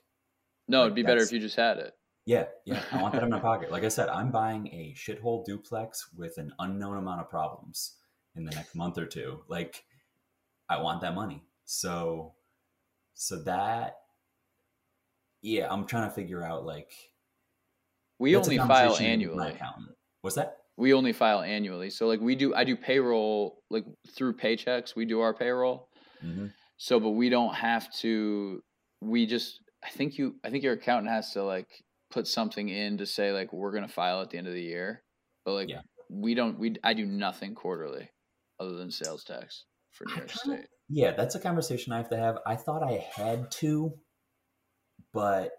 [0.68, 1.94] No, Like, it'd be better if you just had it.
[2.26, 3.70] Yeah, yeah, I want that in my pocket.
[3.70, 7.98] Like I said, I'm buying a shithole duplex with an unknown amount of problems
[8.36, 9.44] in the next month or two.
[9.48, 9.86] Like,
[10.70, 11.44] I want that money.
[11.66, 12.36] So,
[13.16, 13.98] so that,
[15.42, 16.92] yeah, I'm trying to figure out like
[18.20, 19.60] We only file annually.
[20.22, 20.58] What's that?
[20.78, 21.90] We only file annually.
[21.90, 25.90] So like we do I do payroll like through paychecks, we do our payroll.
[26.22, 28.64] hmm So but we don't have to
[29.02, 31.68] we just I think you I think your accountant has to like
[32.10, 34.62] put something in to say like we're going to file at the end of the
[34.64, 35.04] year.
[35.46, 35.82] But like Yeah.
[36.10, 38.10] we don't we I do nothing quarterly
[38.64, 40.70] other than sales tax for New I York kinda- State.
[40.90, 42.38] Yeah, that's a conversation I have to have.
[42.46, 43.94] I thought I had to,
[45.14, 45.52] but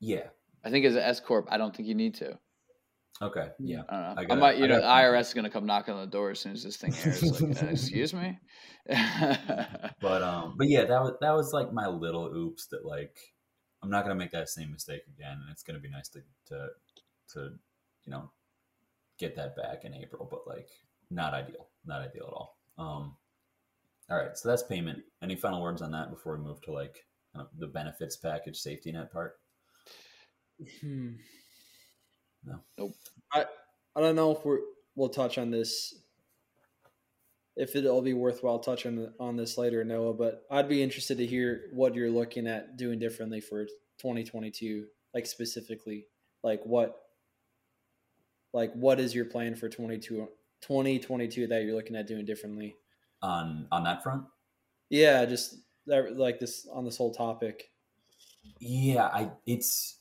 [0.00, 0.28] yeah,
[0.64, 2.38] I think as an S corp, I don't think you need to.
[3.22, 3.82] okay, yeah.
[3.88, 4.08] I don't know.
[4.08, 5.08] I I, gotta- might, you I know, gotta.
[5.08, 7.40] IRS is gonna come knocking on the door as soon as this thing airs.
[7.40, 8.38] Like, uh, excuse me.
[8.88, 13.16] but um but yeah that was that was like my little oops that like
[13.82, 16.68] i'm not gonna make that same mistake again and it's gonna be nice to to
[17.32, 17.48] to
[18.04, 18.30] you know
[19.18, 20.68] get that back in april but like
[21.10, 23.16] not ideal not ideal at all um
[24.10, 27.04] all right so that's payment any final words on that before we move to like
[27.34, 29.36] kind of the benefits package safety net part
[30.80, 31.12] Hmm.
[32.44, 32.60] No.
[32.78, 32.94] Nope.
[33.32, 33.44] I
[33.96, 34.60] I don't know if we're
[34.94, 35.94] we'll touch on this.
[37.56, 41.66] If it'll be worthwhile touching on this later, Noah, but I'd be interested to hear
[41.72, 43.64] what you're looking at doing differently for
[43.98, 46.08] 2022, like specifically,
[46.42, 47.00] like what,
[48.52, 50.26] like what is your plan for 22,
[50.66, 52.76] 2022 that you're looking at doing differently?
[53.24, 54.24] on on that front
[54.90, 55.56] Yeah, just
[55.86, 57.70] that, like this on this whole topic.
[58.60, 59.98] Yeah, I it's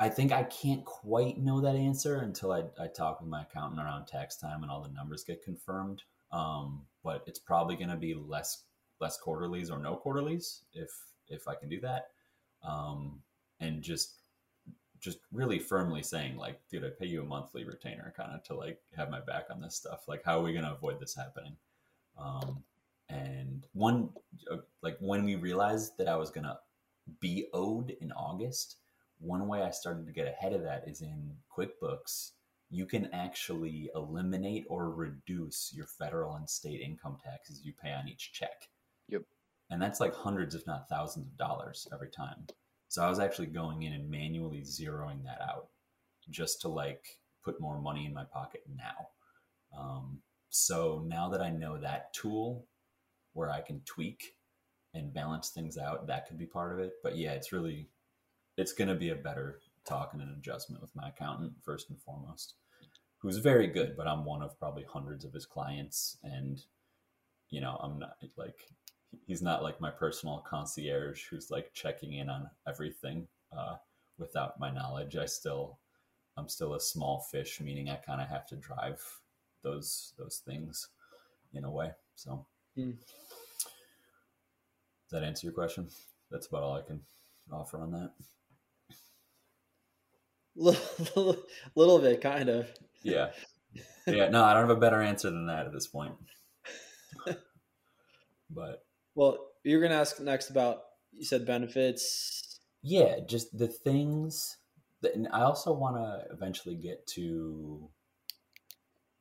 [0.00, 3.80] I think I can't quite know that answer until I, I talk with my accountant
[3.80, 6.02] around tax time and all the numbers get confirmed.
[6.32, 8.64] Um, but it's probably going to be less
[9.00, 10.90] less quarterlies or no quarterlies if
[11.28, 12.08] if I can do that.
[12.66, 13.20] Um,
[13.60, 14.21] and just
[15.02, 18.54] just really firmly saying like, dude, I pay you a monthly retainer kind of to
[18.54, 20.04] like have my back on this stuff.
[20.08, 21.56] Like, how are we going to avoid this happening?
[22.18, 22.62] Um,
[23.12, 24.10] and one
[24.50, 26.58] uh, like when we realized that I was gonna
[27.20, 28.76] be owed in August,
[29.18, 32.32] one way I started to get ahead of that is in QuickBooks.
[32.70, 38.08] You can actually eliminate or reduce your federal and state income taxes you pay on
[38.08, 38.68] each check.
[39.08, 39.22] Yep.
[39.70, 42.46] And that's like hundreds, if not thousands of dollars every time.
[42.92, 45.68] So I was actually going in and manually zeroing that out
[46.28, 47.06] just to like
[47.42, 49.08] put more money in my pocket now.
[49.74, 50.18] Um,
[50.50, 52.66] so now that I know that tool
[53.32, 54.34] where I can tweak
[54.92, 56.92] and balance things out, that could be part of it.
[57.02, 57.88] But yeah, it's really,
[58.58, 61.98] it's going to be a better talk and an adjustment with my accountant first and
[62.02, 62.56] foremost,
[63.16, 66.18] who's very good, but I'm one of probably hundreds of his clients.
[66.22, 66.60] And,
[67.48, 68.68] you know, I'm not like,
[69.26, 73.26] he's not like my personal concierge who's like checking in on everything
[73.56, 73.76] uh,
[74.18, 75.16] without my knowledge.
[75.16, 75.78] I still,
[76.36, 79.02] I'm still a small fish, meaning I kind of have to drive
[79.62, 80.88] those those things.
[81.54, 81.90] in a way.
[82.14, 82.92] So, Hmm.
[82.92, 82.98] does
[85.10, 85.88] that answer your question?
[86.30, 87.00] That's about all I can
[87.52, 88.12] offer on that.
[90.56, 91.36] little,
[91.74, 92.68] little bit, kind of.
[93.02, 93.30] Yeah.
[94.06, 94.28] Yeah.
[94.30, 96.14] No, I don't have a better answer than that at this point.
[98.50, 98.84] but
[99.14, 100.82] Well, you're gonna ask next about
[101.12, 102.60] you said benefits.
[102.82, 104.56] yeah, just the things
[105.02, 107.88] that, and I also want to eventually get to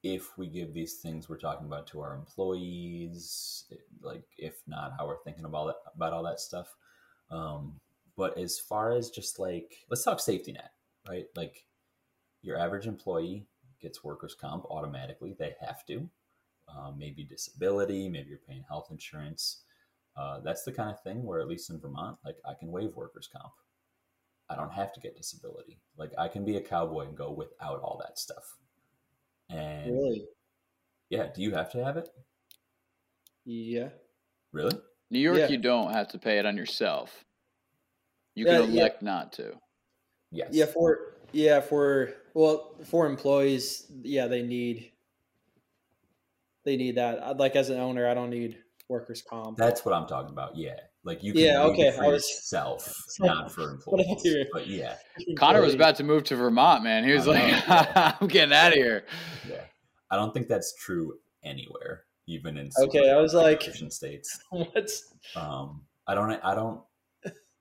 [0.03, 3.65] if we give these things we're talking about to our employees,
[4.01, 6.75] like if not, how we're thinking about it, about all that stuff.
[7.29, 7.79] Um,
[8.17, 10.71] but as far as just like, let's talk safety net,
[11.07, 11.25] right?
[11.35, 11.65] Like
[12.41, 13.45] your average employee
[13.79, 16.09] gets workers' comp automatically; they have to.
[16.67, 19.63] Um, maybe disability, maybe you're paying health insurance.
[20.15, 22.95] Uh, that's the kind of thing where, at least in Vermont, like I can waive
[22.95, 23.53] workers' comp.
[24.49, 25.79] I don't have to get disability.
[25.97, 28.57] Like I can be a cowboy and go without all that stuff.
[29.49, 30.25] And Really?
[31.09, 32.09] yeah, do you have to have it?
[33.45, 33.89] Yeah.
[34.51, 34.77] Really?
[35.09, 35.47] New York, Yeah.
[35.47, 37.23] you don't have to pay it on yourself.
[38.35, 38.81] You Yeah, can yeah.
[38.81, 39.57] elect not to.
[40.31, 40.49] Yes.
[40.51, 44.91] Yeah, for yeah for well for employees, yeah, they need
[46.63, 47.37] they need that.
[47.37, 48.60] Like as an owner, I don't need
[48.91, 49.57] workers' comp.
[49.57, 50.55] That's what I'm talking about.
[50.55, 50.75] Yeah.
[51.03, 54.45] Like you can Yeah, okay, for I was- yourself, not for employees.
[54.53, 54.95] But yeah,
[55.37, 57.03] Connor was about to move to Vermont, man.
[57.03, 58.15] He was like, yeah.
[58.21, 59.05] "I'm getting out of here."
[59.49, 59.63] yeah.
[60.11, 61.13] I don't think that's true
[61.43, 64.39] anywhere, even in Okay, I was like- Christian states.
[64.51, 66.81] What's Um, I don't, I don't,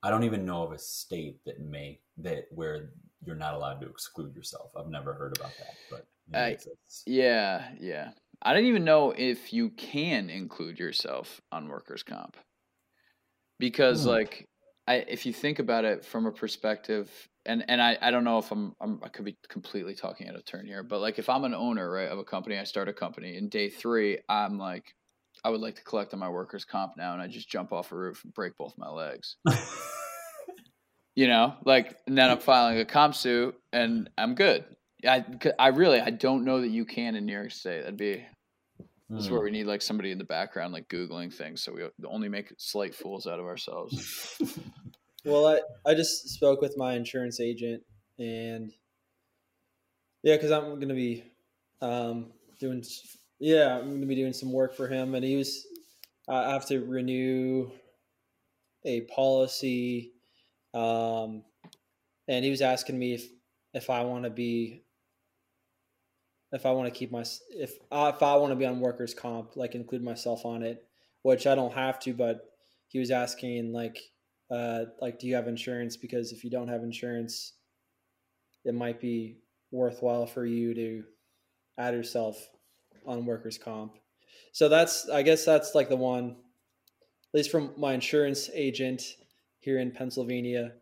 [0.03, 2.89] I don't even know of a state that may that where
[3.23, 4.71] you're not allowed to exclude yourself.
[4.77, 6.71] I've never heard about that, but maybe I-
[7.07, 8.11] Yeah, yeah.
[8.41, 12.37] I didn't even know if you can include yourself on workers' comp.
[13.59, 14.09] Because Hmm.
[14.09, 14.45] like
[14.87, 17.09] I if you think about it from a perspective
[17.45, 20.35] and and I, I don't know if I'm, I'm I could be completely talking out
[20.35, 22.89] of turn here, but like if I'm an owner, right, of a company, I start
[22.89, 24.95] a company, in day 3, I'm like
[25.43, 27.91] I would like to collect on my workers' comp now and I just jump off
[27.91, 29.37] a roof and break both my legs.
[31.15, 34.63] You know, like and then I'm filing a comp suit and I'm good.
[35.07, 35.25] I,
[35.57, 37.81] I really I don't know that you can in New York State.
[37.81, 38.25] That'd be
[39.15, 39.33] this is Hmm.
[39.33, 42.53] where we need like somebody in the background like googling things, so we only make
[42.57, 44.37] slight fools out of ourselves.
[45.25, 47.83] well, I I just spoke with my insurance agent
[48.19, 48.71] and
[50.23, 51.23] yeah, because I'm gonna be
[51.81, 52.83] um, doing
[53.39, 55.65] yeah I'm gonna be doing some work for him, and he was
[56.29, 57.71] I have to renew
[58.85, 60.13] a policy,
[60.73, 61.43] um,
[62.27, 63.27] and he was asking me if
[63.73, 64.83] if I want to be
[66.51, 69.13] if I want to keep my if uh, if I want to be on workers
[69.13, 70.85] comp, like include myself on it,
[71.23, 72.51] which I don't have to, but
[72.87, 73.97] he was asking like
[74.51, 77.53] uh like do you have insurance because if you don't have insurance
[78.65, 79.37] it might be
[79.71, 81.03] worthwhile for you to
[81.77, 82.49] add yourself
[83.07, 83.97] on workers comp.
[84.51, 89.01] So that's I guess that's like the one at least from my insurance agent
[89.59, 90.73] here in Pennsylvania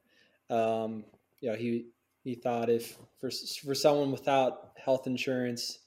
[0.50, 1.06] um
[1.41, 1.86] you know he
[2.24, 5.80] he thought if for for someone without health insurance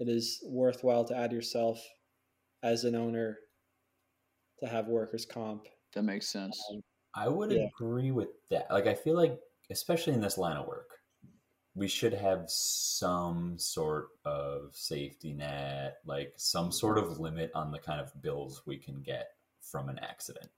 [0.00, 1.86] it is worthwhile to add yourself
[2.62, 3.38] as an owner
[4.58, 6.60] to have workers comp That makes sense.
[7.14, 7.66] I would Yeah.
[7.68, 8.70] agree with that.
[8.70, 9.40] Like, I feel like,
[9.70, 10.98] especially in this line of work,
[11.74, 17.78] we should have some sort of safety net, like some sort of limit on the
[17.80, 20.50] kind of bills we can get from an accident.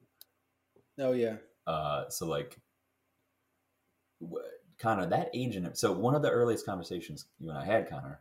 [0.99, 2.61] oh yeah Uh, so, like,
[4.21, 5.77] wh- Connor, that agent.
[5.79, 8.21] So, one of the earliest conversations you and I had, Connor,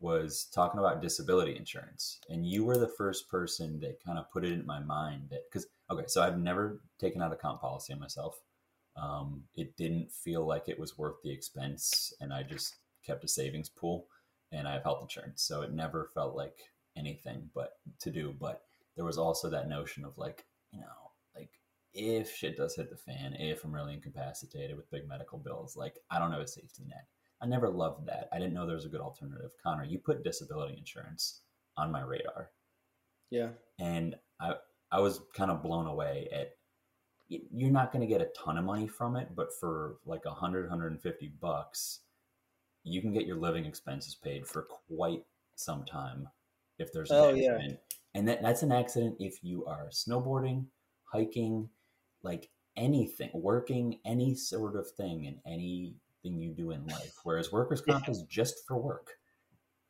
[0.00, 2.18] was talking about disability insurance.
[2.28, 5.44] And you were the first person that kind of put it in my mind that,
[5.48, 8.40] because, okay, so I've never taken out a comp policy myself.
[8.96, 12.12] Um, it didn't feel like it was worth the expense.
[12.20, 12.76] And I just
[13.06, 14.06] kept a savings pool
[14.50, 15.42] and I have health insurance.
[15.42, 16.58] So, it never felt like
[16.96, 18.34] anything but to do.
[18.40, 18.62] But
[18.96, 21.01] there was also that notion of like, you know,
[21.94, 25.98] if shit does hit the fan, if I'm really incapacitated with big medical bills, like
[26.10, 27.06] I don't have a safety net.
[27.40, 28.28] I never loved that.
[28.32, 29.50] I didn't know there was a good alternative.
[29.62, 31.40] Connor, you put disability insurance
[31.76, 32.50] on my radar,
[33.30, 33.48] yeah
[33.78, 34.54] and I
[34.90, 36.56] I was kind of blown away at.
[37.28, 40.64] You're not going to get a ton of money from it, but for like 100,
[40.68, 42.00] 150 bucks,
[42.84, 45.24] you can get your living expenses paid for quite
[45.56, 46.28] some time
[46.78, 47.52] if there's an Oh, yeah.
[47.54, 47.78] accident.
[48.14, 50.66] And that, that's an accident if you are snowboarding,
[51.04, 51.70] hiking,
[52.22, 55.96] like anything, working, any sort of thing in anything
[56.40, 57.20] you do in life.
[57.24, 59.18] Whereas workers' comp is just for work.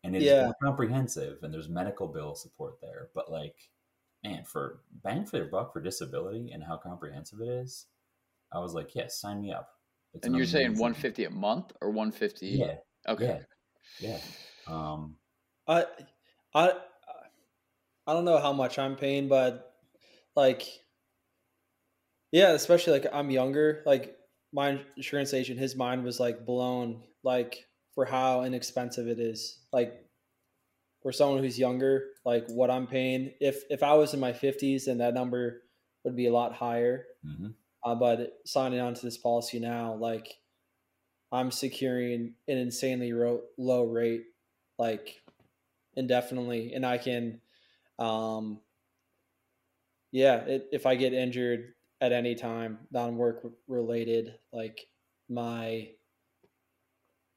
[0.04, 0.40] And it's Yeah.
[0.40, 3.10] more comprehensive and there's medical bill support there.
[3.14, 3.70] But like,
[4.24, 7.88] man, for bang for your buck for disability and how comprehensive it is,
[8.52, 9.80] I was like, yes, sign me up.
[10.14, 12.66] It's And you're saying 150 a month or 150?
[12.66, 12.76] Yeah,
[13.06, 13.30] Okay.
[13.30, 13.42] yeah,
[13.98, 14.20] yeah.
[14.66, 15.18] Um,
[15.68, 15.86] I
[16.54, 16.82] I
[18.06, 19.76] I don't know how much I'm paying, but
[20.34, 20.81] like,
[22.32, 23.82] yeah, especially like I'm younger.
[23.84, 24.16] Like
[24.52, 29.60] my insurance agent, his mind was like blown, like for how inexpensive it is.
[29.72, 29.92] Like
[31.02, 33.34] for someone who's younger, like what I'm paying.
[33.38, 35.62] If if I was in my 50s, then that number
[36.04, 37.04] would be a lot higher.
[37.24, 37.48] Mm-hmm.
[37.84, 40.36] Uh, but signing on to this policy now, like
[41.30, 44.24] I'm securing an insanely ro- low rate,
[44.78, 45.20] like
[45.96, 47.40] indefinitely, and I can,
[47.98, 48.60] um,
[50.12, 54.88] yeah, it, if I get injured at any time, non-work related, like
[55.30, 55.88] my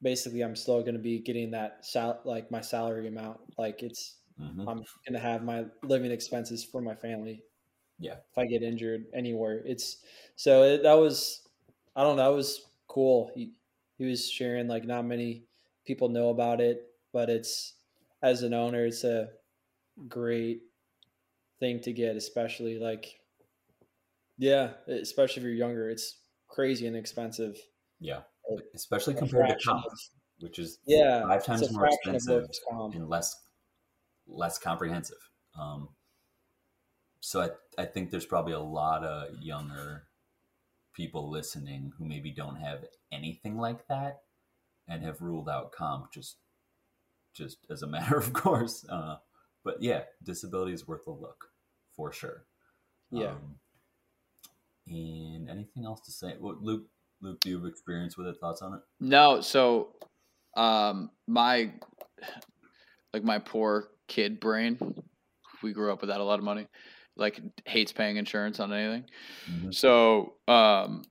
[0.01, 3.39] basically I'm still going to be getting that sal- like my salary amount.
[3.59, 4.67] Like it's mm-hmm.
[4.67, 7.43] I'm going to have my living expenses for my family.
[7.99, 8.15] Yeah.
[8.31, 9.97] If I get injured anywhere, it's
[10.35, 11.43] so it, that was
[11.95, 13.31] I don't know, that was cool.
[13.35, 13.51] He
[13.99, 15.43] he was sharing like not many
[15.85, 17.73] people know about it, but it's
[18.23, 19.29] as an owner, it's a
[20.09, 20.63] great
[21.59, 23.19] thing to get, especially like
[24.37, 25.89] yeah, especially if you're younger.
[25.89, 27.57] It's crazy and expensive.
[27.99, 28.21] Yeah
[28.73, 29.85] especially compared to comp,
[30.39, 32.45] which is yeah five times more expensive
[32.93, 33.35] and less
[34.27, 35.17] less comprehensive.
[35.59, 35.89] Um,
[37.19, 40.03] so I, I think there's probably a lot of younger
[40.93, 44.21] people listening who maybe don't have anything like that
[44.87, 46.37] and have ruled out comp just
[47.33, 48.85] just as a matter of course.
[48.89, 49.15] Uh,
[49.63, 51.45] but yeah, disability is worth a look
[51.95, 52.45] for sure.
[53.11, 53.31] Yeah.
[53.31, 53.55] Um,
[54.87, 56.35] and anything else to say?
[56.39, 56.83] Well, Luke,
[57.21, 58.37] Luke, do you have experience with it?
[58.39, 58.79] Thoughts on it?
[58.99, 59.41] No.
[59.41, 59.95] So,
[60.55, 61.71] um, my
[63.13, 64.77] like my poor kid brain,
[65.63, 66.67] we grew up without a lot of money,
[67.15, 69.05] like hates paying insurance on anything.
[69.49, 69.71] Mm-hmm.
[69.71, 71.03] So, um,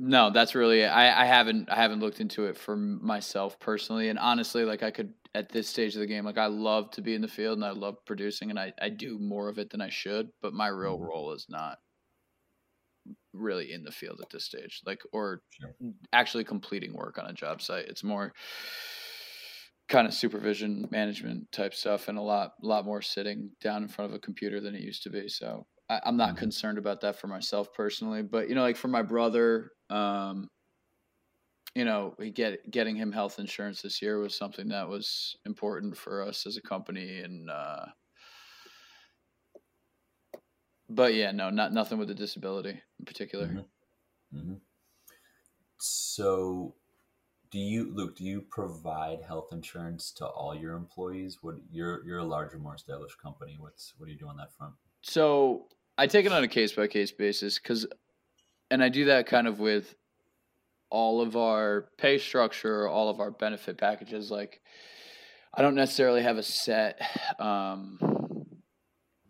[0.00, 0.88] no, that's really it.
[0.88, 4.90] I, I haven't I haven't looked into it for myself personally, and honestly, like I
[4.90, 7.58] could at this stage of the game, like I love to be in the field
[7.58, 10.52] and I love producing, and I I do more of it than I should, but
[10.52, 11.06] my real mm-hmm.
[11.06, 11.78] role is not
[13.32, 15.74] really in the field at this stage, like or sure.
[16.12, 17.86] actually completing work on a job site.
[17.86, 18.32] It's more
[19.88, 24.10] kind of supervision management type stuff and a lot lot more sitting down in front
[24.10, 26.38] of a computer than it used to be so I, am not mm-hmm.
[26.38, 30.48] concerned about that for myself personally but you know like for my brother um
[31.74, 35.96] you know we get getting him health insurance this year was something that was important
[35.96, 37.84] for us as a company and uh
[40.88, 43.46] but yeah, no, not nothing with the disability in particular.
[43.46, 44.38] Mm-hmm.
[44.38, 44.54] Mm-hmm.
[45.78, 46.74] So,
[47.50, 48.16] do you, Luke?
[48.16, 51.38] Do you provide health insurance to all your employees?
[51.40, 53.56] What you're you're a larger, more established company.
[53.58, 54.74] What's what do you do on that front?
[55.02, 55.66] So
[55.98, 57.86] I take it on a case by case basis because,
[58.70, 59.94] and I do that kind of with
[60.94, 64.30] all of our pay structure, all of our benefit packages.
[64.30, 64.60] Like,
[65.52, 67.00] I don't necessarily have a set.
[67.40, 67.98] Um,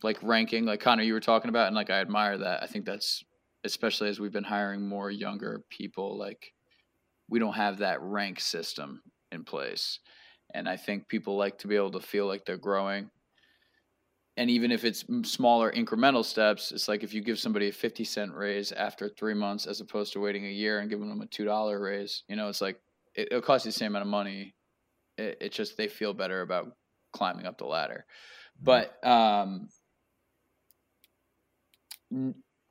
[0.02, 2.62] like ranking, like Connor, you were talking about, and like I admire that.
[2.62, 3.24] I think that's
[3.64, 6.52] especially as we've been hiring more younger people, like
[7.30, 9.00] we don't have that rank system
[9.32, 10.00] in place.
[10.52, 13.08] And I think people like to be able to feel like they're growing.
[14.36, 18.02] And even if it's smaller incremental steps, it's like if you give somebody a 50
[18.04, 21.26] cent raise after three months as opposed to waiting a year and giving them a
[21.26, 22.80] $2 raise, you know, it's like
[23.14, 24.54] it, will cost you the same amount of money.
[25.16, 26.72] It, it's just they feel better about
[27.12, 28.06] climbing up the ladder.
[28.58, 28.64] Mm-hmm.
[28.64, 29.68] But um,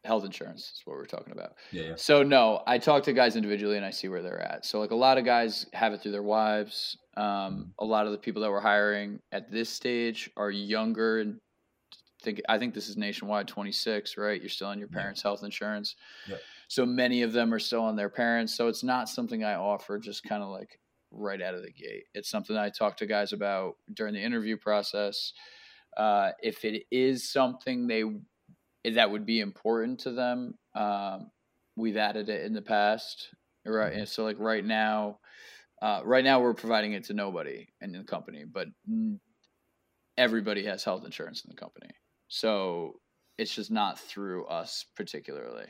[0.04, 1.54] health insurance is what we're talking about.
[1.72, 1.94] Yeah, yeah.
[1.96, 4.66] So no, I talk to guys individually and I see where they're at.
[4.66, 6.98] So like a lot of guys have it through their wives.
[7.16, 7.62] Um, mm-hmm.
[7.80, 11.40] a lot of the people that we're hiring at this stage are younger and
[12.24, 14.40] think I think this is nationwide 26, right?
[14.40, 15.30] You're still on your parents' yeah.
[15.30, 15.96] health insurance.
[16.28, 16.38] Yeah.
[16.68, 18.56] So many of them are still on their parents.
[18.56, 20.80] So it's not something I offer just kind of like
[21.12, 22.06] right out of the gate.
[22.14, 25.34] It's something I talk to guys about during the interview process.
[25.96, 28.04] Uh, if it is something they
[28.92, 30.56] that would be important to them.
[30.76, 31.32] Um,
[31.76, 33.30] we've added it in the past,
[33.66, 33.94] right?
[33.94, 34.06] Mm-hmm.
[34.06, 35.20] So like right now,
[35.82, 38.68] uh, right now we're providing it to nobody in the company, but
[40.18, 41.90] everybody has health insurance in the company.
[42.34, 42.96] So
[43.38, 45.68] it's just not through us particularly.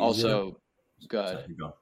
[0.00, 0.56] Also,
[1.08, 1.44] good.
[1.60, 1.74] Go.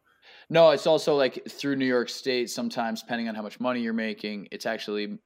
[0.50, 2.50] No, it's also like through New York State.
[2.50, 5.20] Sometimes, depending on how much money you're making, it's actually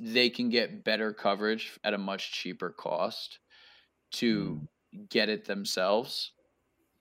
[0.00, 3.38] they can get better coverage at a much cheaper cost
[4.12, 4.62] to
[4.94, 5.08] mm.
[5.10, 6.32] get it themselves,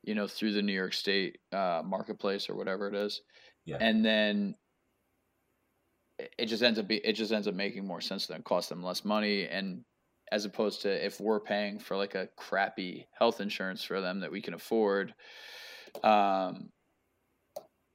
[0.03, 3.21] you know, through the New York State uh, marketplace or whatever it is.
[3.63, 3.77] Yeah.
[3.79, 4.55] And then
[6.37, 8.83] it just ends up be, it just ends up making more sense than cost them
[8.83, 9.85] less money and
[10.33, 14.31] as opposed to if we're paying for like a crappy health insurance for them that
[14.31, 15.13] we can afford
[16.03, 16.69] um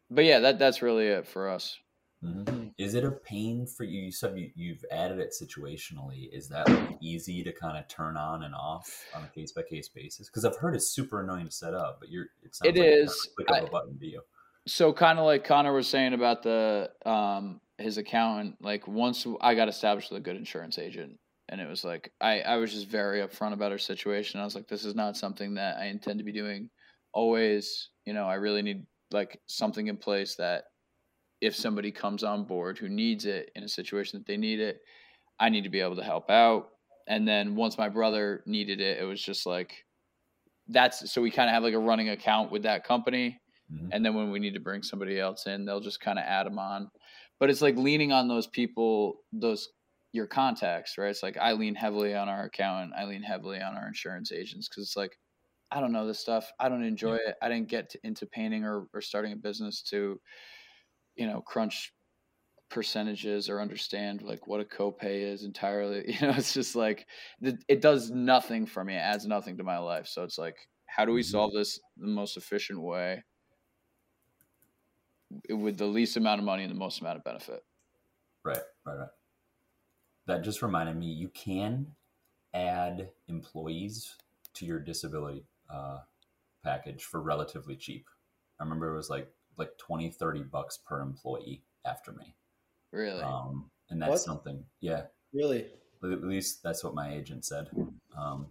[0.09, 1.77] but yeah that that's really it for us
[2.25, 2.73] Mhm.
[2.79, 4.01] Is it a pain for you?
[4.03, 6.29] You said you, you've added it situationally.
[6.33, 9.63] Is that like easy to kind of turn on and off on a case by
[9.63, 10.27] case basis?
[10.29, 12.89] Because I've heard it's super annoying to set up, but you're it sounds It like
[12.89, 13.29] is.
[13.37, 14.21] click of I- a button to you.
[14.67, 19.55] so kind of like Connor was saying about the um his accountant like once I
[19.55, 22.87] got established with a good insurance agent and it was like I I was just
[22.89, 24.41] very upfront about her situation.
[24.41, 26.71] I was like this is not something that I intend to be doing.
[27.13, 30.65] Always you know I really need like something in place that
[31.41, 34.81] if somebody comes on board who needs it in a situation that they need it
[35.41, 36.71] I need to be able to help out.
[37.07, 39.85] And then once my brother needed it it was just like
[40.69, 43.41] that's so we kind of have like a running account with that company.
[43.73, 43.91] Mhm.
[43.93, 46.47] and then when we need to bring somebody else in they'll just kind of add
[46.47, 46.91] them on.
[47.39, 49.69] But it's like leaning on those people those
[50.13, 53.77] your contacts right it's like i lean heavily on our accountant i lean heavily on
[53.77, 55.19] our insurance agents because it's like
[55.71, 58.65] i don't know this stuff i don't enjoy it i didn't get to, into painting
[58.65, 60.21] or, or starting a business to
[61.17, 61.93] you know crunch
[62.71, 67.09] percentages or understand like what a copay is entirely you know it's just like
[67.41, 70.57] it, does nothing for me it adds nothing to my life so it's like
[70.87, 71.25] how do we Mhm.
[71.25, 73.25] solve this the most efficient way
[75.51, 77.63] with the least amount of money and the most amount of benefit.
[78.45, 79.09] Right, right, right.
[80.29, 81.87] That just reminded me you can
[82.53, 84.15] add employees
[84.55, 86.01] to your disability uh,
[86.63, 88.07] package for relatively cheap.
[88.61, 92.35] I remember it was like like 20, 30 bucks per employee after me.
[92.93, 93.23] Really?
[93.25, 94.21] Um, and that's What?
[94.21, 95.67] something, yeah, Really?
[96.05, 97.71] at least that's what my agent said.
[98.17, 98.47] Um,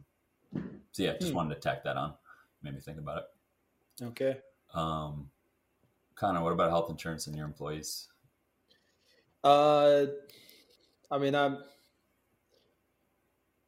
[0.91, 1.37] so yeah, just Hmm.
[1.37, 2.15] wanted to tack that on.
[2.63, 3.19] Made me think about
[3.99, 4.03] it.
[4.03, 4.37] Okay.
[4.73, 5.29] Um,
[6.15, 8.07] Connor, what about health insurance and your employees?
[9.43, 10.07] Uh,
[11.11, 11.63] I mean, I'm.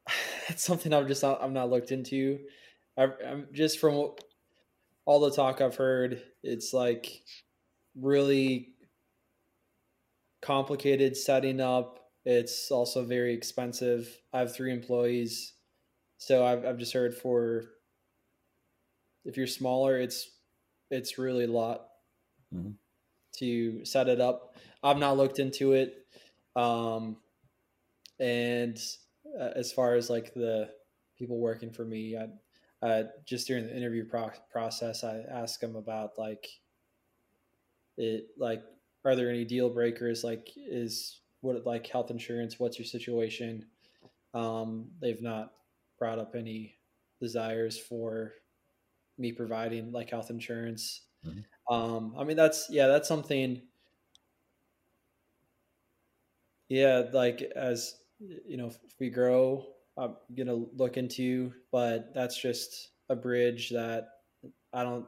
[0.50, 2.48] It's something I've just not, I'm not looked into.
[2.98, 3.94] I, I'm just from
[5.06, 6.24] all the talk I've heard.
[6.44, 7.24] It's like
[7.96, 8.76] really
[10.42, 12.12] complicated setting up.
[12.26, 14.22] It's also very expensive.
[14.34, 15.54] I have three employees,
[16.18, 17.66] so I've I've just heard for
[19.26, 20.30] if you're smaller, it's
[20.90, 21.90] it's really a lot
[22.52, 22.78] Mhm.
[23.38, 24.56] to set it up.
[24.84, 26.08] I've not looked into it.
[26.56, 27.18] Um,
[28.20, 28.78] and
[29.40, 30.74] uh, as far as like the
[31.18, 32.30] people working for me, I,
[32.86, 36.48] uh, just during the interview pro- process, I asked them about like
[37.98, 38.64] it, like,
[39.06, 40.24] are there any deal breakers?
[40.24, 42.60] Like, is what like health insurance?
[42.60, 43.70] What's your situation?
[44.34, 45.54] Um, they've not
[46.00, 46.78] brought up any
[47.22, 48.34] desires for
[49.18, 51.08] me providing like health insurance.
[51.24, 51.46] Mhm.
[51.70, 53.64] Um, I mean, that's yeah, that's something.
[56.70, 59.66] Yeah, like as you know, if we grow,
[59.98, 64.10] I'm gonna look into, but that's just a bridge that
[64.74, 65.06] I don't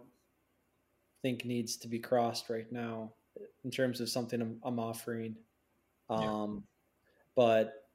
[1.22, 3.14] think needs to be crossed right now
[3.64, 5.36] in terms of something I'm, I'm offering.
[6.10, 6.18] Yeah.
[6.18, 6.64] Um,
[7.36, 7.86] but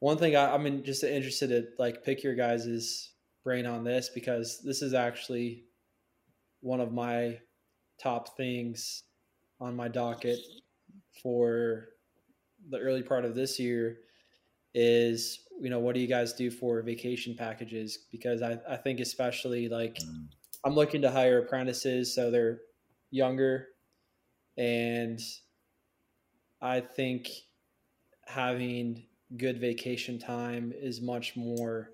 [0.00, 3.10] one thing I, I'm in, just interested to like pick your guys'
[3.44, 5.64] brain on this because this is actually
[6.60, 7.38] one of my
[8.00, 9.04] top things
[9.60, 10.38] on my docket
[11.22, 11.88] for
[12.70, 13.98] the early part of this year
[14.74, 19.00] is you know what do you guys do for vacation packages because I, I think
[19.00, 20.28] especially like Mm,
[20.64, 22.60] I'm looking to hire apprentices so they're
[23.10, 23.68] younger
[24.56, 25.20] and
[26.60, 27.28] I think
[28.26, 31.92] having good vacation time is much more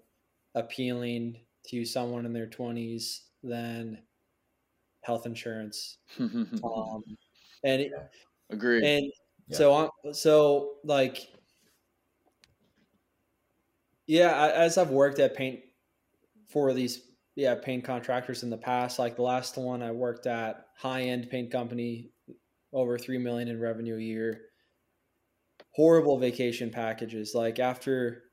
[0.54, 4.02] appealing to someone in their 20s than
[5.02, 5.98] health insurance
[6.64, 7.02] um,
[7.64, 7.92] and it,
[8.50, 8.84] Agreed.
[8.84, 9.12] and
[9.48, 9.56] Yeah.
[9.56, 11.28] so on so like
[14.08, 15.60] yeah as i've worked at paint
[16.50, 17.02] for these
[17.36, 21.30] yeah paint contractors in the past like the last one i worked at high end
[21.30, 22.10] paint company
[22.72, 24.40] over 3 million in revenue a year.
[25.74, 27.34] Horrible vacation packages.
[27.34, 28.24] Like after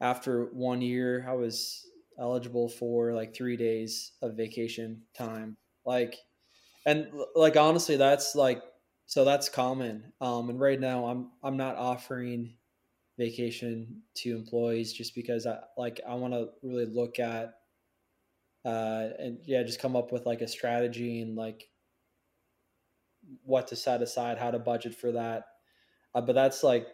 [0.00, 1.86] after one year i was
[2.18, 5.56] eligible for like three days of vacation time.
[5.86, 6.16] Like
[6.86, 8.62] and like honestly that's like
[9.06, 10.12] so that's common.
[10.20, 12.54] Um and right now i'm i'm not offering
[13.18, 17.58] vacation to employees just because i like i want to really look at
[18.64, 21.68] uh and yeah just come up with like a strategy and like
[23.44, 25.46] what to set aside how to budget for that.
[26.14, 26.86] Uh, but that's like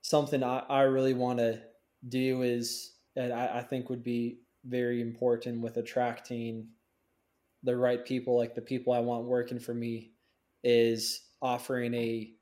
[0.00, 1.60] something i, I really want to
[2.08, 6.68] do is and I, I think would be very important with attracting
[7.64, 10.12] the right people like the people i want working for me
[10.62, 12.32] is offering a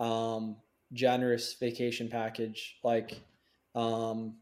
[0.00, 0.56] um,
[0.94, 3.22] generous vacation package like
[3.74, 4.38] um,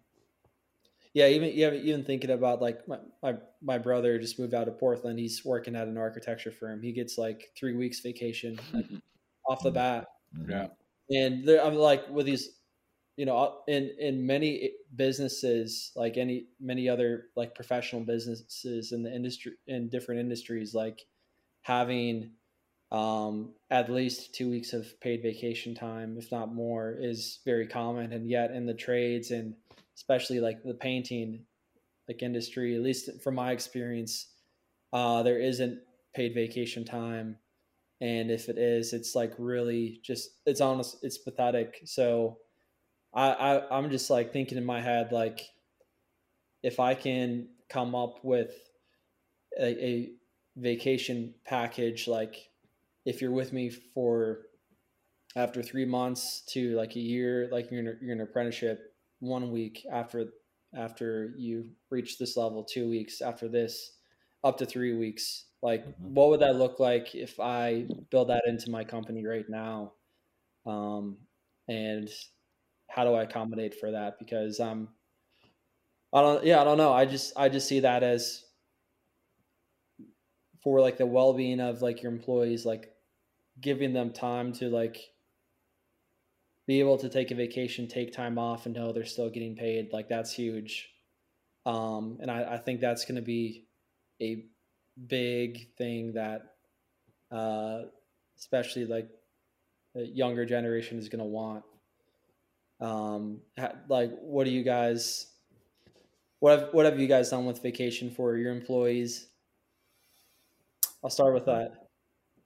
[1.15, 4.79] yeah even yeah, even thinking about like my, my my brother just moved out of
[4.79, 8.87] portland he's working at an architecture firm he gets like three weeks vacation like,
[9.49, 10.51] off the bat Mhm.
[10.51, 10.69] Yeah.
[11.11, 12.61] and there, I'm like with these,
[13.17, 19.15] you know, in in many businesses, like any many other like professional businesses in the
[19.15, 21.03] industry in different industries, like
[21.63, 22.33] having
[22.93, 28.13] um, at least two weeks of paid vacation time, if not more, is very common.
[28.13, 29.55] And yet, in the trades and
[29.97, 31.45] especially like the painting
[32.09, 34.29] like industry, at least from my experience,
[34.93, 35.79] uh, there isn't
[36.15, 37.37] paid vacation time
[38.03, 42.37] and if it is it's like really just it's honest it's pathetic so
[43.15, 45.41] I, I i'm just like thinking in my head like
[46.63, 48.53] if i can come up with
[49.59, 50.11] a, a
[50.57, 52.37] vacation package like
[53.05, 54.47] if you're with me for
[55.37, 59.51] after three months to like a year like you're in, you're in an apprenticeship one
[59.51, 60.33] week after
[60.75, 63.99] after you reach this level two weeks after this
[64.45, 65.47] up to three weeks.
[65.63, 66.13] Like Mhm.
[66.15, 69.95] what would that look like if i build that into my company right now?
[70.67, 71.27] Um,
[71.69, 72.11] and
[72.89, 74.19] how do i accommodate for that?
[74.19, 74.91] Because i'm
[76.13, 76.93] i don't yeah i don't know.
[76.93, 78.45] I just i just see that as
[80.63, 82.92] for like the well-being of like your employees like
[83.63, 84.99] giving them time to like
[86.67, 89.93] be able to take a vacation take time off and know they're still getting paid
[89.93, 90.91] like that's huge.
[91.65, 93.67] Um, and I, I think that's going to be
[94.21, 94.45] a
[95.07, 96.57] big thing that
[97.31, 97.83] uh,
[98.39, 99.09] especially like
[99.95, 101.65] the younger generation is going to want.
[102.81, 105.29] Um, ha- like what do you guys
[106.41, 109.29] what have, what have you guys done with vacation for your employees?
[111.05, 111.89] I'll start with that.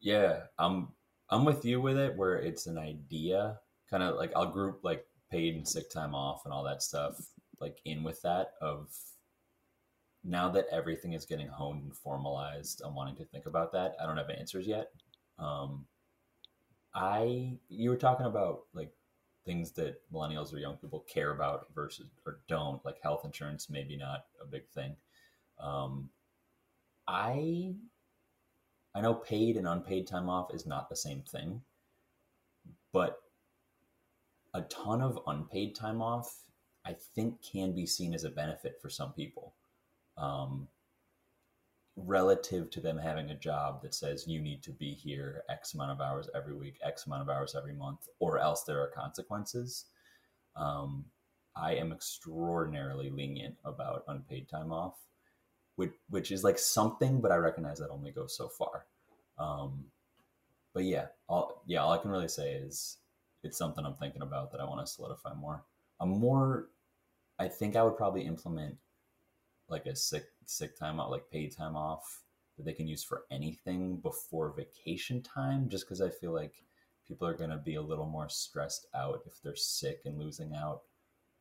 [0.01, 0.89] Yeah, I'm
[1.31, 3.59] I'm with you with it where it's an idea,
[3.91, 7.15] kind of like I'll group like paid and sick time off and all that stuff
[7.61, 8.89] like in with that of
[10.25, 13.97] now that everything is getting honed and formalized, I'm wanting to think about that.
[14.01, 14.91] I don't have answers yet.
[15.39, 15.87] Um
[16.95, 18.93] I you were talking about like
[19.45, 23.97] things that millennials or young people care about versus or don't, like health insurance maybe
[23.97, 24.97] not a big thing.
[25.61, 26.11] Um
[27.09, 27.75] I
[28.97, 31.61] I know paid and unpaid time off is not the same thing,
[32.95, 33.19] but
[34.55, 36.45] a ton of unpaid time off,
[36.87, 39.53] I think, can be seen as a benefit for some people,
[40.17, 40.69] um,
[41.95, 45.91] relative to them having a job that says you need to be here X amount
[45.91, 49.85] of hours every week, X amount of hours every month, or else there are consequences.
[50.57, 51.05] Um,
[51.55, 54.95] I am extraordinarily lenient about unpaid time off
[55.77, 58.87] which which is like something, but I recognize that only goes so far.
[59.39, 59.85] Um,
[60.75, 62.99] but yeah, all yeah, all I can really say is
[63.43, 65.65] it's something I'm thinking about that I want to solidify more.
[66.01, 66.69] I'm more,
[67.39, 68.77] I think I would probably implement
[69.69, 72.23] like a sick sick time out, like paid time off
[72.57, 76.55] that they can use for anything before vacation time, just because I feel like
[77.07, 80.55] people are going to be a little more stressed out if they're sick and losing
[80.55, 80.83] out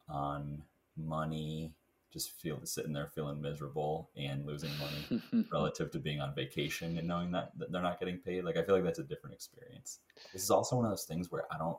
[0.07, 0.63] on
[0.97, 1.73] money
[2.15, 7.05] just feel sitting there feeling miserable and losing money relative to being on vacation and
[7.05, 8.45] knowing that, that they're not getting paid.
[8.45, 9.99] Like I feel like that's a different experience.
[10.31, 11.77] This is also one of those things where I don't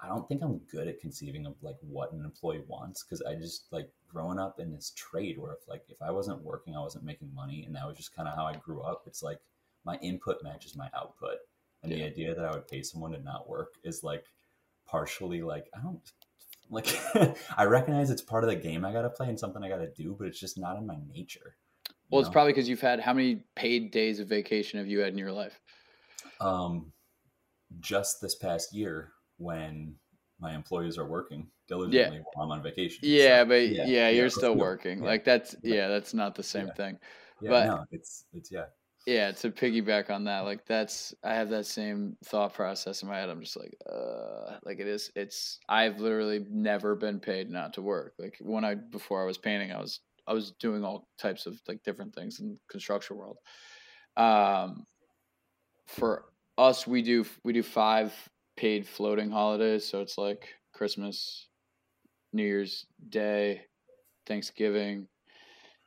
[0.00, 3.36] I don't think I'm good at conceiving of like what an employee wants because I
[3.36, 6.80] just like growing up in this trade where if like if I wasn't working, I
[6.80, 9.04] wasn't making money, and that was just kind of how I grew up.
[9.06, 9.38] It's like
[9.84, 11.38] my input matches my output,
[11.82, 14.24] and the idea that I would pay someone to not work is like
[14.86, 16.00] partially like I don't
[16.70, 16.86] like
[17.56, 19.78] I recognize it's part of the game I got to play and something I got
[19.78, 21.56] to do, but it's just not in my nature.
[22.10, 25.12] well, it's probably because you've had how many paid days of vacation have you had
[25.12, 25.60] in your life?
[26.40, 26.92] um,
[27.80, 29.94] just this past year when
[30.40, 33.00] my employees are working diligently while I'm on vacation.
[33.02, 34.98] Yeah, So, but yeah, you're let's still working.
[34.98, 35.04] Yeah.
[35.06, 35.74] Like that's Yeah.
[35.74, 36.74] yeah, that's not the same Yeah.
[36.74, 36.98] thing.
[37.40, 38.66] Yeah, but- no, it's it's yeah.
[39.06, 43.18] Yeah, to piggyback on that, like that's I have that same thought process in my
[43.18, 43.28] head.
[43.28, 45.10] I'm just like, uh, like it is.
[45.14, 48.14] It's I've literally never been paid not to work.
[48.18, 51.60] Like when I before I was painting, I was I was doing all types of
[51.68, 53.36] like different things in the construction world.
[54.16, 54.86] Um,
[55.86, 56.24] for
[56.56, 58.12] us, we do we do five
[58.56, 61.48] paid floating holidays, so it's like Christmas,
[62.32, 63.62] New Year's Day,
[64.26, 65.08] Thanksgiving,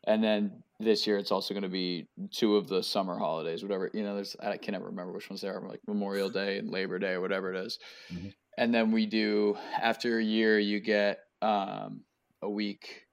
[0.06, 3.90] and then this year it's also going to be two of the summer holidays, whatever
[3.94, 4.16] you know.
[4.16, 7.14] There's I can never remember which ones they are, like Memorial Day and Labor Day
[7.14, 7.80] or whatever it is.
[8.12, 8.34] Mhm.
[8.58, 12.02] And then we do after a year, you get um,
[12.41, 13.06] a week,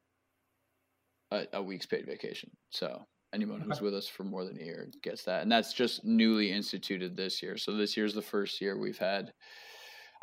[1.31, 2.51] a, a week's paid vacation.
[2.71, 6.05] So anyone who's with us for more than a year gets that, and that's just
[6.05, 7.57] newly instituted this year.
[7.57, 9.33] So this year's the first year we've had.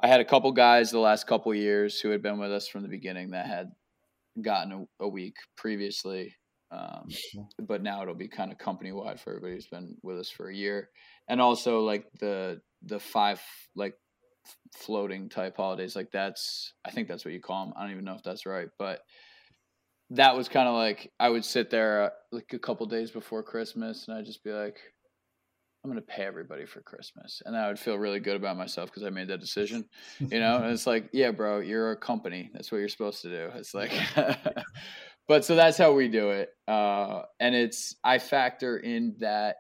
[0.04, 2.82] I had a couple guys the last couple years who had been with us from
[2.82, 3.72] the beginning that had
[4.42, 6.34] gotten a, a week previously
[6.72, 7.08] um,
[7.60, 10.50] but now it'll be kind of company wide for everybody who's been with us for
[10.50, 10.90] a year
[11.28, 13.42] and also like the the five
[13.76, 13.94] like
[14.76, 17.74] floating type holidays like that's I think that's what you call them.
[17.78, 19.02] I don't even know if that's right, but
[20.12, 23.44] that was kind of like I would sit there uh, like a couple days before
[23.44, 24.78] Christmas and I'd just be like
[25.84, 27.42] I'm going to pay everybody for Christmas.
[27.44, 29.86] And I would feel really good about myself because I made that decision,
[30.20, 30.58] you know?
[30.58, 32.52] and it's like, yeah, bro, you're a company.
[32.54, 33.50] That's what you're supposed to do.
[33.56, 33.92] It's like,
[35.32, 36.50] but so that's how we do it.
[36.68, 39.60] Uh, and it's, I factor in that,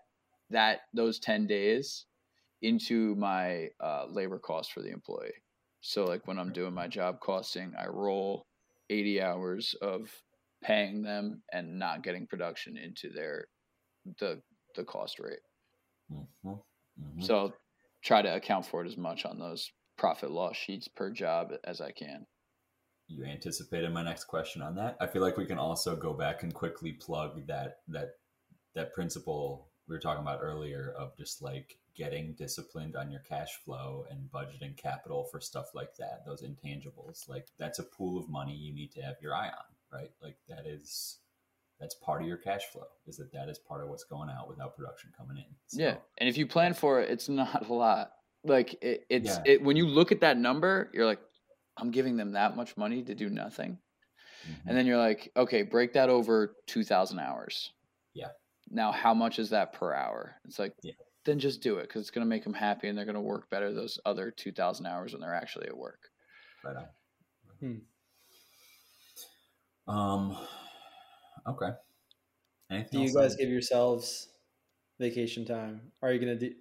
[0.50, 2.08] that those 10 days
[2.62, 5.32] into my uh, labor cost for the employee.
[5.80, 8.48] So like when I'm doing my job costing, I roll
[8.90, 10.10] 80 hours of
[10.62, 13.46] paying them and not getting production into their,
[14.20, 14.42] the,
[14.76, 15.40] the cost rate.
[16.12, 16.50] Mm-hmm.
[16.50, 17.22] Mm-hmm.
[17.22, 17.54] So
[18.04, 21.80] try to account for it as much on those profit loss sheets per job as
[21.80, 22.26] I can.
[23.12, 24.98] You anticipated my next question on that.
[25.00, 28.16] I feel like we can also go back and quickly plug that that
[28.74, 33.60] that principle we were talking about earlier of just like getting disciplined on your cash
[33.66, 37.28] flow and budgeting capital for stuff like that, those intangibles.
[37.28, 40.12] Like that's a pool of money you need to have your eye on, right?
[40.22, 41.18] Like that is
[41.80, 44.48] that's part of your cash flow is that that is part of what's going out
[44.48, 45.56] without production coming in.
[45.68, 48.12] So, yeah, and if you plan for it, it's not a lot.
[48.44, 49.44] Like it, it's yeah.
[49.46, 51.20] it, when you look at that number, you're like,
[51.82, 53.80] I'm giving them that much money to do nothing,
[54.48, 54.70] mm-hmm.
[54.70, 57.72] and then you're like, okay, break that over two thousand hours.
[58.14, 58.28] Yeah.
[58.70, 60.36] Now, how much is that per hour?
[60.46, 60.94] It's like, yeah.
[61.26, 63.22] then just do it because it's going to make them happy and they're going to
[63.22, 66.10] work better those other two thousand hours when they're actually at work.
[66.64, 66.86] Right on.
[69.88, 69.92] Hmm.
[69.92, 70.38] Um
[71.48, 71.72] Okay.
[72.70, 74.30] Anything do you guys give yourselves
[75.00, 75.92] vacation time?
[76.02, 76.54] Are you gonna do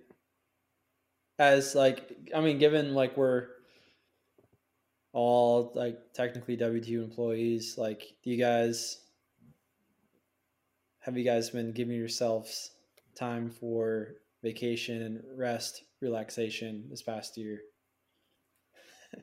[1.38, 3.48] as like I mean, given like we're
[5.12, 9.00] all like technically W two employees, like do you guys
[11.00, 12.72] have you guys been giving yourselves
[13.14, 17.60] time for vacation and rest, relaxation this past year?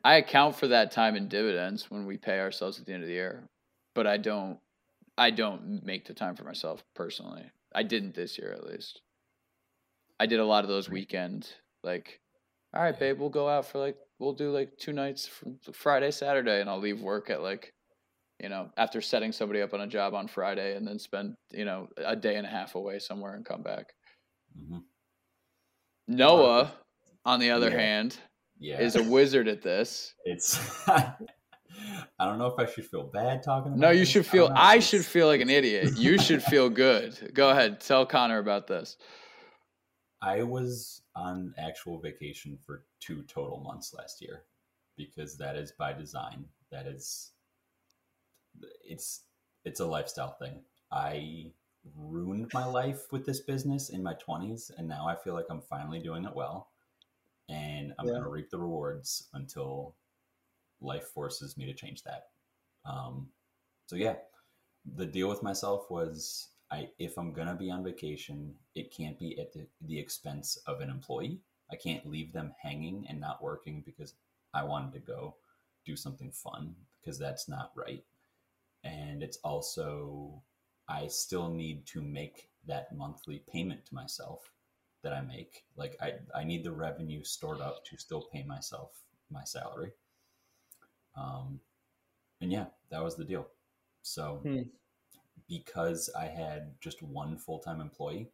[0.03, 3.07] I account for that time in dividends when we pay ourselves at the end of
[3.07, 3.47] the year,
[3.93, 4.59] but I don't
[5.17, 7.49] I don't make the time for myself personally.
[7.73, 9.01] I didn't this year at least.
[10.19, 11.47] I did a lot of those weekend
[11.83, 12.19] like
[12.77, 16.11] all right, babe, we'll go out for like we'll do like two nights from Friday,
[16.11, 17.73] Saturday and I'll leave work at like
[18.39, 21.65] you know, after setting somebody up on a job on Friday and then spend, you
[21.65, 23.93] know, a day and a half away somewhere and come back.
[24.55, 24.77] Mm-hmm.
[26.07, 26.71] Noah,
[27.25, 27.77] on the other yeah.
[27.77, 28.17] hand,
[28.59, 28.79] yeah.
[28.79, 30.13] is a wizard at this.
[30.23, 31.15] It's I
[32.19, 33.81] don't know if I should feel bad talking about it.
[33.81, 35.97] No, you should feel I, I should feel like an idiot.
[35.97, 37.31] You should feel good.
[37.33, 38.97] Go ahead, tell Connor about this.
[40.21, 44.43] I was on actual vacation for two total months last year
[44.95, 46.45] because that is by design.
[46.71, 47.31] That is
[48.87, 49.21] it's
[49.65, 50.61] it's a lifestyle thing.
[50.91, 51.51] I
[51.95, 55.61] ruined my life with this business in my 20s and now I feel like I'm
[55.61, 56.69] finally doing it well
[57.49, 58.13] and I'm yeah.
[58.13, 59.95] going to reap the rewards until
[60.81, 62.25] life forces me to change that.
[62.85, 63.27] Um,
[63.85, 64.15] so yeah,
[64.95, 69.39] the deal with myself was I if I'm gonna be on vacation, it can't be
[69.39, 71.39] at the, the expense of an employee.
[71.71, 74.13] I can't leave them hanging and not working because
[74.53, 75.35] I wanted to go
[75.85, 78.03] do something fun because that's not right.
[78.83, 80.41] And it's also
[80.87, 84.51] I still need to make that monthly payment to myself
[85.03, 85.63] that I make.
[85.75, 88.91] Like I, I need the revenue stored up to still pay myself
[89.29, 89.91] my salary.
[91.15, 91.59] Um,
[92.41, 93.47] and yeah, that was the deal.
[94.01, 94.61] So hmm.
[95.47, 98.31] Because I had just one full time employee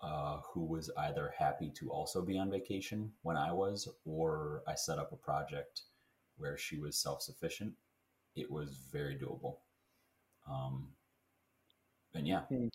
[0.00, 4.74] uh, who was either happy to also be on vacation when I was, or I
[4.74, 5.82] set up a project
[6.36, 7.74] where she was self sufficient,
[8.34, 9.56] it was very doable.
[10.48, 10.88] Um,
[12.14, 12.68] and yeah, hmm.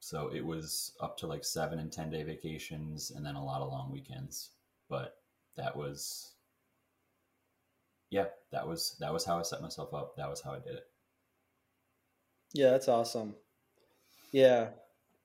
[0.00, 3.60] so it was up to like seven and 10 day vacations and then a lot
[3.60, 4.50] of long weekends.
[4.88, 5.16] But
[5.56, 6.34] that was
[8.10, 10.16] yeah, that was that was how I set myself up.
[10.16, 10.86] That was how I did it.
[12.54, 13.34] Yeah, that's awesome.
[14.32, 14.68] Yeah.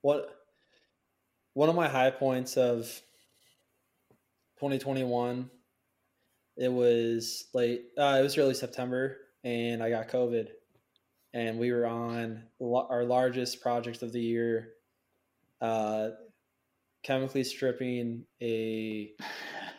[0.01, 0.35] What
[1.53, 2.84] one of my high points of
[4.60, 5.49] 2021
[6.57, 10.49] it was late uh, it was early september and i got covid
[11.34, 14.73] and we were on our largest project of the year
[15.61, 16.10] uh,
[17.03, 19.11] chemically stripping a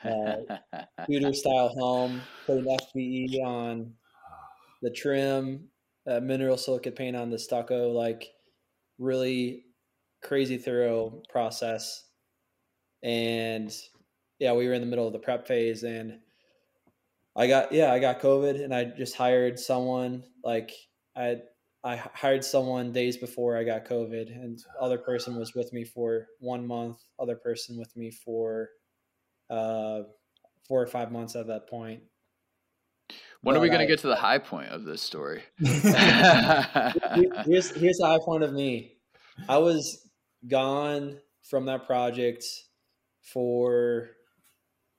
[0.05, 0.37] uh,
[1.07, 3.93] Tudor style home, putting FBE on
[4.83, 5.69] the trim,
[6.11, 8.29] uh, mineral silicate paint on the stucco, like
[8.99, 9.65] really
[10.23, 12.05] crazy thorough process.
[13.03, 13.73] And
[14.39, 16.19] yeah, we were in the middle of the prep phase and
[17.37, 20.73] I got, yeah, I got COVID and I just hired someone like
[21.17, 21.37] I,
[21.85, 26.27] I hired someone days before I got COVID and other person was with me for
[26.41, 28.69] one month, other person with me for
[29.49, 30.01] uh,
[30.67, 32.03] four or five months at that point.
[33.43, 35.43] When are we going to uh, get to the high point of this story?
[35.59, 38.97] Here's here's the high point of me.
[39.49, 40.07] I was
[40.47, 41.19] gone
[41.49, 42.45] from that project
[43.23, 44.11] for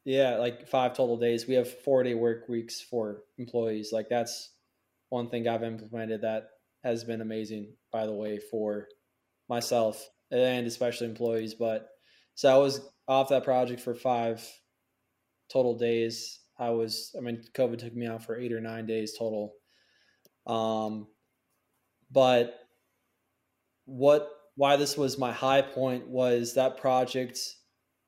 [0.05, 1.47] yeah, like five total days.
[1.47, 3.91] We have four day work weeks for employees.
[3.91, 4.51] Like that's
[5.09, 6.49] one thing I've implemented that
[6.83, 8.87] has been amazing, by the way, for
[9.47, 11.53] myself and especially employees.
[11.53, 11.89] But
[12.35, 14.47] so I was off that project for five
[15.51, 16.39] total days.
[16.61, 19.55] I was, I mean, COVID took me out for eight or nine days total.
[20.45, 21.07] Um,
[22.11, 22.59] but
[23.85, 27.39] what, why this was my high point was that project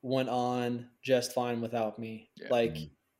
[0.02, 2.30] went on just fine without me.
[2.36, 2.48] Yeah.
[2.50, 2.76] Like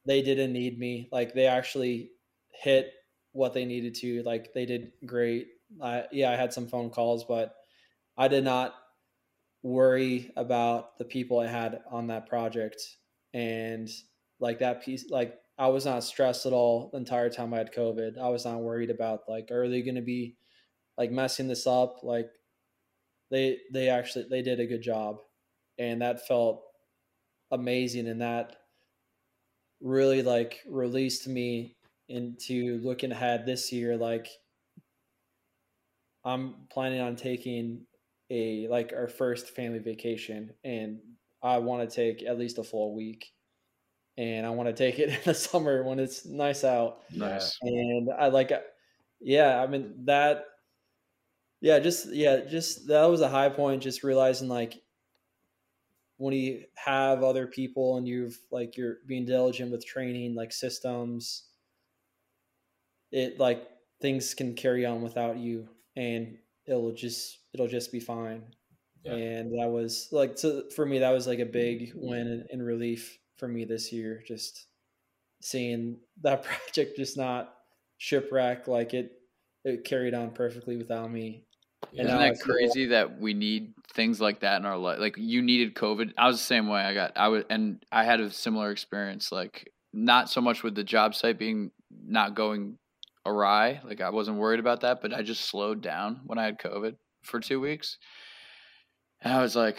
[0.06, 1.08] they didn't need me.
[1.10, 2.10] Like they actually
[2.52, 2.92] hit
[3.32, 4.22] what they needed to.
[4.22, 5.48] Like they did great.
[5.82, 7.56] I, yeah, I had some phone calls, but
[8.16, 8.74] I did not
[9.64, 12.80] worry about the people I had on that project.
[13.32, 13.90] And
[14.40, 17.74] like that piece, like I was not stressed at all the entire time I had
[17.74, 18.18] COVID.
[18.18, 20.36] I was not worried about like, are they going to be
[20.98, 22.00] like messing this up?
[22.02, 22.30] Like
[23.30, 25.18] they, they actually, they did a good job
[25.78, 26.62] and that felt
[27.50, 28.08] amazing.
[28.08, 28.56] And that
[29.80, 31.76] really like released me
[32.08, 33.96] into looking ahead this year.
[33.96, 34.28] Like
[36.24, 37.86] I'm planning on taking
[38.30, 40.98] a like our first family vacation and
[41.42, 43.32] I want to take at least a full week.
[44.16, 47.02] And I want to take it in the summer when it's nice out.
[47.14, 47.56] nice.
[47.62, 48.60] And I like uh,
[49.20, 50.44] yeah, I mean that
[51.60, 54.82] yeah, just yeah, just that was a high point just realizing like
[56.16, 61.44] when you have other people and you've like you're being diligent with training like systems
[63.10, 63.66] it like
[64.00, 66.36] things can carry on without you and
[66.66, 68.42] it'll just it'll just be fine
[69.02, 69.12] Yeah.
[69.12, 72.08] and that was like so for me that was like a big mm-hmm.
[72.08, 74.66] win and, and relief for me this year just
[75.40, 77.54] seeing that project just not
[77.98, 79.12] shipwreck like it
[79.64, 81.44] it carried on perfectly without me
[81.96, 84.98] And Isn't that crazy that we need things like that in our life?
[84.98, 86.12] Like you needed COVID.
[86.16, 86.80] I was the same way.
[86.80, 89.30] I got I was and I had a similar experience.
[89.30, 92.78] Like not so much with the job site being not going
[93.26, 93.80] awry.
[93.84, 96.96] Like I wasn't worried about that, but I just slowed down when I had COVID
[97.22, 97.98] for two weeks,
[99.20, 99.78] and I was like,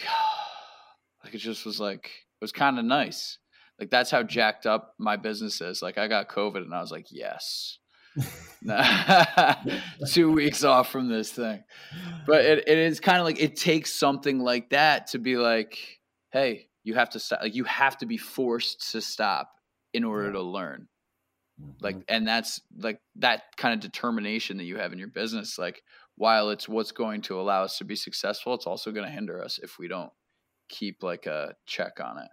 [1.24, 3.38] like it just was like it was kind of nice.
[3.80, 5.82] Like that's how jacked up my business is.
[5.82, 7.80] Like I got COVID, and I was like, yes.
[10.12, 11.64] two weeks off from this thing.
[12.26, 15.78] But it, it is kind of like it takes something like that to be like
[16.32, 19.52] hey you have to stop like you have to be forced to stop
[19.94, 20.88] in order to learn.
[21.82, 22.04] Like mm-hmm.
[22.10, 25.84] and that's like that kind of determination that you have in your business like
[26.16, 29.42] while it's what's going to allow us to be successful it's also going to hinder
[29.42, 30.12] us if we don't
[30.68, 32.28] keep like a check on it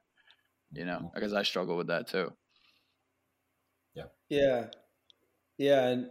[0.72, 2.32] you know because i struggle with that too.
[3.94, 4.04] Yeah.
[4.28, 4.66] Yeah,
[5.58, 6.10] yeah, and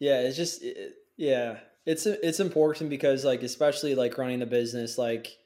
[0.00, 4.98] yeah, it's just it, yeah, it's it's important because like especially like running a business,
[4.98, 5.36] like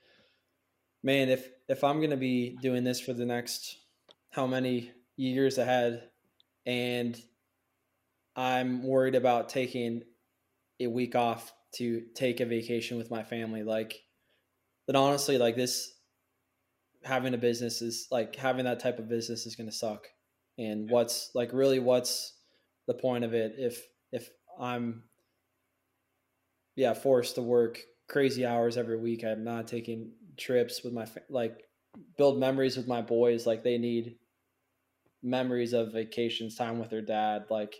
[1.02, 3.78] man, if if I'm gonna be doing this for the next
[4.30, 6.08] how many years ahead,
[6.66, 7.20] and
[8.36, 10.02] I'm worried about taking
[10.80, 14.02] a week off to take a vacation with my family, like
[14.86, 15.94] then honestly, like this
[17.04, 20.06] having a business is like having that type of business is gonna suck.
[20.58, 22.34] And what's like really what's
[22.86, 23.80] the point of it if
[24.10, 24.28] if
[24.60, 25.04] i'm
[26.74, 29.24] yeah forced to work crazy hours every week?
[29.24, 31.64] I'm not taking trips with my like
[32.16, 34.16] build memories with my boys like they need
[35.22, 37.76] memories of vacations time with their dad like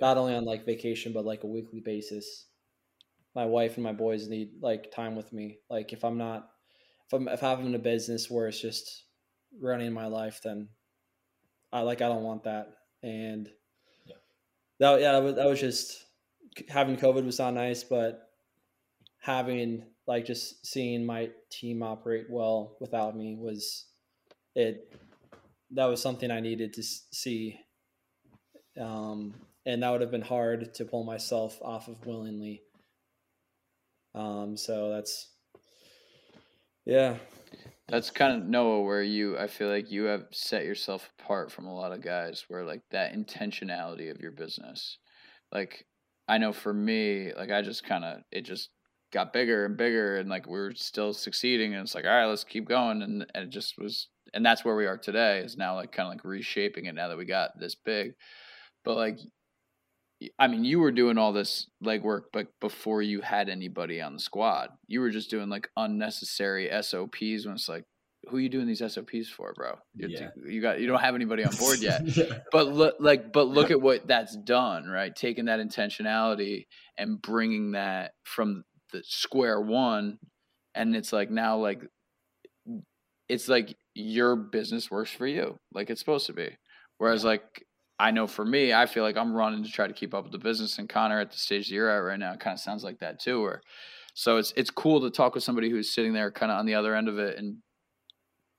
[0.00, 2.46] not only on like vacation but like a weekly basis.
[3.34, 5.58] My wife and my boys need like time with me.
[5.70, 6.51] Like if i'm not
[7.06, 9.04] if i'm if i'm having a business where it's just
[9.60, 10.68] running my life then
[11.72, 12.74] I like I don't want that.
[13.02, 13.50] And
[14.06, 14.16] Yeah.
[14.78, 16.04] that yeah, that was, that was just
[16.68, 18.28] having COVID was not nice, but
[19.18, 23.86] having like just seeing my team operate well without me was
[24.54, 24.92] it.
[25.74, 27.58] That was something I needed to see,
[28.78, 29.32] um,
[29.64, 32.60] and that would have been hard to pull myself off of willingly.
[34.14, 35.31] Um, so that's
[36.84, 37.16] yeah,
[37.88, 41.66] That's kind of Noah, where you, I feel like you have set yourself apart from
[41.66, 44.98] a lot of guys, where like that intentionality of your business.
[45.52, 45.86] Like,
[46.28, 48.70] I know for me, like I just kind of, it just
[49.12, 52.44] got bigger and bigger, and like we're still succeeding, and it's like, all right, let's
[52.44, 55.40] keep going, and, and it just was, and that's where we are today.
[55.40, 58.14] Is now like kind of like reshaping it now that we got this big,
[58.84, 59.18] but like.
[60.38, 64.20] I mean, you were doing all this legwork, but before you had anybody on the
[64.20, 67.84] squad, you were just doing like unnecessary SOPs when it's like,
[68.28, 69.74] who are you doing these SOPs for, bro?
[69.94, 70.28] You, Yeah.
[70.46, 72.02] you got you don't have anybody on board yet.
[72.16, 72.38] yeah.
[72.52, 76.66] but look like but look at what that's done right taking that intentionality
[76.96, 78.62] and bringing that from
[78.92, 80.18] the square one
[80.76, 81.82] and it's like now like
[83.28, 86.50] it's like your business works for you like it's supposed to be
[86.98, 87.64] whereas like
[87.98, 90.32] i know for me i feel like i'm running to try to keep up with
[90.32, 92.60] the business and connor at the stage that you're at right now it kind of
[92.60, 93.62] sounds like that too or
[94.14, 96.74] so it's it's cool to talk with somebody who's sitting there kind of on the
[96.74, 97.58] other end of it and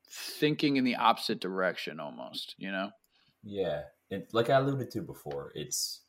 [0.10, 2.90] thinking in the opposite direction almost you know
[3.44, 6.02] Yeah, and like I alluded to before, it's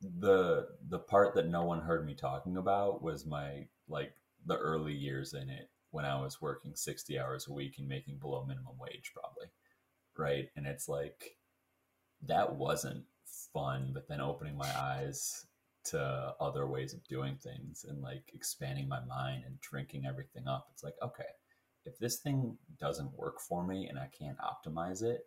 [0.00, 4.12] the the part that no one heard me talking about was my like
[4.46, 8.18] the early years in it when I was working 60 hours a week and making
[8.18, 9.46] below minimum wage probably.
[10.16, 10.48] Right?
[10.56, 11.36] And it's like
[12.26, 13.04] that wasn't
[13.52, 15.46] fun, but then opening my eyes
[15.84, 20.68] to other ways of doing things and like expanding my mind and drinking everything up.
[20.72, 21.24] It's like, okay,
[21.84, 25.24] if this thing doesn't work for me and I can't optimize it,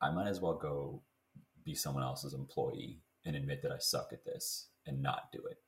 [0.00, 1.02] I might as well go
[1.64, 5.58] be someone else's employee and admit that I suck at this and not do it.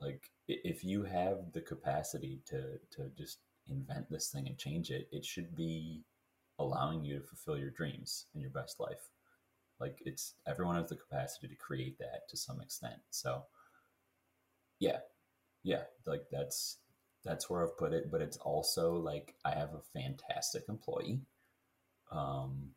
[0.00, 5.08] Like if you have the capacity to to just invent this thing and change it,
[5.10, 6.04] it should be
[6.58, 9.10] allowing you to fulfill your dreams and your best life.
[9.80, 13.00] Like it's everyone has the capacity to create that to some extent.
[13.10, 13.42] So
[14.78, 14.98] yeah.
[15.62, 16.78] Yeah, like that's
[17.24, 21.20] that's where I've put it, but it's also like I have a fantastic employee.
[22.10, 22.70] Um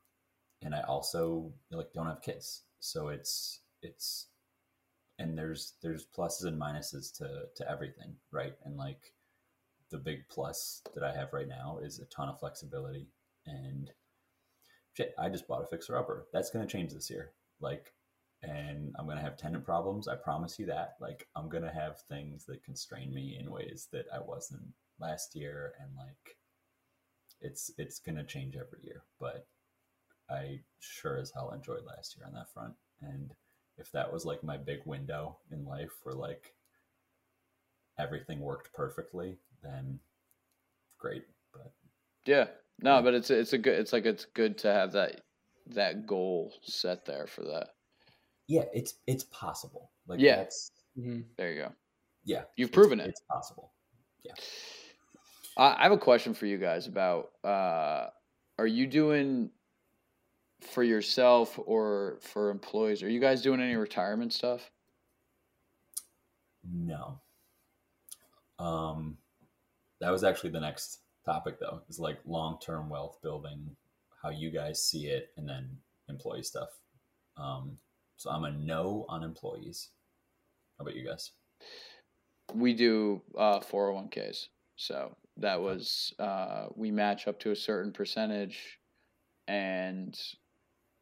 [0.62, 2.64] and I also like don't have kids.
[2.80, 4.28] So it's it's
[5.20, 8.56] and there's there's pluses and minuses to to everything, right?
[8.66, 9.14] And like
[9.92, 13.08] the big plus that I have right now is a ton of flexibility
[13.46, 13.92] and
[15.00, 16.28] shit, I just bought a fixer upper.
[16.34, 17.32] That's gonna change this year.
[17.60, 17.94] Like
[18.42, 20.08] and I'm gonna have tenant problems.
[20.08, 20.96] I promise you that.
[21.00, 25.74] Like I'm gonna have things that constrain me in ways that I wasn't last year,
[25.80, 26.38] and like
[27.42, 29.04] it's it's gonna change every year.
[29.20, 29.48] But
[30.30, 32.74] I sure as hell enjoyed last year on that front.
[33.02, 33.34] And
[33.78, 36.54] if that was like my big window in life where like
[37.98, 40.00] everything worked perfectly, then
[40.98, 41.26] great.
[41.54, 41.72] But
[42.26, 42.48] Yeah.
[42.82, 45.22] No, but it's it's a good it's like it's good to have that
[45.68, 47.70] that goal set there for that.
[48.48, 49.92] yeah, it's it's possible.
[50.08, 50.38] Like Yeah.
[50.38, 51.26] that's Mhm.
[51.38, 51.72] There you go.
[52.24, 52.44] yeah.
[52.56, 53.08] You've it's- proven it.
[53.10, 53.74] It's possible.
[55.58, 58.10] I I have a question for you guys about uh
[58.58, 59.52] are you doing
[60.62, 63.02] for yourself or for employees?
[63.04, 64.70] Are you guys doing any retirement stuff?
[66.64, 67.22] No.
[68.60, 69.18] Um,
[70.02, 71.82] that was actually the next topic, though.
[71.90, 73.76] Is like long-term wealth building,
[74.22, 75.78] how you guys see it, and then
[76.10, 76.70] employee stuff.
[77.38, 77.78] Um,
[78.20, 79.92] so I'm a no on employees.
[80.78, 81.32] How about you guys?
[82.54, 84.48] We do uh 401ks.
[84.76, 88.80] So that was uh we match up to a certain percentage
[89.48, 90.20] and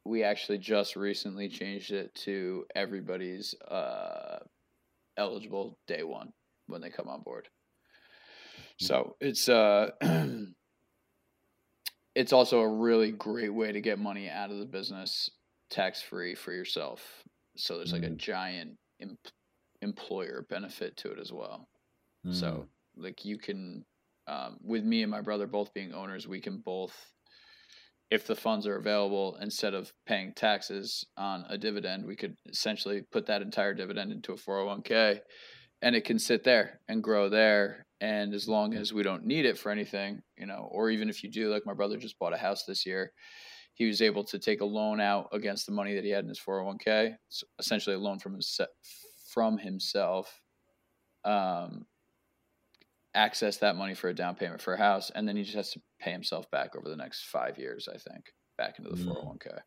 [0.03, 4.39] we actually just recently changed it to everybody's uh
[5.17, 6.31] eligible day one
[6.67, 7.47] when they come on board.
[8.79, 9.91] So it's uh
[12.15, 15.29] it's also a really great way to get money out of the business
[15.69, 17.23] tax free for yourself.
[17.55, 18.17] So there's like a Mhm.
[18.17, 19.17] giant em-
[19.81, 21.69] employer benefit to it as well.
[22.25, 23.85] Mm, So like you can,
[24.27, 27.13] um, with me and my brother both being owners, we can both,
[28.09, 33.01] if the funds are available, instead of paying taxes on a dividend, we could essentially
[33.11, 35.21] put that entire dividend into a 401k
[35.81, 37.85] and it can sit there and grow there.
[37.99, 41.23] And as long as we don't need it for anything, you know, or even if
[41.23, 43.11] you do, like my brother just bought a house this year,
[43.73, 46.29] he was able to take a loan out against the money that he had in
[46.29, 48.59] his 401k, so essentially a loan from his
[49.33, 50.41] from himself.
[51.25, 51.85] Um,
[53.13, 55.71] access that money for a down payment for a house, and then he just has
[55.71, 59.05] to pay himself back over the next five years, I think, back into the Mm.
[59.15, 59.59] 401k.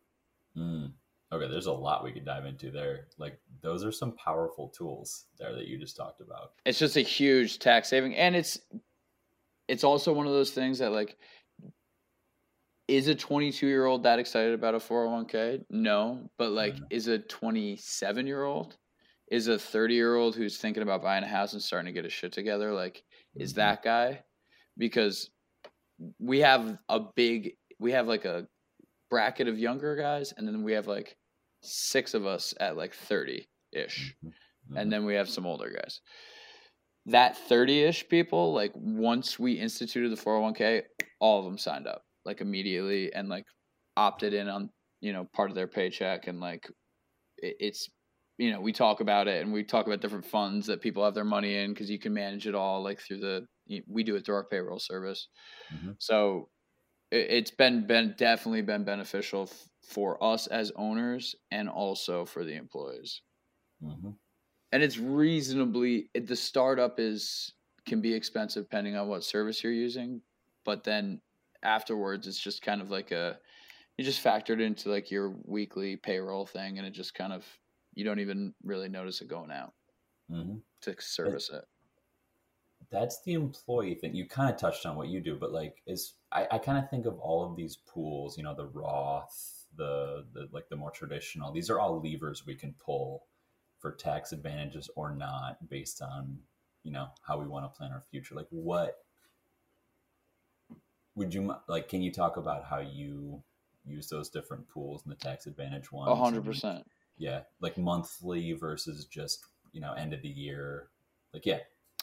[0.57, 0.93] mm.
[1.33, 3.07] Okay, there's a lot we could dive into there.
[3.17, 6.53] Like those are some powerful tools there that you just talked about.
[6.65, 8.59] It's just a huge tax saving, and it's
[9.67, 11.17] it's also one of those things that like
[12.87, 16.87] is a 22 year old that excited about a 401k no but like Mhm.
[16.89, 18.77] is a 27 year old
[19.29, 22.03] is a 30 year old who's thinking about buying a house and starting to get
[22.03, 23.03] his shit together like
[23.35, 23.57] is Mhm.
[23.57, 24.23] that guy
[24.77, 25.29] because
[26.19, 28.47] we have a big we have like a
[29.09, 31.17] bracket of younger guys and then we have like
[31.61, 34.31] six of us at like 30 ish Mhm.
[34.75, 36.01] and then we have some older guys
[37.07, 40.83] that 30ish people like once we instituted the 401k
[41.19, 43.45] all of them signed up like immediately and like
[43.97, 44.69] opted in on
[45.01, 46.69] you know part of their paycheck and like
[47.37, 47.89] it, it's
[48.37, 51.15] you know we talk about it and we talk about different funds that people have
[51.15, 53.47] their money in because you can manage it all like through the
[53.87, 55.29] we do it through our payroll service
[55.69, 55.93] Mhm.
[55.99, 56.49] so
[57.11, 62.43] it, it's been been definitely been beneficial f- for us as owners and also for
[62.45, 63.21] the employees.
[63.81, 64.11] hmm
[64.71, 67.53] And it's reasonably it, the startup is
[67.85, 70.21] can be expensive depending on what service you're using,
[70.63, 71.21] but then
[71.63, 73.39] afterwards it's just kind of like a
[73.97, 77.47] you just factor it into like your weekly payroll thing and it just kind of
[77.93, 79.73] you don't even really notice it going out
[80.29, 81.65] hmm to service it.
[82.89, 84.15] that's the employee thing.
[84.15, 86.89] You kind of touched on what you do, but like is I, I kind of
[86.89, 90.91] think of all of these pools, you know, the Roth, the the like the more
[90.91, 91.51] traditional.
[91.51, 93.23] These are all levers we can pull
[93.79, 96.37] for tax advantages or not based on,
[96.83, 98.35] you know, how we want to plan our future.
[98.35, 98.97] Like what
[101.15, 103.41] would you like can you talk about how you
[103.85, 106.11] use those different pools and the tax advantage ones?
[106.11, 106.85] A hundred percent.
[107.17, 110.87] Yeah, like monthly versus just, you know, end of the year.
[111.33, 111.59] Like yeah,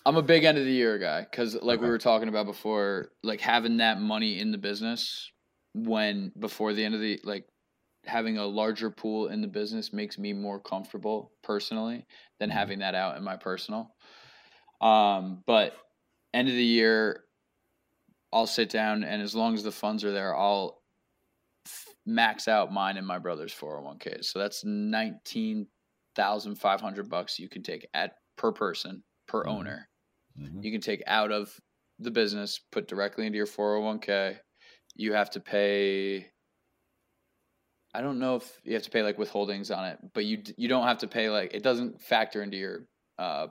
[0.07, 3.11] I'm a big end of the year guy because, like we were talking about before,
[3.23, 5.31] like having that money in the business
[5.75, 7.45] when before the end of the like
[8.05, 12.07] having a larger pool in the business makes me more comfortable personally
[12.39, 12.51] than Mhm.
[12.51, 13.95] having that out in my personal.
[14.81, 15.77] Um, but
[16.35, 17.25] end of the year,
[18.33, 20.83] I'll sit down and as long as the funds are there, I'll
[22.07, 24.23] max out mine and my brother's 401k.
[24.23, 25.69] So that's nineteen
[26.15, 29.47] thousand five hundred bucks you can take at per person per Mhm.
[29.47, 29.89] owner
[30.37, 30.63] Mhm.
[30.63, 31.61] you can take out of
[32.01, 34.41] the business, put directly into your 401k.
[34.97, 36.31] You have to pay
[37.99, 40.69] I don't know if you have to pay like withholdings on it, but you you
[40.69, 42.87] don't have to pay like it doesn't factor into your
[43.19, 43.49] uh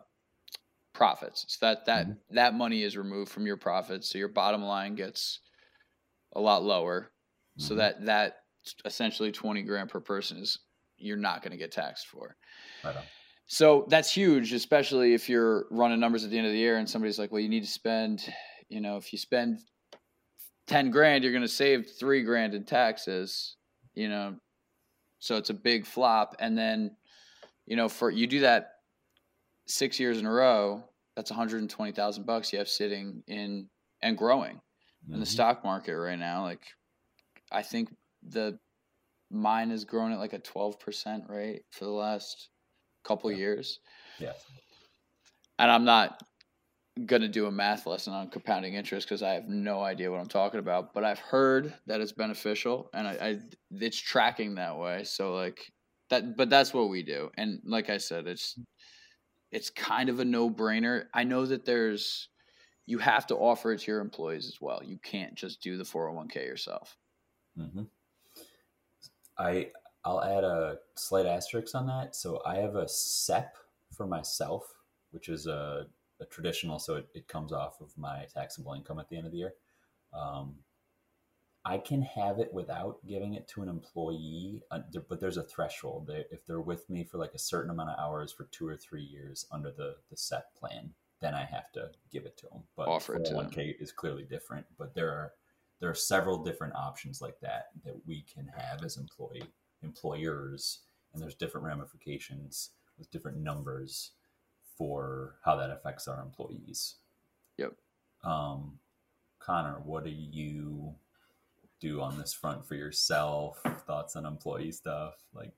[0.94, 1.46] profits.
[1.50, 2.20] So that that Mhm.
[2.30, 5.42] that money is removed from your profits, so your bottom line gets
[6.34, 7.12] a lot lower.
[7.58, 7.78] So Mhm.
[7.78, 8.38] that that
[8.86, 10.58] essentially 20 grand per person is
[10.98, 12.38] you're not going to get taxed for.
[12.84, 13.08] Right.
[13.48, 16.90] So that's huge, especially if you're running numbers at the end of the year and
[16.90, 18.34] somebody's like, well, you need to spend,
[18.70, 19.60] you know, if you spend
[20.68, 23.57] 10 grand, you're going to save three grand in taxes,
[23.98, 24.36] you know.
[25.20, 26.36] So it's a big flop.
[26.40, 26.96] And then,
[27.66, 28.76] you know, for you do that
[29.66, 30.84] six years in a row,
[31.16, 33.68] that's 120,000 bucks you have sitting in
[34.04, 34.62] and growing
[35.12, 35.30] in the Mhm.
[35.30, 36.44] stock market right now.
[36.44, 36.64] Like,
[37.52, 37.90] I think
[38.22, 38.60] the
[39.32, 42.50] mine has grown at like a 12% rate for the last
[43.04, 43.38] couple Yeah.
[43.38, 43.80] years.
[44.20, 44.34] Yeah.
[45.58, 46.22] And I'm not
[47.06, 50.20] going to do a math lesson on compounding interest because I have no idea what
[50.20, 53.40] I'm talking about, but I've heard that it's beneficial and I, I
[53.72, 55.04] it's tracking that way.
[55.04, 55.72] So like
[56.10, 57.30] that, but that's what we do.
[57.38, 58.60] And like I said, it's,
[59.52, 61.06] it's kind of a no brainer.
[61.14, 62.30] I know that there's,
[62.86, 64.82] you have to offer it to your employees as well.
[64.84, 66.98] You can't just do the 401k yourself.
[67.58, 67.84] Mm-hmm.
[69.38, 69.70] I
[70.08, 72.16] I'll add a slight asterisk on that.
[72.16, 73.54] So I have a SEP
[73.92, 74.64] for myself,
[75.12, 75.88] which is a,
[76.20, 76.80] a traditional.
[76.80, 79.54] So it, it comes off of my taxable income at the end of the year.
[80.14, 80.56] Um,
[81.66, 84.80] I can have it without giving it to an employee, uh,
[85.10, 86.10] but there's a threshold.
[86.32, 89.04] If they're with me for like a certain amount of hours for two or three
[89.04, 92.64] years under the the SEP plan, then I have to give it to them.
[92.78, 93.50] But Offer it to them.
[93.50, 94.66] 401k is clearly different.
[94.78, 95.34] But there are
[95.82, 99.44] there are several different options like that that we can have as employee
[99.84, 100.80] employers
[101.14, 104.12] and there's different ramifications with different numbers
[104.78, 106.96] for how that affects our employees
[107.58, 107.74] Yep.
[108.24, 108.80] um
[109.40, 110.94] connor what do you
[111.80, 115.54] do on this front for yourself thoughts on employee stuff like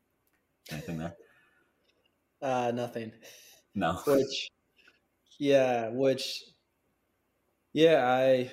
[0.71, 1.15] anything there
[2.41, 3.11] Uh, nothing.
[3.75, 4.49] no Which,
[5.39, 6.41] yeah, which,
[7.73, 8.49] yeah, I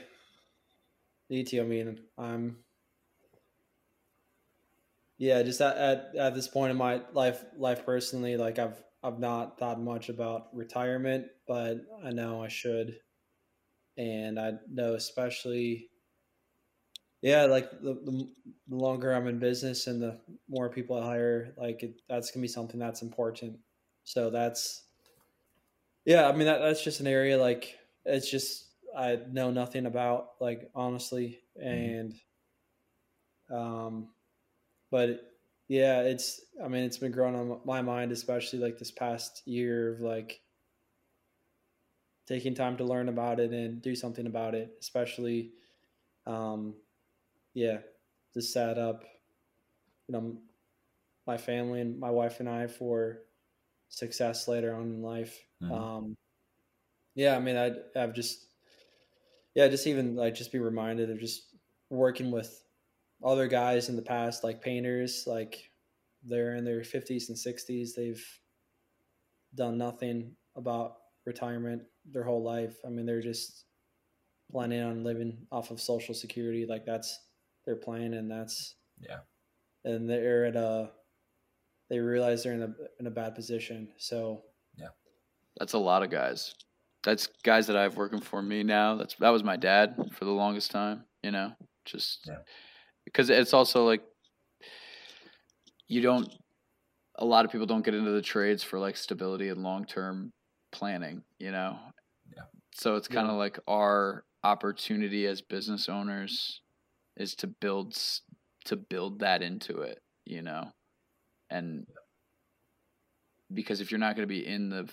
[1.30, 1.60] need to.
[1.60, 2.64] I mean, I'm,
[5.18, 9.18] yeah, just at, at, at this point in my life, life personally, like I've, I've
[9.18, 12.98] not thought much about retirement, but I know I should.
[13.96, 15.90] And I know, especially,
[17.22, 18.28] yeah, like the, the,
[18.68, 22.40] the longer I'm in business and the more people I hire, like it, that's going
[22.40, 23.58] to be something that's important.
[24.04, 24.86] So that's,
[26.04, 30.40] yeah, I mean that that's just an area like it's just I know nothing about
[30.40, 32.14] like honestly and
[33.50, 34.08] um
[34.90, 35.35] but
[35.68, 39.92] yeah, it's I mean it's been growing on my mind especially like this past year
[39.94, 40.42] of like
[42.26, 45.52] taking time to learn about it and do something about it, especially
[46.26, 46.76] um
[47.54, 47.80] yeah,
[48.34, 49.04] to set up
[50.08, 50.38] you know
[51.26, 53.24] my family and my wife and I for
[53.88, 55.38] success later on in life.
[55.60, 55.86] Mhm.
[55.86, 56.16] Um,
[57.14, 58.46] yeah, I mean, I'd, I've just,
[59.54, 61.54] yeah, just even like just be reminded of just
[61.90, 62.65] working with
[63.26, 65.70] other guys in the past, like painters, like
[66.22, 67.90] they're in their 50s and 60s.
[67.96, 68.24] They've
[69.54, 70.94] done nothing about
[71.26, 72.76] retirement their whole life.
[72.86, 73.64] I mean, they're just
[74.50, 76.66] planning on living off of social security.
[76.66, 77.18] Like that's
[77.64, 79.18] their plan, and that's Yeah.
[79.84, 80.92] and they're at a
[81.90, 83.92] they realize they're in a in a bad position.
[83.98, 84.44] So
[84.76, 84.88] yeah,
[85.58, 86.54] That's a lot of guys.
[87.02, 88.94] That's guys that I have working for me now.
[88.96, 91.04] That's that was my dad for the longest time.
[91.24, 91.52] You know,
[91.84, 92.38] just Yeah.
[93.06, 94.02] Because it's also like
[95.88, 96.28] you don't.
[97.18, 100.32] A lot of people don't get into the trades for like stability and long term
[100.72, 101.22] planning.
[101.38, 101.78] You know,
[102.36, 102.42] Yeah.
[102.74, 106.60] so it's kind of like our opportunity as business owners
[107.16, 107.96] is to build
[108.66, 109.98] to build that into it.
[110.26, 110.70] You know,
[111.48, 111.86] and
[113.54, 114.90] because if you're not going to be in the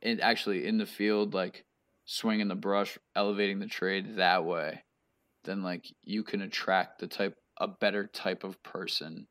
[0.00, 1.64] in, actually in the field like
[2.04, 4.82] swinging the brush elevating the trade that way
[5.44, 9.26] then like you can attract the type a better type of person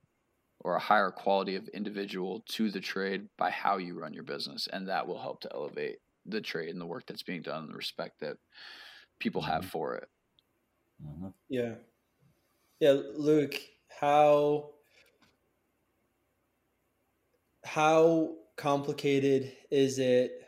[0.60, 4.68] or a higher quality of individual to the trade by how you run your business
[4.72, 5.98] and that will help to elevate
[6.28, 8.38] the trade and the work that's being done and the respect that
[9.20, 10.08] people have for it.
[11.02, 11.74] Hmm yeah,
[12.80, 13.60] yeah, Luke,
[14.00, 14.70] how
[17.66, 20.48] how complicated is it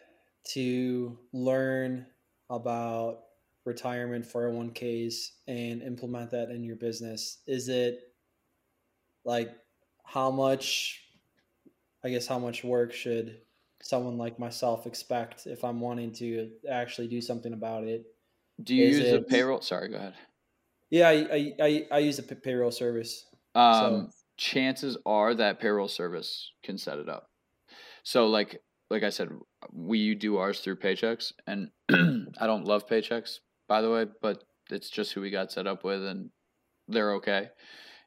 [0.54, 2.06] to learn
[2.50, 3.20] about
[3.66, 7.44] retirement 401ks and implement that in your business?
[7.48, 8.14] Is it
[9.26, 9.50] like
[10.06, 11.02] how much
[12.04, 13.42] I guess how much work should
[13.82, 18.06] someone like myself expect if I'm wanting to actually do something about it?
[18.62, 20.16] do you Is use a payroll sorry go ahead
[20.90, 23.26] Yeah, I I, I, I use a p- payroll service.
[23.56, 27.30] um, chances are that payroll service can set it up.
[28.04, 29.30] So like like I said,
[29.72, 33.40] we do ours through Paychex, and I don't love Paychex
[33.74, 36.30] by the way, but it's just who we got set up with, and
[36.88, 37.50] they're okay.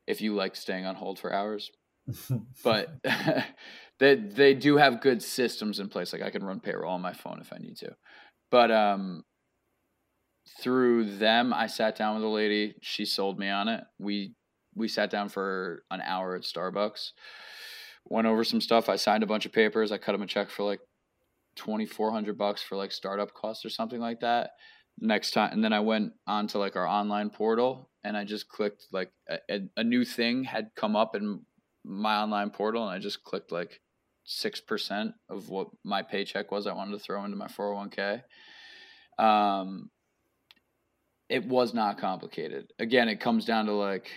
[0.06, 1.72] If you like staying on hold for hours,
[2.62, 2.90] but
[3.98, 6.12] they they do have good systems in place.
[6.12, 7.96] Like I can run payroll on my phone if I need to,
[8.48, 9.24] but um,
[10.62, 12.76] through them, I sat down with a lady.
[12.80, 13.82] She sold me on it.
[13.98, 14.34] We
[14.76, 17.10] we sat down for an hour at Starbucks,
[18.04, 18.88] went over some stuff.
[18.88, 19.90] I signed a bunch of papers.
[19.90, 20.80] I cut him a check for like
[21.56, 24.50] twenty four hundred bucks for like startup costs or something like that.
[24.98, 28.86] Next time, and then I went onto like our online portal and I just clicked
[28.92, 31.40] like a, a, new thing had come up in
[31.84, 33.80] my online portal, and I just clicked like
[34.24, 36.66] six percent of what my paycheck was.
[36.66, 38.22] I wanted to throw into my four hundred one k.
[39.18, 39.90] Um,
[41.28, 42.72] it was not complicated.
[42.78, 44.08] Again, it comes down to like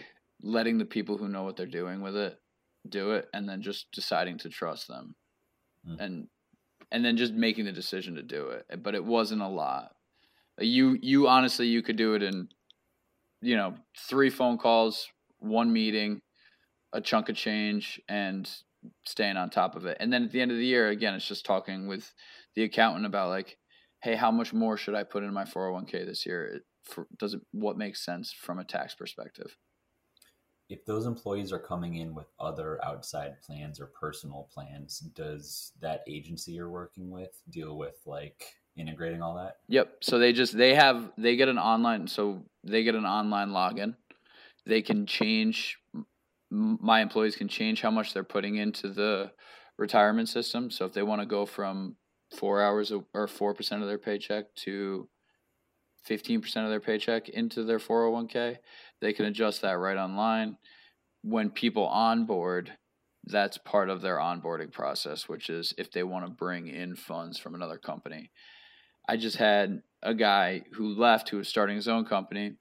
[0.41, 2.37] letting the people who know what they're doing with it
[2.87, 5.15] do it and then just deciding to trust them.
[5.87, 5.99] Mm.
[5.99, 6.27] And
[6.91, 8.83] and then just making the decision to do it.
[8.83, 9.91] But it wasn't a lot.
[10.59, 12.49] You you honestly you could do it in
[13.41, 15.07] you know, three phone calls,
[15.37, 16.21] one meeting,
[16.91, 18.49] a chunk of change and
[19.05, 19.97] staying on top of it.
[19.99, 22.11] And then at the end of the year again it's just talking with
[22.55, 23.57] the accountant about like
[24.01, 26.45] hey, how much more should I put in my 401k this year?
[26.45, 29.57] It, for, does it what makes sense from a tax perspective?
[30.69, 36.03] if those employees are coming in with other outside plans or personal plans, does that
[36.07, 38.45] agency you're working with deal with like
[38.79, 39.57] integrating all that?
[39.67, 39.97] Yep.
[40.01, 43.95] So they just they have they get an online so they get an online login.
[44.65, 45.77] They can change
[46.51, 49.31] my employees can change how much they're putting into the
[49.77, 50.71] retirement system.
[50.71, 51.95] So if they want to go from
[52.35, 55.07] 4 hours or 4% of their paycheck to
[56.07, 58.57] 15% of their paycheck into their 401k,
[59.01, 60.57] they can adjust that right online.
[61.21, 62.71] When people onboard,
[63.25, 67.37] that's part of their onboarding process, which is if they want to bring in funds
[67.37, 68.31] from another company.
[69.09, 72.53] I just had a guy who left who was starting his own company.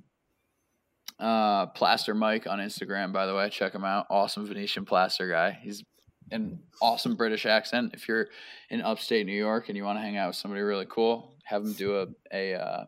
[1.20, 4.07] Uh, Plaster Mike on Instagram, by the way, check him out.
[4.09, 5.59] Awesome Venetian plaster guy.
[5.61, 5.85] He's
[6.31, 7.93] an awesome British accent.
[7.93, 8.29] If you're
[8.70, 11.65] in upstate New York and you want to hang out with somebody really cool, have
[11.65, 12.85] him do a a uh,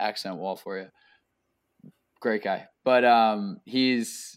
[0.00, 0.86] accent wall for you.
[2.20, 4.36] Great guy, but um, he's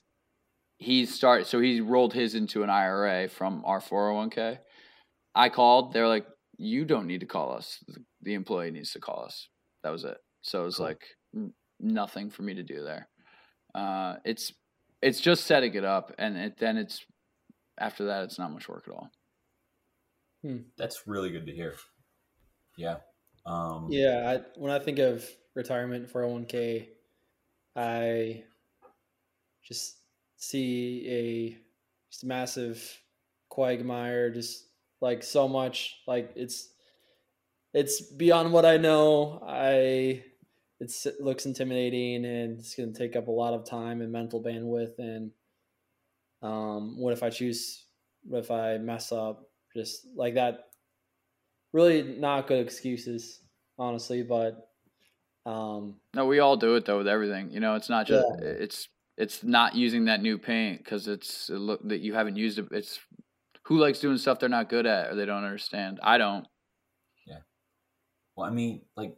[0.77, 4.59] he's start so he rolled his into an IRA from our 401k.
[5.33, 5.93] I called.
[5.93, 6.27] They're like,
[6.59, 7.79] you don't need to call us.
[7.87, 9.49] The employee needs to call us.
[9.83, 10.17] That was it.
[10.41, 10.87] So it was Cool.
[10.87, 11.03] like
[11.79, 13.09] nothing for me to do there.
[13.73, 14.53] Uh, it's
[15.01, 17.05] it's just setting it up, and it, then it's
[17.79, 19.09] after that, it's not much work at all.
[20.77, 21.75] That's really good to hear.
[22.77, 22.99] Yeah.
[23.45, 26.89] Um, Yeah, I, when I think of retirement 401k,
[27.75, 28.43] I
[29.63, 29.97] just
[30.37, 31.57] see a
[32.11, 33.01] just massive
[33.49, 34.67] quagmire, just
[35.01, 36.01] like so much.
[36.07, 36.69] Like it's
[37.73, 39.43] it's beyond what I know.
[39.45, 40.23] I
[40.79, 44.11] it's, it looks intimidating and it's going to take up a lot of time and
[44.11, 44.97] mental bandwidth.
[44.97, 45.31] And
[46.41, 47.85] um, what if I choose?
[48.23, 49.43] What if I mess up?
[49.75, 50.65] Just like that.
[51.73, 53.41] Really not good excuses,
[53.77, 54.23] honestly.
[54.23, 54.69] But
[55.45, 57.51] um, No, we all do it though with everything.
[57.51, 58.87] You know, it's not just it's
[59.17, 62.67] it's not using that new paint because it's it look that you haven't used it.
[62.71, 62.99] It's
[63.63, 65.99] who likes doing stuff they're not good at or they don't understand.
[66.01, 66.47] I don't.
[68.39, 69.17] Well, I mean, like,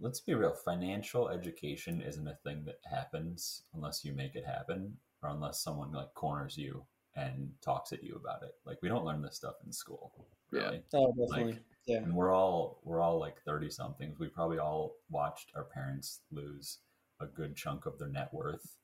[0.00, 0.52] let's be real.
[0.52, 5.92] Financial education isn't a thing that happens unless you make it happen or unless someone
[5.92, 6.84] like corners you
[7.14, 8.56] and talks at you about it.
[8.66, 10.12] Like, we don't learn this stuff in school.
[10.50, 10.82] Really.
[10.92, 11.52] Oh, definitely.
[11.52, 11.98] Like, yeah.
[11.98, 16.78] and we're all we're all like 30 somethings we probably all watched our parents lose
[17.20, 18.76] a good chunk of their net worth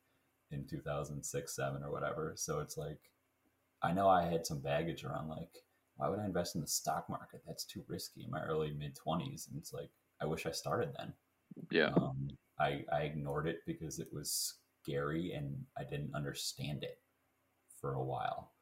[0.51, 2.99] in 2006 7 or whatever so it's like
[3.83, 5.63] i know i had some baggage around like
[6.01, 7.43] why would i invest in the stock market?
[7.47, 9.91] That's too risky in my early mid 20s and it's like
[10.21, 11.13] i wish i started then.
[11.71, 11.91] Yeah.
[11.97, 16.99] um, I, I ignored it because it was scary and i didn't understand it
[17.81, 18.53] for a while.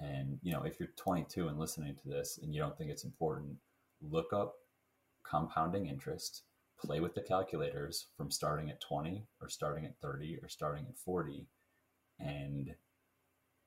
[0.00, 3.04] And you know if you're 22 and listening to this and you don't think it's
[3.04, 3.56] important
[4.00, 4.54] look up
[5.24, 6.44] compounding interest
[6.80, 10.96] play with the calculators from starting at 20 or starting at 30 or starting at
[10.96, 11.48] 40
[12.20, 12.72] and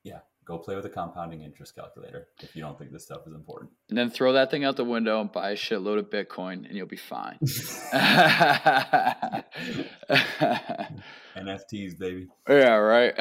[0.03, 0.19] yeah
[0.51, 3.71] go play with a compounding interest calculator if you don't think this stuff is important
[3.89, 6.75] And then throw that thing out the window and buy a shitload of Bitcoin and
[6.75, 7.37] you'll be fine.
[11.35, 13.13] nfts baby yeah, right.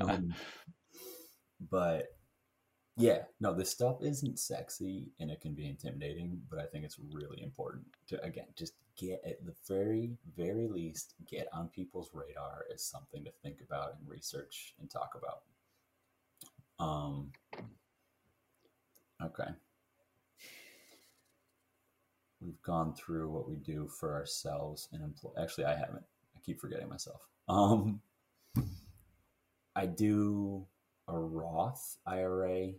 [0.00, 0.34] Um,
[1.70, 2.08] but
[2.96, 6.98] yeah, no, this stuff isn't sexy and it can be intimidating, but I think it's
[7.12, 12.64] really important to again just get at the very, very least get on people's radar
[12.72, 15.42] as something to think about and research and talk about.
[16.80, 17.30] Um
[19.22, 19.50] okay.
[22.40, 26.04] We've gone through what we do for ourselves and employ actually I haven't.
[26.34, 27.20] I keep forgetting myself.
[27.48, 28.00] Um
[29.76, 30.66] I do
[31.06, 32.72] a Roth IRA,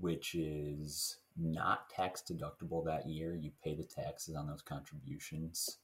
[0.00, 3.34] which is not tax deductible that year.
[3.34, 5.78] You pay the taxes on those contributions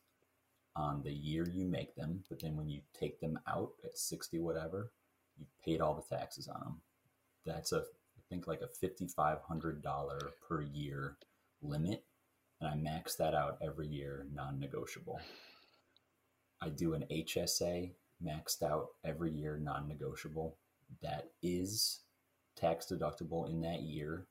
[0.74, 4.38] on the year you make them, but then when you take them out at 60
[4.38, 4.90] whatever,
[5.38, 6.80] you've paid all the taxes on them.
[7.44, 11.16] That's a I think like a $5500 per year
[11.60, 12.04] limit,
[12.60, 15.20] and I max that out every year non-negotiable.
[16.60, 17.92] I do an HSA
[18.24, 20.56] maxed out every year non-negotiable
[21.02, 22.00] that is
[22.56, 24.26] tax deductible in that year.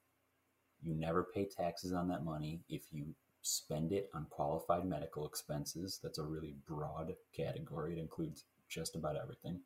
[0.81, 5.99] You never pay taxes on that money if you spend it on qualified medical expenses.
[6.01, 7.93] That's a really broad category.
[7.93, 9.59] It includes just about everything.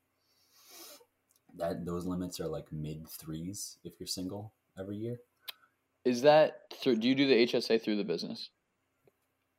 [1.58, 5.18] That those limits are like mid threes if you're single every year.
[6.04, 6.98] Is that through?
[6.98, 8.50] Do you do the HSA through the business?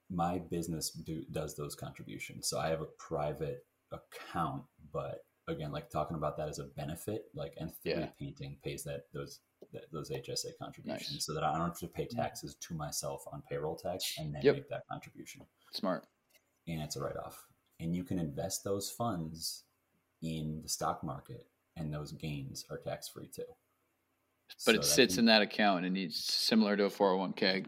[0.09, 4.63] My business do, does those contributions, so I have a private account.
[4.93, 8.09] But again, like talking about that as a benefit, like and three Yeah.
[8.19, 9.41] painting pays that those
[9.73, 11.25] that, those HSA contributions, Nice.
[11.27, 14.43] so that I don't have to pay taxes to myself on payroll tax and then
[14.45, 14.55] Yep.
[14.55, 15.45] make that contribution.
[15.73, 16.07] Smart.
[16.69, 17.47] and it's a write off.
[17.81, 19.65] And you can invest those funds
[20.23, 23.45] in the stock market, and those gains are tax free too.
[24.65, 27.67] But it sits in that account and it's similar to a 401k.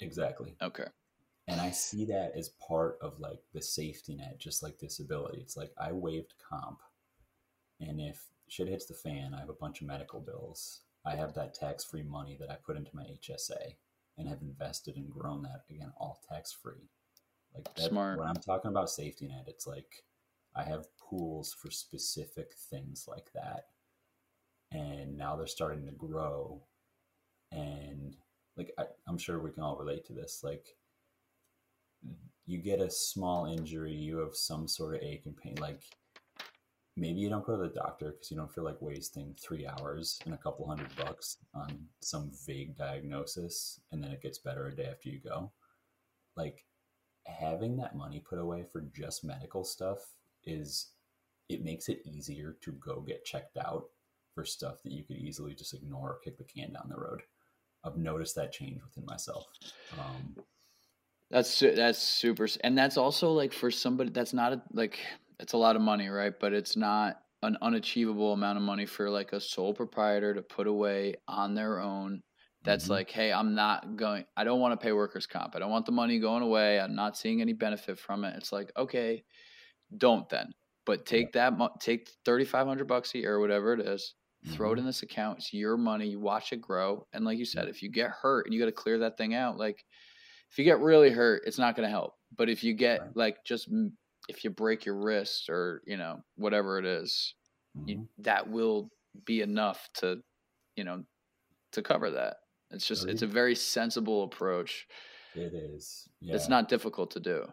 [0.00, 0.56] exactly.
[0.60, 0.86] Okay.
[1.48, 5.38] And I see that as part of like the safety net, just like disability.
[5.40, 6.78] It's like I waived comp,
[7.80, 10.82] and if shit hits the fan, I have a bunch of medical bills.
[11.04, 13.74] I have that tax free money that I put into my HSA
[14.18, 16.88] and have invested and grown that again, all tax free.
[17.54, 18.18] Like that, Smart.
[18.18, 20.04] when I'm talking about safety net, it's like
[20.54, 23.66] I have pools for specific things like that,
[24.70, 26.62] and now they're starting to grow.
[27.50, 28.16] And
[28.56, 30.66] like I, I'm sure we can all relate to this, like
[32.46, 35.82] you get a small injury, you have some sort of ache and pain, like
[36.96, 40.18] maybe you don't go to the doctor because you don't feel like wasting three hours
[40.24, 44.74] and a couple hundred bucks on some vague diagnosis and then it gets better a
[44.74, 45.50] day after you go.
[46.36, 46.64] Like
[47.26, 50.00] having that money put away for just medical stuff
[50.44, 50.88] is
[51.48, 53.84] it makes it easier to go get checked out
[54.34, 57.22] for stuff that you could easily just ignore or kick the can down the road.
[57.84, 59.46] I've noticed that change within myself.
[59.98, 60.36] Um,
[61.30, 64.98] That's that's super, and that's also like for somebody that's not a, like
[65.40, 66.32] it's a lot of money, right?
[66.38, 70.66] But it's not an unachievable amount of money for like a sole proprietor to put
[70.66, 72.20] away on their own.
[72.64, 72.90] That's Mhm.
[72.90, 74.24] like, hey, I'm not going.
[74.36, 75.56] I don't want to pay workers' comp.
[75.56, 76.78] I don't want the money going away.
[76.78, 78.36] I'm not seeing any benefit from it.
[78.36, 79.24] It's like, okay,
[79.98, 80.52] don't then.
[80.84, 84.14] But take that, mo- take thirty five hundred bucks a year or whatever it is,
[84.48, 84.78] throw it Mhm.
[84.80, 85.38] in this account.
[85.38, 86.08] It's your money.
[86.08, 87.06] You watch it grow.
[87.12, 89.34] And like you said, if you get hurt and you got to clear that thing
[89.34, 89.84] out, like
[90.50, 92.14] if you get really hurt, it's not going to help.
[92.36, 93.16] But if you get Right.
[93.16, 93.68] like just
[94.28, 97.34] if you break your wrist or you know whatever it is,
[97.76, 97.88] mhm.
[97.88, 98.90] you, that will
[99.24, 100.22] be enough to
[100.76, 101.04] you know
[101.72, 102.38] to cover that.
[102.70, 104.86] It's just it's a very sensible approach.
[105.34, 106.08] It is.
[106.20, 106.34] Yeah.
[106.34, 107.46] It's not difficult to do.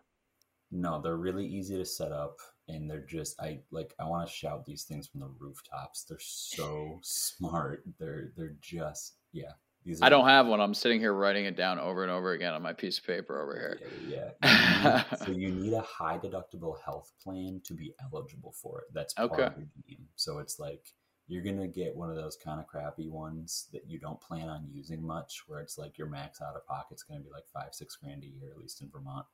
[0.72, 2.38] No, they're really easy to set up,
[2.68, 6.04] and they're just I like I want to shout these things from the rooftops.
[6.04, 7.84] They're so smart.
[8.00, 9.52] They're they're just yeah.
[9.86, 10.60] These I don't have one.
[10.60, 13.42] I'm sitting here writing it down over and over again on my piece of paper
[13.42, 13.80] over here.
[14.08, 14.32] Yeah.
[14.42, 15.04] yeah.
[15.22, 18.88] You need, so you need a high deductible health plan to be eligible for it.
[18.94, 19.44] That's part okay.
[19.44, 20.06] of your game.
[20.16, 20.94] So it's like
[21.28, 24.68] you're gonna get one of those kind of crappy ones that you don't plan on
[24.70, 27.96] using much, where it's like your max out of pocket's gonna be like five, six
[27.96, 29.26] grand a year, at least in Vermont.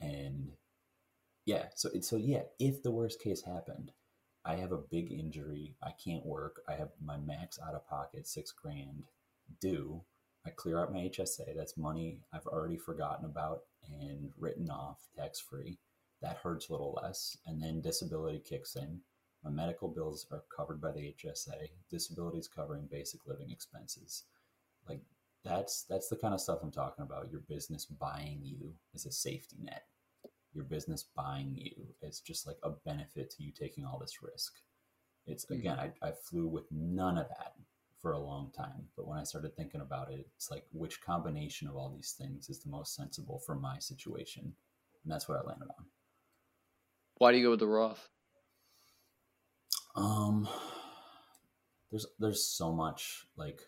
[0.00, 0.52] And
[1.44, 3.92] yeah, so so yeah, if the worst case happened,
[4.44, 8.26] I have a big injury, I can't work, I have my max out of pocket
[8.26, 9.04] six grand
[9.60, 10.02] due.
[10.46, 11.56] I clear out my HSA.
[11.56, 15.78] That's money I've already forgotten about and written off tax free.
[16.22, 17.36] That hurts a little less.
[17.46, 19.00] And then disability kicks in
[19.46, 21.68] my medical bills are covered by the HSA.
[21.90, 24.24] Disability is covering basic living expenses.
[24.88, 25.00] Like
[25.46, 27.30] that's that's the kind of stuff I'm talking about.
[27.30, 29.84] Your business buying you as a safety net.
[30.52, 34.54] Your business buying you is just like a benefit to you taking all this risk.
[35.26, 35.54] It's mm-hmm.
[35.54, 37.52] again, I, I flew with none of that
[38.00, 38.88] for a long time.
[38.96, 42.48] But when I started thinking about it, it's like which combination of all these things
[42.48, 44.54] is the most sensible for my situation?
[45.04, 45.86] And that's what I landed on.
[47.18, 48.08] Why do you go with the Roth?
[49.94, 50.48] Um,
[51.90, 53.62] there's there's so much like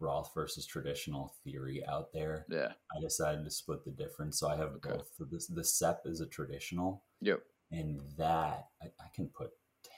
[0.00, 2.46] Roth versus traditional theory out there.
[2.48, 2.72] Yeah.
[2.96, 4.38] I decided to split the difference.
[4.40, 4.90] So I have okay.
[4.90, 5.08] both.
[5.16, 7.04] So this the SEP is a traditional.
[7.20, 7.40] Yep.
[7.72, 9.50] And that I, I, can put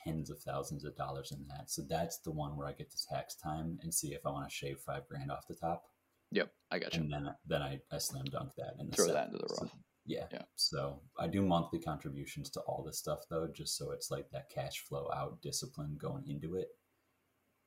[0.04, 1.70] tens of thousands of dollars in that.
[1.70, 4.48] So that's the one where I get to tax time and see if I want
[4.48, 5.84] to shave five grand off the top.
[6.32, 7.00] Yep, I got you.
[7.00, 9.14] And then then I, I slam dunk that and throw SEP.
[9.14, 9.70] that into the Roth.
[9.70, 10.24] So yeah.
[10.32, 10.42] Yeah.
[10.56, 14.50] So I do monthly contributions to all this stuff though, just so it's like that
[14.50, 16.68] cash flow out discipline going into it.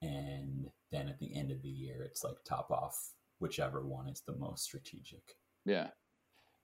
[0.02, 2.98] And then at the end of the year, it's like top off
[3.40, 5.36] whichever one is the most strategic.
[5.66, 5.88] Yeah.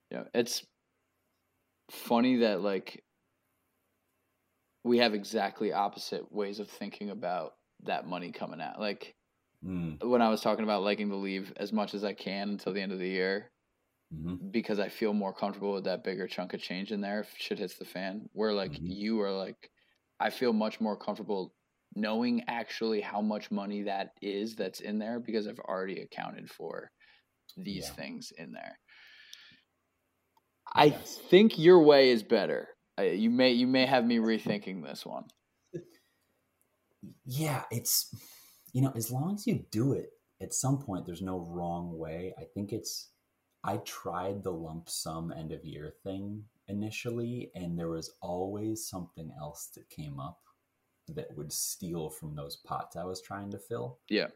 [0.10, 0.24] Yeah.
[0.34, 0.66] It's
[1.90, 3.04] funny that like
[4.84, 7.54] we have exactly opposite ways of thinking about
[7.84, 8.80] that money coming out.
[8.80, 9.16] Like
[9.66, 10.04] mm.
[10.04, 12.82] when I was talking about liking to leave as much as I can until the
[12.82, 13.52] end of the year,
[14.14, 14.50] mm-hmm.
[14.50, 17.60] because I feel more comfortable with that bigger chunk of change in there if shit
[17.60, 18.30] hits the fan.
[18.34, 18.88] Where like mm-hmm.
[18.88, 19.70] you are like,
[20.20, 21.54] I feel much more comfortable
[21.96, 26.90] knowing actually how much money that is that's in there because I've already accounted for
[27.58, 27.94] these yeah.
[27.94, 28.80] things in there.
[30.74, 32.70] I think your way is better.
[33.00, 35.26] You may you may have me rethinking this one.
[37.26, 38.14] Yeah, it's
[38.74, 42.32] you know, as long as you do it at some point there's no wrong way.
[42.38, 43.10] I think it's
[43.64, 49.32] I tried the lump sum end of year thing initially, and there was always something
[49.40, 50.40] else that came up
[51.16, 54.00] that would steal from those pots I was trying to fill.
[54.10, 54.28] Yeah.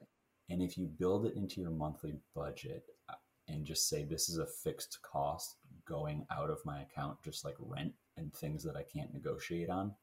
[0.50, 3.16] And if you build it into your monthly budget uh,
[3.48, 5.56] and just say this is a fixed cost
[5.88, 9.94] going out of my account, just like rent and things that I can't negotiate on,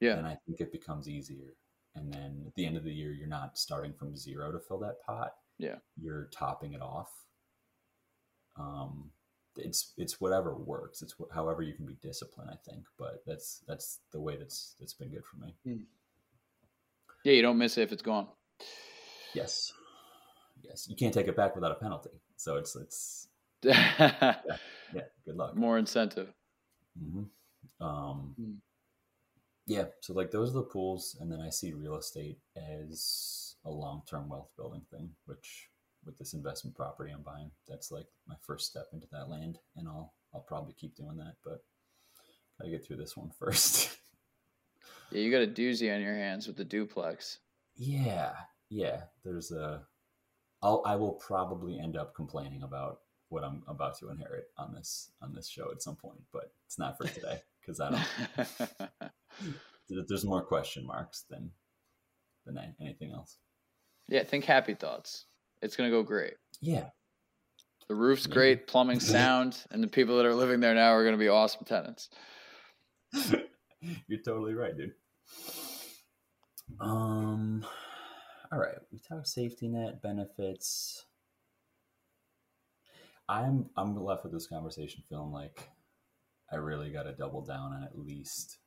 [0.00, 1.54] yeah, then I think it becomes easier.
[1.94, 4.78] And then at the end of the year, you're not starting from zero to fill
[4.80, 5.32] that pot.
[5.58, 5.76] Yeah.
[6.00, 7.10] You're topping it off
[8.56, 9.10] um,
[9.56, 11.02] it's it's whatever works.
[11.02, 12.50] It's wh- however you can be disciplined.
[12.50, 15.54] I think, but that's that's the way that's that's been good for me.
[15.66, 15.82] Mm.
[17.24, 18.28] Yeah, you don't miss it if it's gone.
[19.34, 19.72] Yes,
[20.62, 22.10] yes, you can't take it back without a penalty.
[22.36, 23.28] So it's it's
[23.62, 24.36] yeah,
[24.94, 25.56] yeah, good luck.
[25.56, 26.32] More incentive.
[27.00, 27.84] Mm-hmm.
[27.84, 28.56] Um, mm.
[29.66, 33.70] Yeah, so like those are the pools, and then I see real estate as a
[33.70, 35.69] long term wealth building thing, which
[36.04, 37.50] with this investment property I'm buying.
[37.68, 41.34] That's like my first step into that land, and I'll I'll probably keep doing that,
[41.44, 41.62] but
[42.58, 43.96] gotta get through this one first.
[45.10, 47.38] yeah, you got a doozy on your hands with the duplex.
[47.76, 48.32] Yeah,
[48.68, 49.02] yeah.
[49.24, 49.82] There's a.
[50.62, 55.10] I'll I will probably end up complaining about what I'm about to inherit on this
[55.22, 59.10] on this show at some point, but it's not for today because I don't.
[60.08, 61.50] there's more question marks than
[62.44, 63.38] than anything else.
[64.08, 65.26] Yeah, think happy thoughts.
[65.62, 66.34] It's gonna go great.
[66.60, 66.86] Yeah.
[67.88, 68.34] The roof's yeah.
[68.34, 71.64] great, plumbing sound, and the people that are living there now are gonna be awesome
[71.64, 72.08] tenants.
[73.12, 74.94] You're totally right, dude.
[76.80, 77.64] Um
[78.52, 81.06] all right, we talk safety net benefits.
[83.28, 85.68] I'm I'm left with this conversation feeling like
[86.52, 88.58] I really got to double down on at least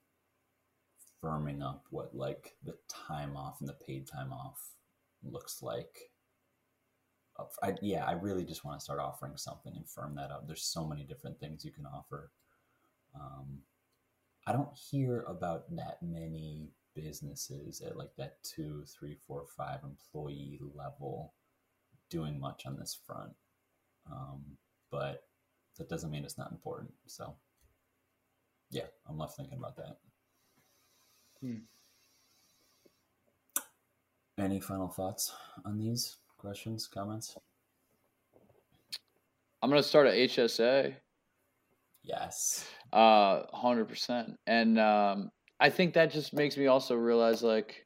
[1.22, 4.60] firming up what like the time off and the paid time off
[5.22, 6.12] looks like
[7.64, 10.48] I, yeah, I really just want to start offering something and firm that up.
[10.48, 12.32] There's so many different things you can offer.
[13.16, 13.60] Um,
[14.46, 20.60] I don't hear about that many businesses at like that two, three, four, five employee
[20.76, 21.34] level
[22.10, 23.32] doing much on this front.
[24.12, 24.44] Um,
[24.92, 25.24] but
[25.78, 26.92] that doesn't mean it's not important.
[27.08, 27.36] So,
[28.70, 29.98] yeah, I'm left thinking about that.
[31.42, 31.56] Hmm.
[34.38, 35.34] Any final thoughts
[35.66, 37.38] on these questions, comments?
[39.62, 40.94] I'm gonna start at HSA.
[42.04, 42.68] Yes.
[42.92, 44.36] Uh, hundred percent.
[44.46, 45.30] And um,
[45.62, 47.86] I think that just makes me also realize like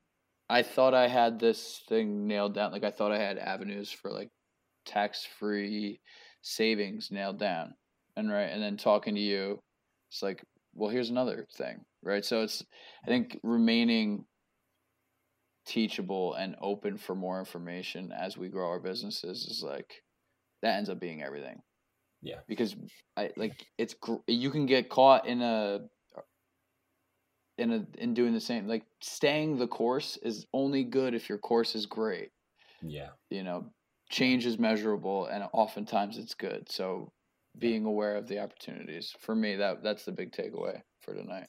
[0.49, 2.71] I thought I had this thing nailed down.
[2.71, 4.29] Like I thought I had avenues for like
[4.87, 5.99] tax free
[6.41, 7.75] savings nailed down.
[8.15, 9.59] And right, and then talking to you,
[10.09, 10.43] it's like,
[10.73, 12.25] well, here's another thing, right?
[12.25, 12.65] So it's
[13.05, 14.25] I think remaining
[15.67, 20.01] teachable and open for more information as we grow our businesses is like
[20.61, 21.61] that ends up being everything.
[22.21, 22.39] Yeah.
[22.47, 22.75] Because
[23.15, 23.95] I like it's
[24.27, 25.81] you can get caught in a
[27.57, 31.37] in a in doing the same like staying the course is only good if your
[31.37, 32.29] course is great.
[32.81, 33.09] Yeah.
[33.29, 33.71] You know,
[34.09, 36.71] change is measurable and oftentimes it's good.
[36.71, 37.11] So
[37.59, 41.47] being aware of the opportunities for me that that's the big takeaway for tonight.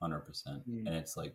[0.00, 0.68] Hundred percent.
[0.68, 0.86] Mm.
[0.86, 1.34] And it's like,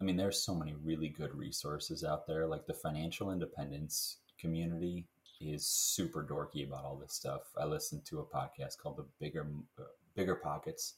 [0.00, 2.46] I mean, there's so many really good resources out there.
[2.46, 5.06] Like the financial independence community
[5.40, 7.42] is super dorky about all this stuff.
[7.58, 9.46] I listened to a podcast called the Bigger
[9.78, 10.94] uh, Bigger Pockets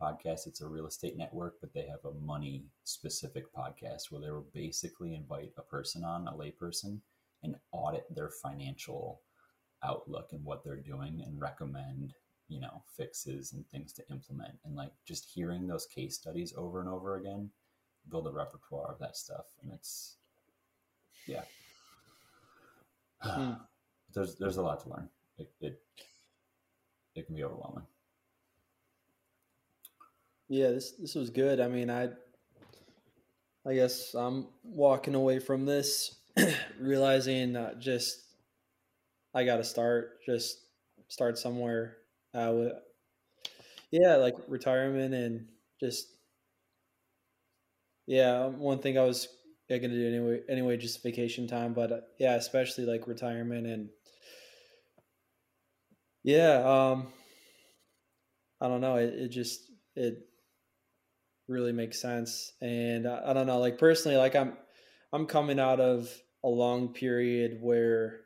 [0.00, 0.46] podcast.
[0.46, 4.46] It's a real estate network, but they have a money specific podcast where they will
[4.52, 7.00] basically invite a person on, a layperson,
[7.42, 9.20] and audit their financial
[9.82, 12.14] outlook and what they're doing and recommend
[12.48, 16.80] you know fixes and things to implement and like just hearing those case studies over
[16.80, 17.50] and over again
[18.10, 20.16] build a repertoire of that stuff and it's
[21.26, 21.42] yeah
[23.22, 23.52] Hmm.
[24.14, 25.08] there's there's a lot to learn
[25.38, 25.82] it, it
[27.14, 27.86] it can be overwhelming
[30.48, 31.60] Yeah, this this was good.
[31.60, 32.10] I mean, I
[33.66, 36.16] I guess I'm walking away from this
[36.80, 38.20] realizing uh, just
[39.34, 40.58] I got to start just
[41.08, 41.98] start somewhere
[42.32, 42.72] uh with
[43.90, 45.46] yeah, like retirement and
[45.80, 46.13] just
[48.06, 49.28] yeah, one thing I was
[49.68, 53.88] to do anyway anyway just vacation time, but uh, yeah, especially like retirement and
[56.22, 57.08] yeah, um
[58.60, 60.26] I don't know, it, it just it
[61.48, 62.52] really makes sense.
[62.60, 64.56] And I, I don't know, like personally, like I'm,
[65.12, 66.10] I'm coming out of
[66.42, 68.20] a long period where,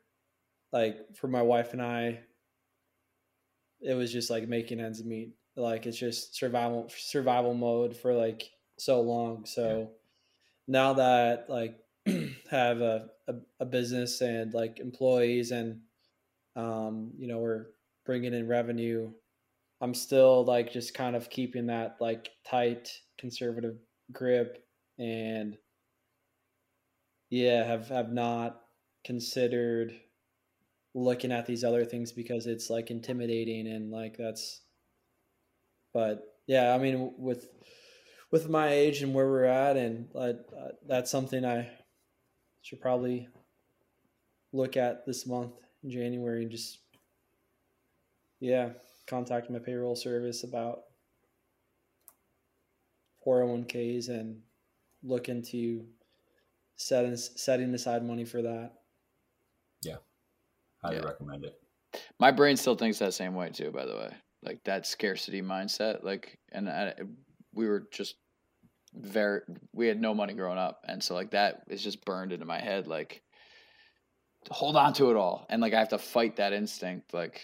[0.72, 2.20] like, for my wife and I,
[3.80, 5.34] it was just like making ends meet.
[5.56, 9.44] Like it's just survival, survival mode for like so long.
[9.44, 9.90] So
[10.66, 11.78] now that like
[12.50, 15.80] have a, a, a business and like employees and,
[16.56, 17.66] um, you know, we're
[18.04, 19.10] bringing in revenue.
[19.80, 23.76] I'm still like just kind of keeping that like tight conservative
[24.12, 24.64] grip
[24.98, 25.56] and
[27.30, 28.60] yeah, have have not
[29.04, 29.94] considered
[30.94, 34.62] looking at these other things because it's like intimidating and like that's
[35.92, 37.48] but yeah, I mean with
[38.30, 41.70] with my age and where we're at and uh, uh, that's something I
[42.62, 43.28] should probably
[44.52, 45.52] look at this month
[45.82, 46.80] in January and just
[48.40, 48.70] yeah,
[49.06, 50.82] contact my payroll service about
[53.26, 54.42] 401ks and
[55.02, 55.86] look into
[56.76, 58.72] setting setting aside money for that.
[59.82, 59.96] Yeah,
[60.82, 61.02] highly Yeah.
[61.04, 61.60] recommend it
[62.20, 63.70] My brain still thinks that same way too.
[63.70, 66.04] By the way, like that scarcity mindset.
[66.04, 66.94] Like, and I,
[67.54, 68.16] we were just
[68.94, 69.40] very
[69.72, 72.60] we had no money growing up, and so like that is just burned into my
[72.60, 72.86] head.
[72.86, 73.22] Like,
[74.50, 77.12] hold on to it all, and like I have to fight that instinct.
[77.12, 77.42] Like,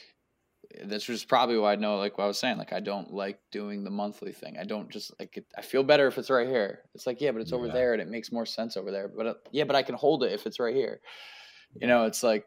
[0.84, 1.98] that's just probably why I know.
[1.98, 2.58] Like what I was saying.
[2.58, 4.56] Like I don't like doing the monthly thing.
[4.58, 5.46] I don't just like it.
[5.56, 6.80] I feel better if it's right here.
[6.94, 7.72] It's like yeah, but it's over Yeah.
[7.72, 9.08] there, and it makes more sense over there.
[9.08, 11.00] But uh, yeah, but I can hold it if it's right here.
[11.80, 12.46] You know, it's like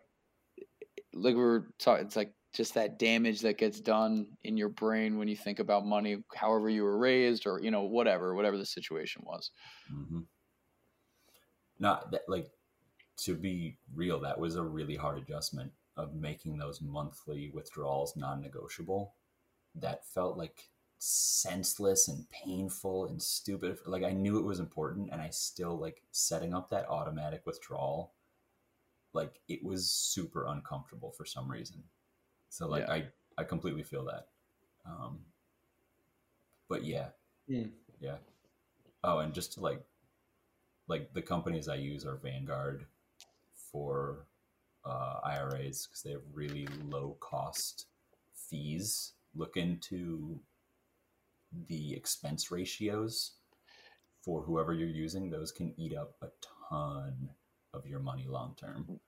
[1.14, 5.20] like we were talking, it's like just that damage that gets done in your brain
[5.20, 8.66] when you think about money, however you were raised, or you know, whatever, whatever the
[8.66, 9.52] situation was.
[9.88, 10.22] hmm
[11.80, 12.50] Not that like
[13.18, 19.14] to be real, that was a really hard adjustment of making those monthly withdrawals non-negotiable.
[19.76, 23.78] That felt like senseless and painful and stupid.
[23.86, 28.14] Like I knew it was important, and I still like setting up that automatic withdrawal.
[29.14, 31.84] Like it was super uncomfortable for some reason.
[32.50, 32.94] So like Yeah.
[32.94, 33.08] I
[33.38, 34.28] I completely feel that.
[34.86, 35.20] Um,
[36.70, 37.10] but yeah,
[37.48, 37.70] Hmm.
[38.00, 38.18] yeah.
[39.04, 39.84] Oh, and just to like,
[40.88, 42.86] like the companies I use are Vanguard
[43.72, 44.28] for
[44.86, 47.88] uh, IRAs because they have really low cost
[48.34, 49.14] fees.
[49.36, 50.40] Look into
[51.68, 53.34] the expense ratios
[54.22, 56.30] for whoever you're using; those can eat up a
[56.70, 57.30] ton
[57.74, 59.00] of your money long term.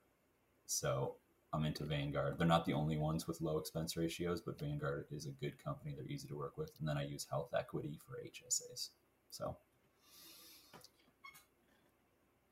[0.68, 1.16] So
[1.52, 2.38] I'm into Vanguard.
[2.38, 5.94] They're not the only ones with low expense ratios, but Vanguard is a good company.
[5.96, 6.72] They're easy to work with.
[6.80, 8.90] And then I use Health Equity for HSAs.
[9.32, 9.58] So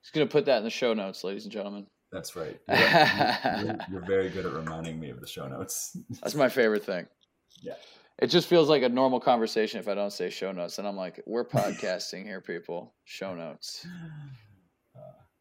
[0.02, 1.86] Just gonna put that in the show notes, ladies and gentlemen.
[2.12, 2.60] that's right.
[2.70, 5.98] You're, you're, you're very good at reminding me of the show notes.
[6.22, 7.06] That's my favorite thing.
[7.62, 7.74] Yeah.
[8.20, 10.96] It just feels like a normal conversation if I don't say show notes, and I'm
[10.96, 12.96] like, we're podcasting here, people.
[13.04, 13.86] Show notes.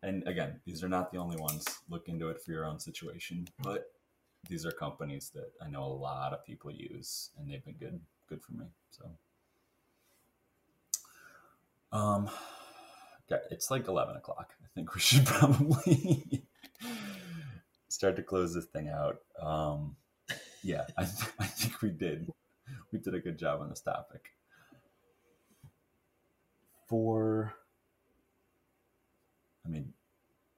[0.03, 1.65] And again, these are not the only ones.
[1.89, 3.93] Look into it for your own situation, but
[4.49, 8.01] these are companies that I know a lot of people use, and they've been good,
[8.29, 8.67] good for me.
[8.91, 9.11] So,
[11.93, 12.31] um,
[13.51, 14.55] it's like eleven o'clock.
[14.63, 16.45] I think we should probably
[17.89, 19.21] start to close this thing out.
[19.41, 19.97] Um,
[20.63, 22.31] yeah, I, th- I think we did.
[22.93, 24.31] We did a good job on this topic.
[26.89, 27.55] For
[29.67, 29.93] I mean,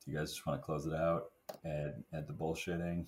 [0.05, 1.24] do you guys just want to close it out?
[1.64, 3.06] and add the bullshitting.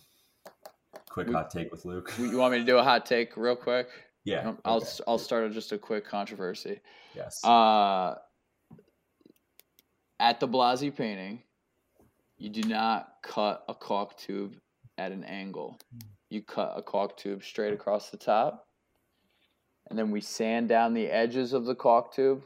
[1.10, 2.10] Quick We- hot take with Luke.
[2.18, 3.88] You want me to do a hot take real quick?
[4.24, 4.88] Yeah, Um, I'll okay.
[5.06, 6.80] I'll start with just a quick controversy.
[7.14, 7.44] Yes.
[7.44, 8.16] Uh,
[10.18, 11.42] at DeBlasi painting,
[12.38, 14.56] you do not cut a caulk tube
[14.96, 15.78] at an angle.
[16.30, 18.66] You cut a caulk tube straight across the top,
[19.90, 22.42] and then we sand down the edges of the caulk tube.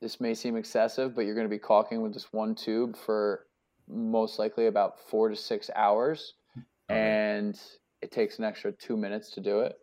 [0.00, 3.46] This may seem excessive, but you're going to be caulking with this one tube for
[3.88, 6.98] most likely about four to six hours, Okay.
[6.98, 7.60] and
[8.00, 9.76] it takes an extra two minutes to do it.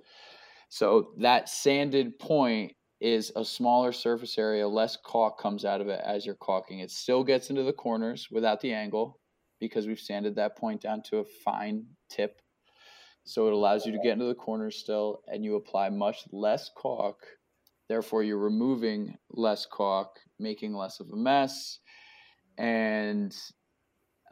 [0.69, 6.01] So that sanded point is a smaller surface area, less caulk comes out of it
[6.03, 6.79] as you're caulking.
[6.79, 9.19] It still gets into the corners without the angle
[9.59, 12.41] because we've sanded that point down to a fine tip.
[13.23, 16.71] So it allows you to get into the corners still, and you apply much less
[16.75, 17.19] caulk.
[17.89, 21.79] Therefore, you're removing less caulk, making less of a mess,
[22.57, 23.35] and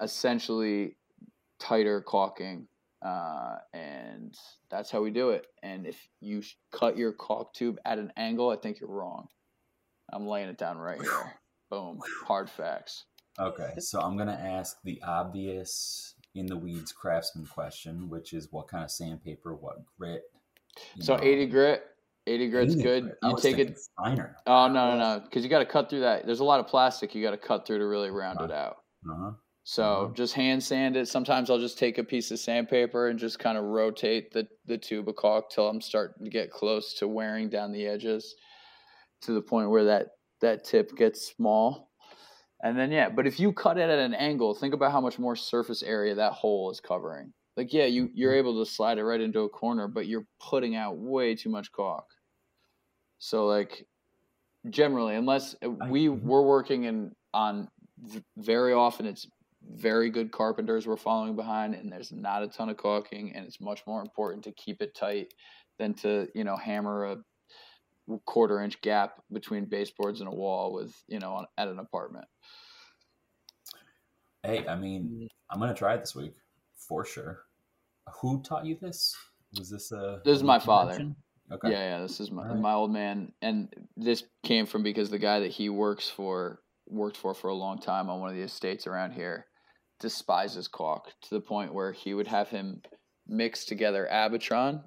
[0.02, 0.98] essentially
[1.60, 2.68] tighter caulking.
[3.02, 4.34] Uh, and
[4.70, 5.46] that's how we do it.
[5.62, 6.42] And if you
[6.72, 9.28] cut your caulk tube at an angle, I think you're wrong.
[10.12, 11.34] I'm laying it down right here.
[11.70, 12.00] Boom.
[12.26, 13.06] Hard facts.
[13.40, 18.68] Okay, so I'm gonna ask the obvious in the weeds craftsman question, which is what
[18.68, 20.24] kind of sandpaper, what grit.
[21.00, 21.24] So know.
[21.24, 21.84] 80 grit.
[22.28, 23.04] 80 grit's 80 good.
[23.04, 23.16] grit.
[23.24, 23.80] You take it.
[23.98, 24.36] finer.
[24.48, 25.20] Oh no no no!
[25.24, 26.26] Because you got to cut through that.
[26.26, 28.78] There's a lot of plastic you got to cut through to really round it out.
[29.10, 29.32] Uh-huh.
[29.64, 30.14] So Uh-huh.
[30.14, 31.08] just hand sand it.
[31.08, 34.78] Sometimes I'll just take a piece of sandpaper and just kind of rotate the the
[34.78, 38.34] tube of caulk till I'm starting to get close to wearing down the edges,
[39.22, 40.08] to the point where that
[40.42, 41.92] that tip gets small.
[42.64, 45.20] And then yeah, but if you cut it at an angle, think about how much
[45.20, 47.34] more surface area that hole is covering.
[47.58, 50.76] Like yeah, you you're able to slide it right into a corner, but you're putting
[50.76, 52.06] out way too much caulk.
[53.20, 53.86] So like
[54.70, 56.22] generally, unless uh, we mhm.
[56.22, 57.68] we're working in on
[58.38, 59.28] very often it's
[59.68, 63.60] very good carpenters we're following behind and there's not a ton of caulking and it's
[63.60, 65.34] much more important to keep it tight
[65.80, 70.94] than to you know hammer a quarter inch gap between baseboards and a wall with
[71.08, 72.28] you know on, at an apartment
[74.46, 76.36] Hey, I mean, I'm gonna try it this week
[76.78, 77.46] for sure.
[78.22, 79.16] Who taught you this?
[79.58, 80.22] Was this a?
[80.24, 81.16] This is my father.
[81.52, 81.72] Okay.
[81.72, 82.60] yeah yeah this is my, Alright.
[82.60, 87.18] my old man and this came from because the guy that he works for worked
[87.18, 89.46] for for a long time on one of the estates around here
[90.00, 92.82] despises caulk to the point where he would have him
[93.28, 94.84] mix together Abatron,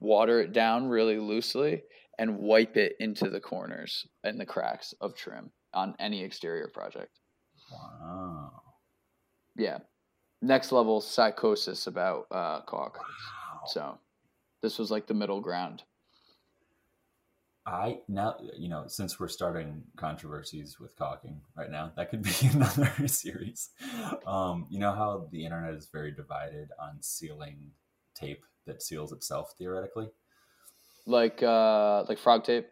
[0.00, 1.82] water it down really loosely,
[2.18, 7.18] and wipe it into the corners and the cracks of trim on any exterior project.
[7.72, 8.62] Wow.
[9.56, 9.78] Yeah,
[10.40, 12.98] next level psychosis about uh, caulk.
[12.98, 13.60] Wow.
[13.66, 13.98] So
[14.62, 15.82] this was like the middle ground.
[17.66, 22.32] I now you know since we're starting controversies with caulking right now, that could be
[22.52, 23.70] another series.
[24.26, 27.70] Um, you know how the internet is very divided on sealing
[28.14, 30.10] tape that seals itself theoretically.
[31.06, 32.66] Like uh, like frog tape.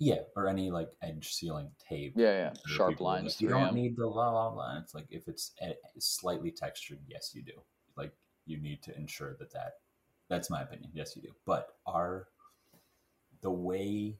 [0.00, 2.12] Yeah, or any like edge sealing tape.
[2.16, 2.52] Yeah, yeah.
[2.66, 3.24] Sharp lines.
[3.24, 4.78] like, you don't need the blah blah blah.
[4.78, 5.52] It's like if it's
[5.98, 7.60] slightly textured, yes, you do.
[7.96, 8.12] Like
[8.46, 9.72] you need to ensure that that.
[10.28, 10.90] That's my opinion.
[10.94, 11.30] Yes, you do.
[11.44, 12.28] But our
[13.40, 14.18] the way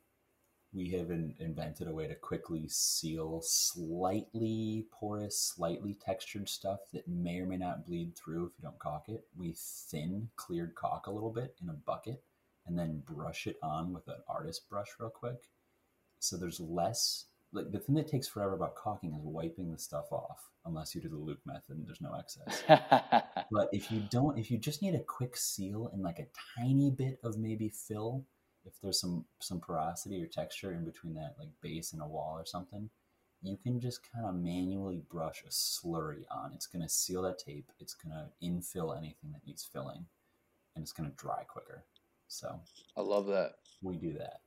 [0.72, 7.08] we have in, invented a way to quickly seal slightly porous, slightly textured stuff that
[7.08, 9.26] may or may not bleed through if you don't caulk it.
[9.36, 12.22] We thin cleared caulk a little bit in a bucket
[12.66, 15.48] and then brush it on with an artist brush real quick.
[16.18, 20.12] So there's less like the thing that takes forever about caulking is wiping the stuff
[20.12, 22.62] off unless you do the loop method and there's no excess.
[23.50, 26.26] But if you don't, if you just need a quick seal and like a
[26.58, 28.26] tiny bit of maybe fill,
[28.68, 32.34] if there's some some porosity or texture in between that like base and a wall
[32.38, 32.88] or something,
[33.42, 36.52] you can just kind of manually brush a slurry on.
[36.54, 37.70] It's going to seal that tape.
[37.80, 40.06] It's going to infill anything that needs filling,
[40.74, 41.84] and it's going to dry quicker.
[42.28, 42.60] So
[42.96, 43.52] I love that.
[43.82, 44.40] we do that.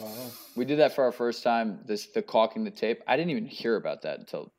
[0.00, 0.30] Wow.
[0.56, 1.80] We did that for our first time.
[1.86, 3.02] This the caulking the tape.
[3.06, 4.52] I didn't even hear about that until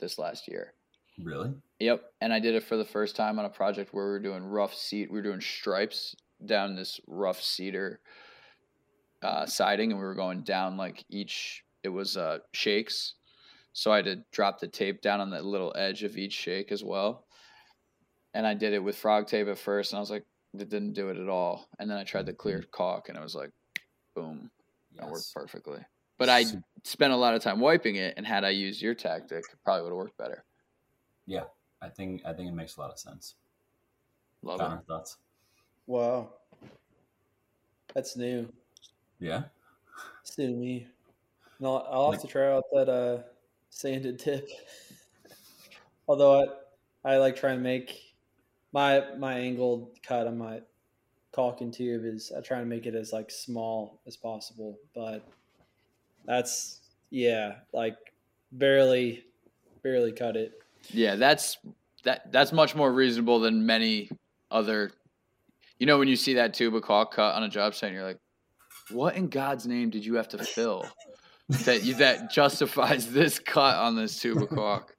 [0.00, 0.74] this last year.
[1.20, 1.52] Really?
[1.80, 4.20] Yep, and I did it for the first time on a project where we were
[4.20, 5.10] doing rough seat.
[5.10, 8.00] We were doing stripes down this rough cedar
[9.22, 11.64] uh, siding, and we were going down like each.
[11.82, 13.14] It was uh, shakes,
[13.72, 16.72] so I had to drop the tape down on the little edge of each shake
[16.72, 17.24] as well.
[18.34, 20.24] And I did it with frog tape at first, and I was like,
[20.54, 21.68] it didn't do it at all.
[21.78, 23.50] And then I tried the clear caulk, and it was like,
[24.14, 24.50] boom,
[24.96, 25.80] that worked perfectly.
[26.18, 26.44] But I
[26.82, 29.82] spent a lot of time wiping it, and had I used your tactic, it probably
[29.82, 30.44] would have worked better.
[31.26, 31.44] Yeah,
[31.80, 33.36] I think I think it makes a lot of sense.
[34.42, 34.86] Love Connor, it.
[34.86, 35.18] thoughts?
[35.86, 36.30] Wow.
[37.94, 38.52] That's new.
[39.18, 39.44] Yeah.
[40.22, 40.86] It's new to me.
[41.60, 43.22] No, I'll have to try out that uh,
[43.70, 44.48] sanded tip.
[46.08, 46.44] Although
[47.04, 48.14] I, I like try and make
[48.72, 50.60] my my angled cut on my
[51.32, 54.78] caulking tube is I try and make it as like small as possible.
[54.94, 55.26] But
[56.24, 56.80] that's
[57.10, 57.96] yeah, like
[58.52, 59.24] barely
[59.82, 60.62] barely cut it.
[60.90, 61.58] Yeah, that's
[62.04, 64.10] that that's much more reasonable than many
[64.50, 64.92] other.
[65.78, 68.02] You know, when you see that tube of caulk cut on a job site, you're
[68.02, 68.18] like,
[68.90, 70.84] "What in God's name did you have to fill
[71.64, 74.96] that you, that justifies this cut on this tube of caulk?"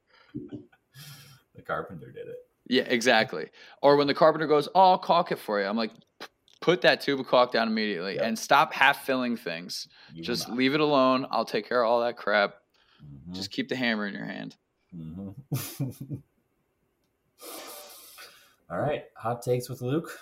[1.54, 2.36] The carpenter did it.
[2.68, 3.48] Yeah, exactly.
[3.82, 5.90] Or when the carpenter goes, "Oh, I'll caulk it for you," I'm like,
[6.60, 8.24] "Put that tube of caulk down immediately Yep.
[8.24, 9.88] and stop half filling things.
[10.14, 11.26] You Just leave it alone.
[11.30, 12.54] I'll take care of all that crap.
[13.02, 14.56] Mhm, Just keep the hammer in your hand."
[14.94, 15.34] mhm.
[18.70, 20.16] All right, hot takes with Luke.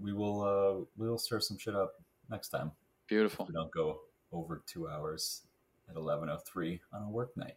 [0.00, 2.00] We will uh we will stir some shit up
[2.30, 2.70] next time.
[3.08, 3.46] Beautiful.
[3.46, 4.00] we don't go
[4.32, 5.42] over two hours
[5.88, 7.56] at 11.03 on a work night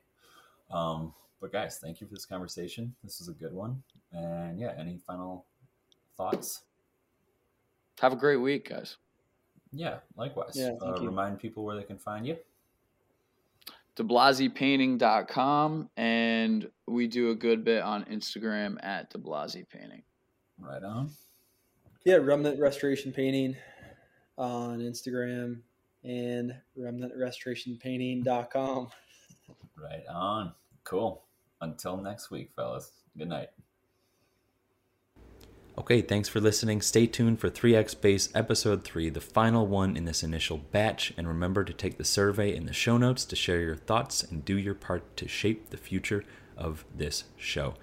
[0.72, 4.74] um, but guys thank you for this conversation this is a good one and yeah
[4.80, 5.46] any final
[6.18, 6.62] thoughts
[8.02, 8.98] Have a great week, guys.
[9.72, 11.06] yeah likewise Yeah, uh, you.
[11.08, 12.38] remind people where they can find you
[13.96, 20.02] DeBlasiPainting.com, and we do a good bit on Instagram at DeBlasi Painting.
[20.58, 21.12] right on
[22.04, 23.56] Yeah, Remnant Restoration Painting
[24.38, 25.60] on Instagram
[26.04, 28.90] and remnantrestorationpainting.com.
[29.78, 30.52] right on
[30.84, 31.24] cool
[31.62, 33.50] until next week fellas good night
[35.76, 36.84] Okay, thanks for listening.
[36.84, 41.12] Stay tuned for 3x Base Episode 3, the final one in this initial batch.
[41.18, 44.46] And remember to take the survey in the show notes to share your thoughts and
[44.46, 47.74] do your part to shape the future of this show.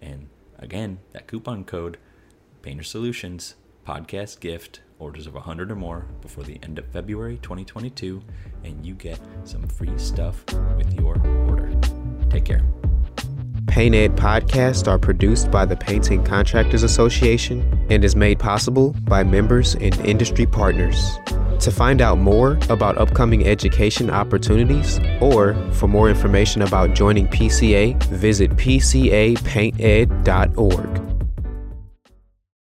[0.00, 0.28] And
[0.60, 1.98] again, that coupon code,
[2.62, 3.56] Painter Solutions,
[3.86, 8.22] podcast gift, orders of 100 or more before the end of February 2022,
[8.64, 10.44] and you get some free stuff
[10.76, 11.16] with your
[11.48, 11.72] order.
[12.28, 12.62] Take care.
[13.66, 19.22] Paint Ed podcasts are produced by the Painting Contractors Association and is made possible by
[19.22, 21.18] members and industry partners.
[21.60, 28.02] To find out more about upcoming education opportunities or for more information about joining PCA,
[28.04, 31.09] visit pcapainted.org.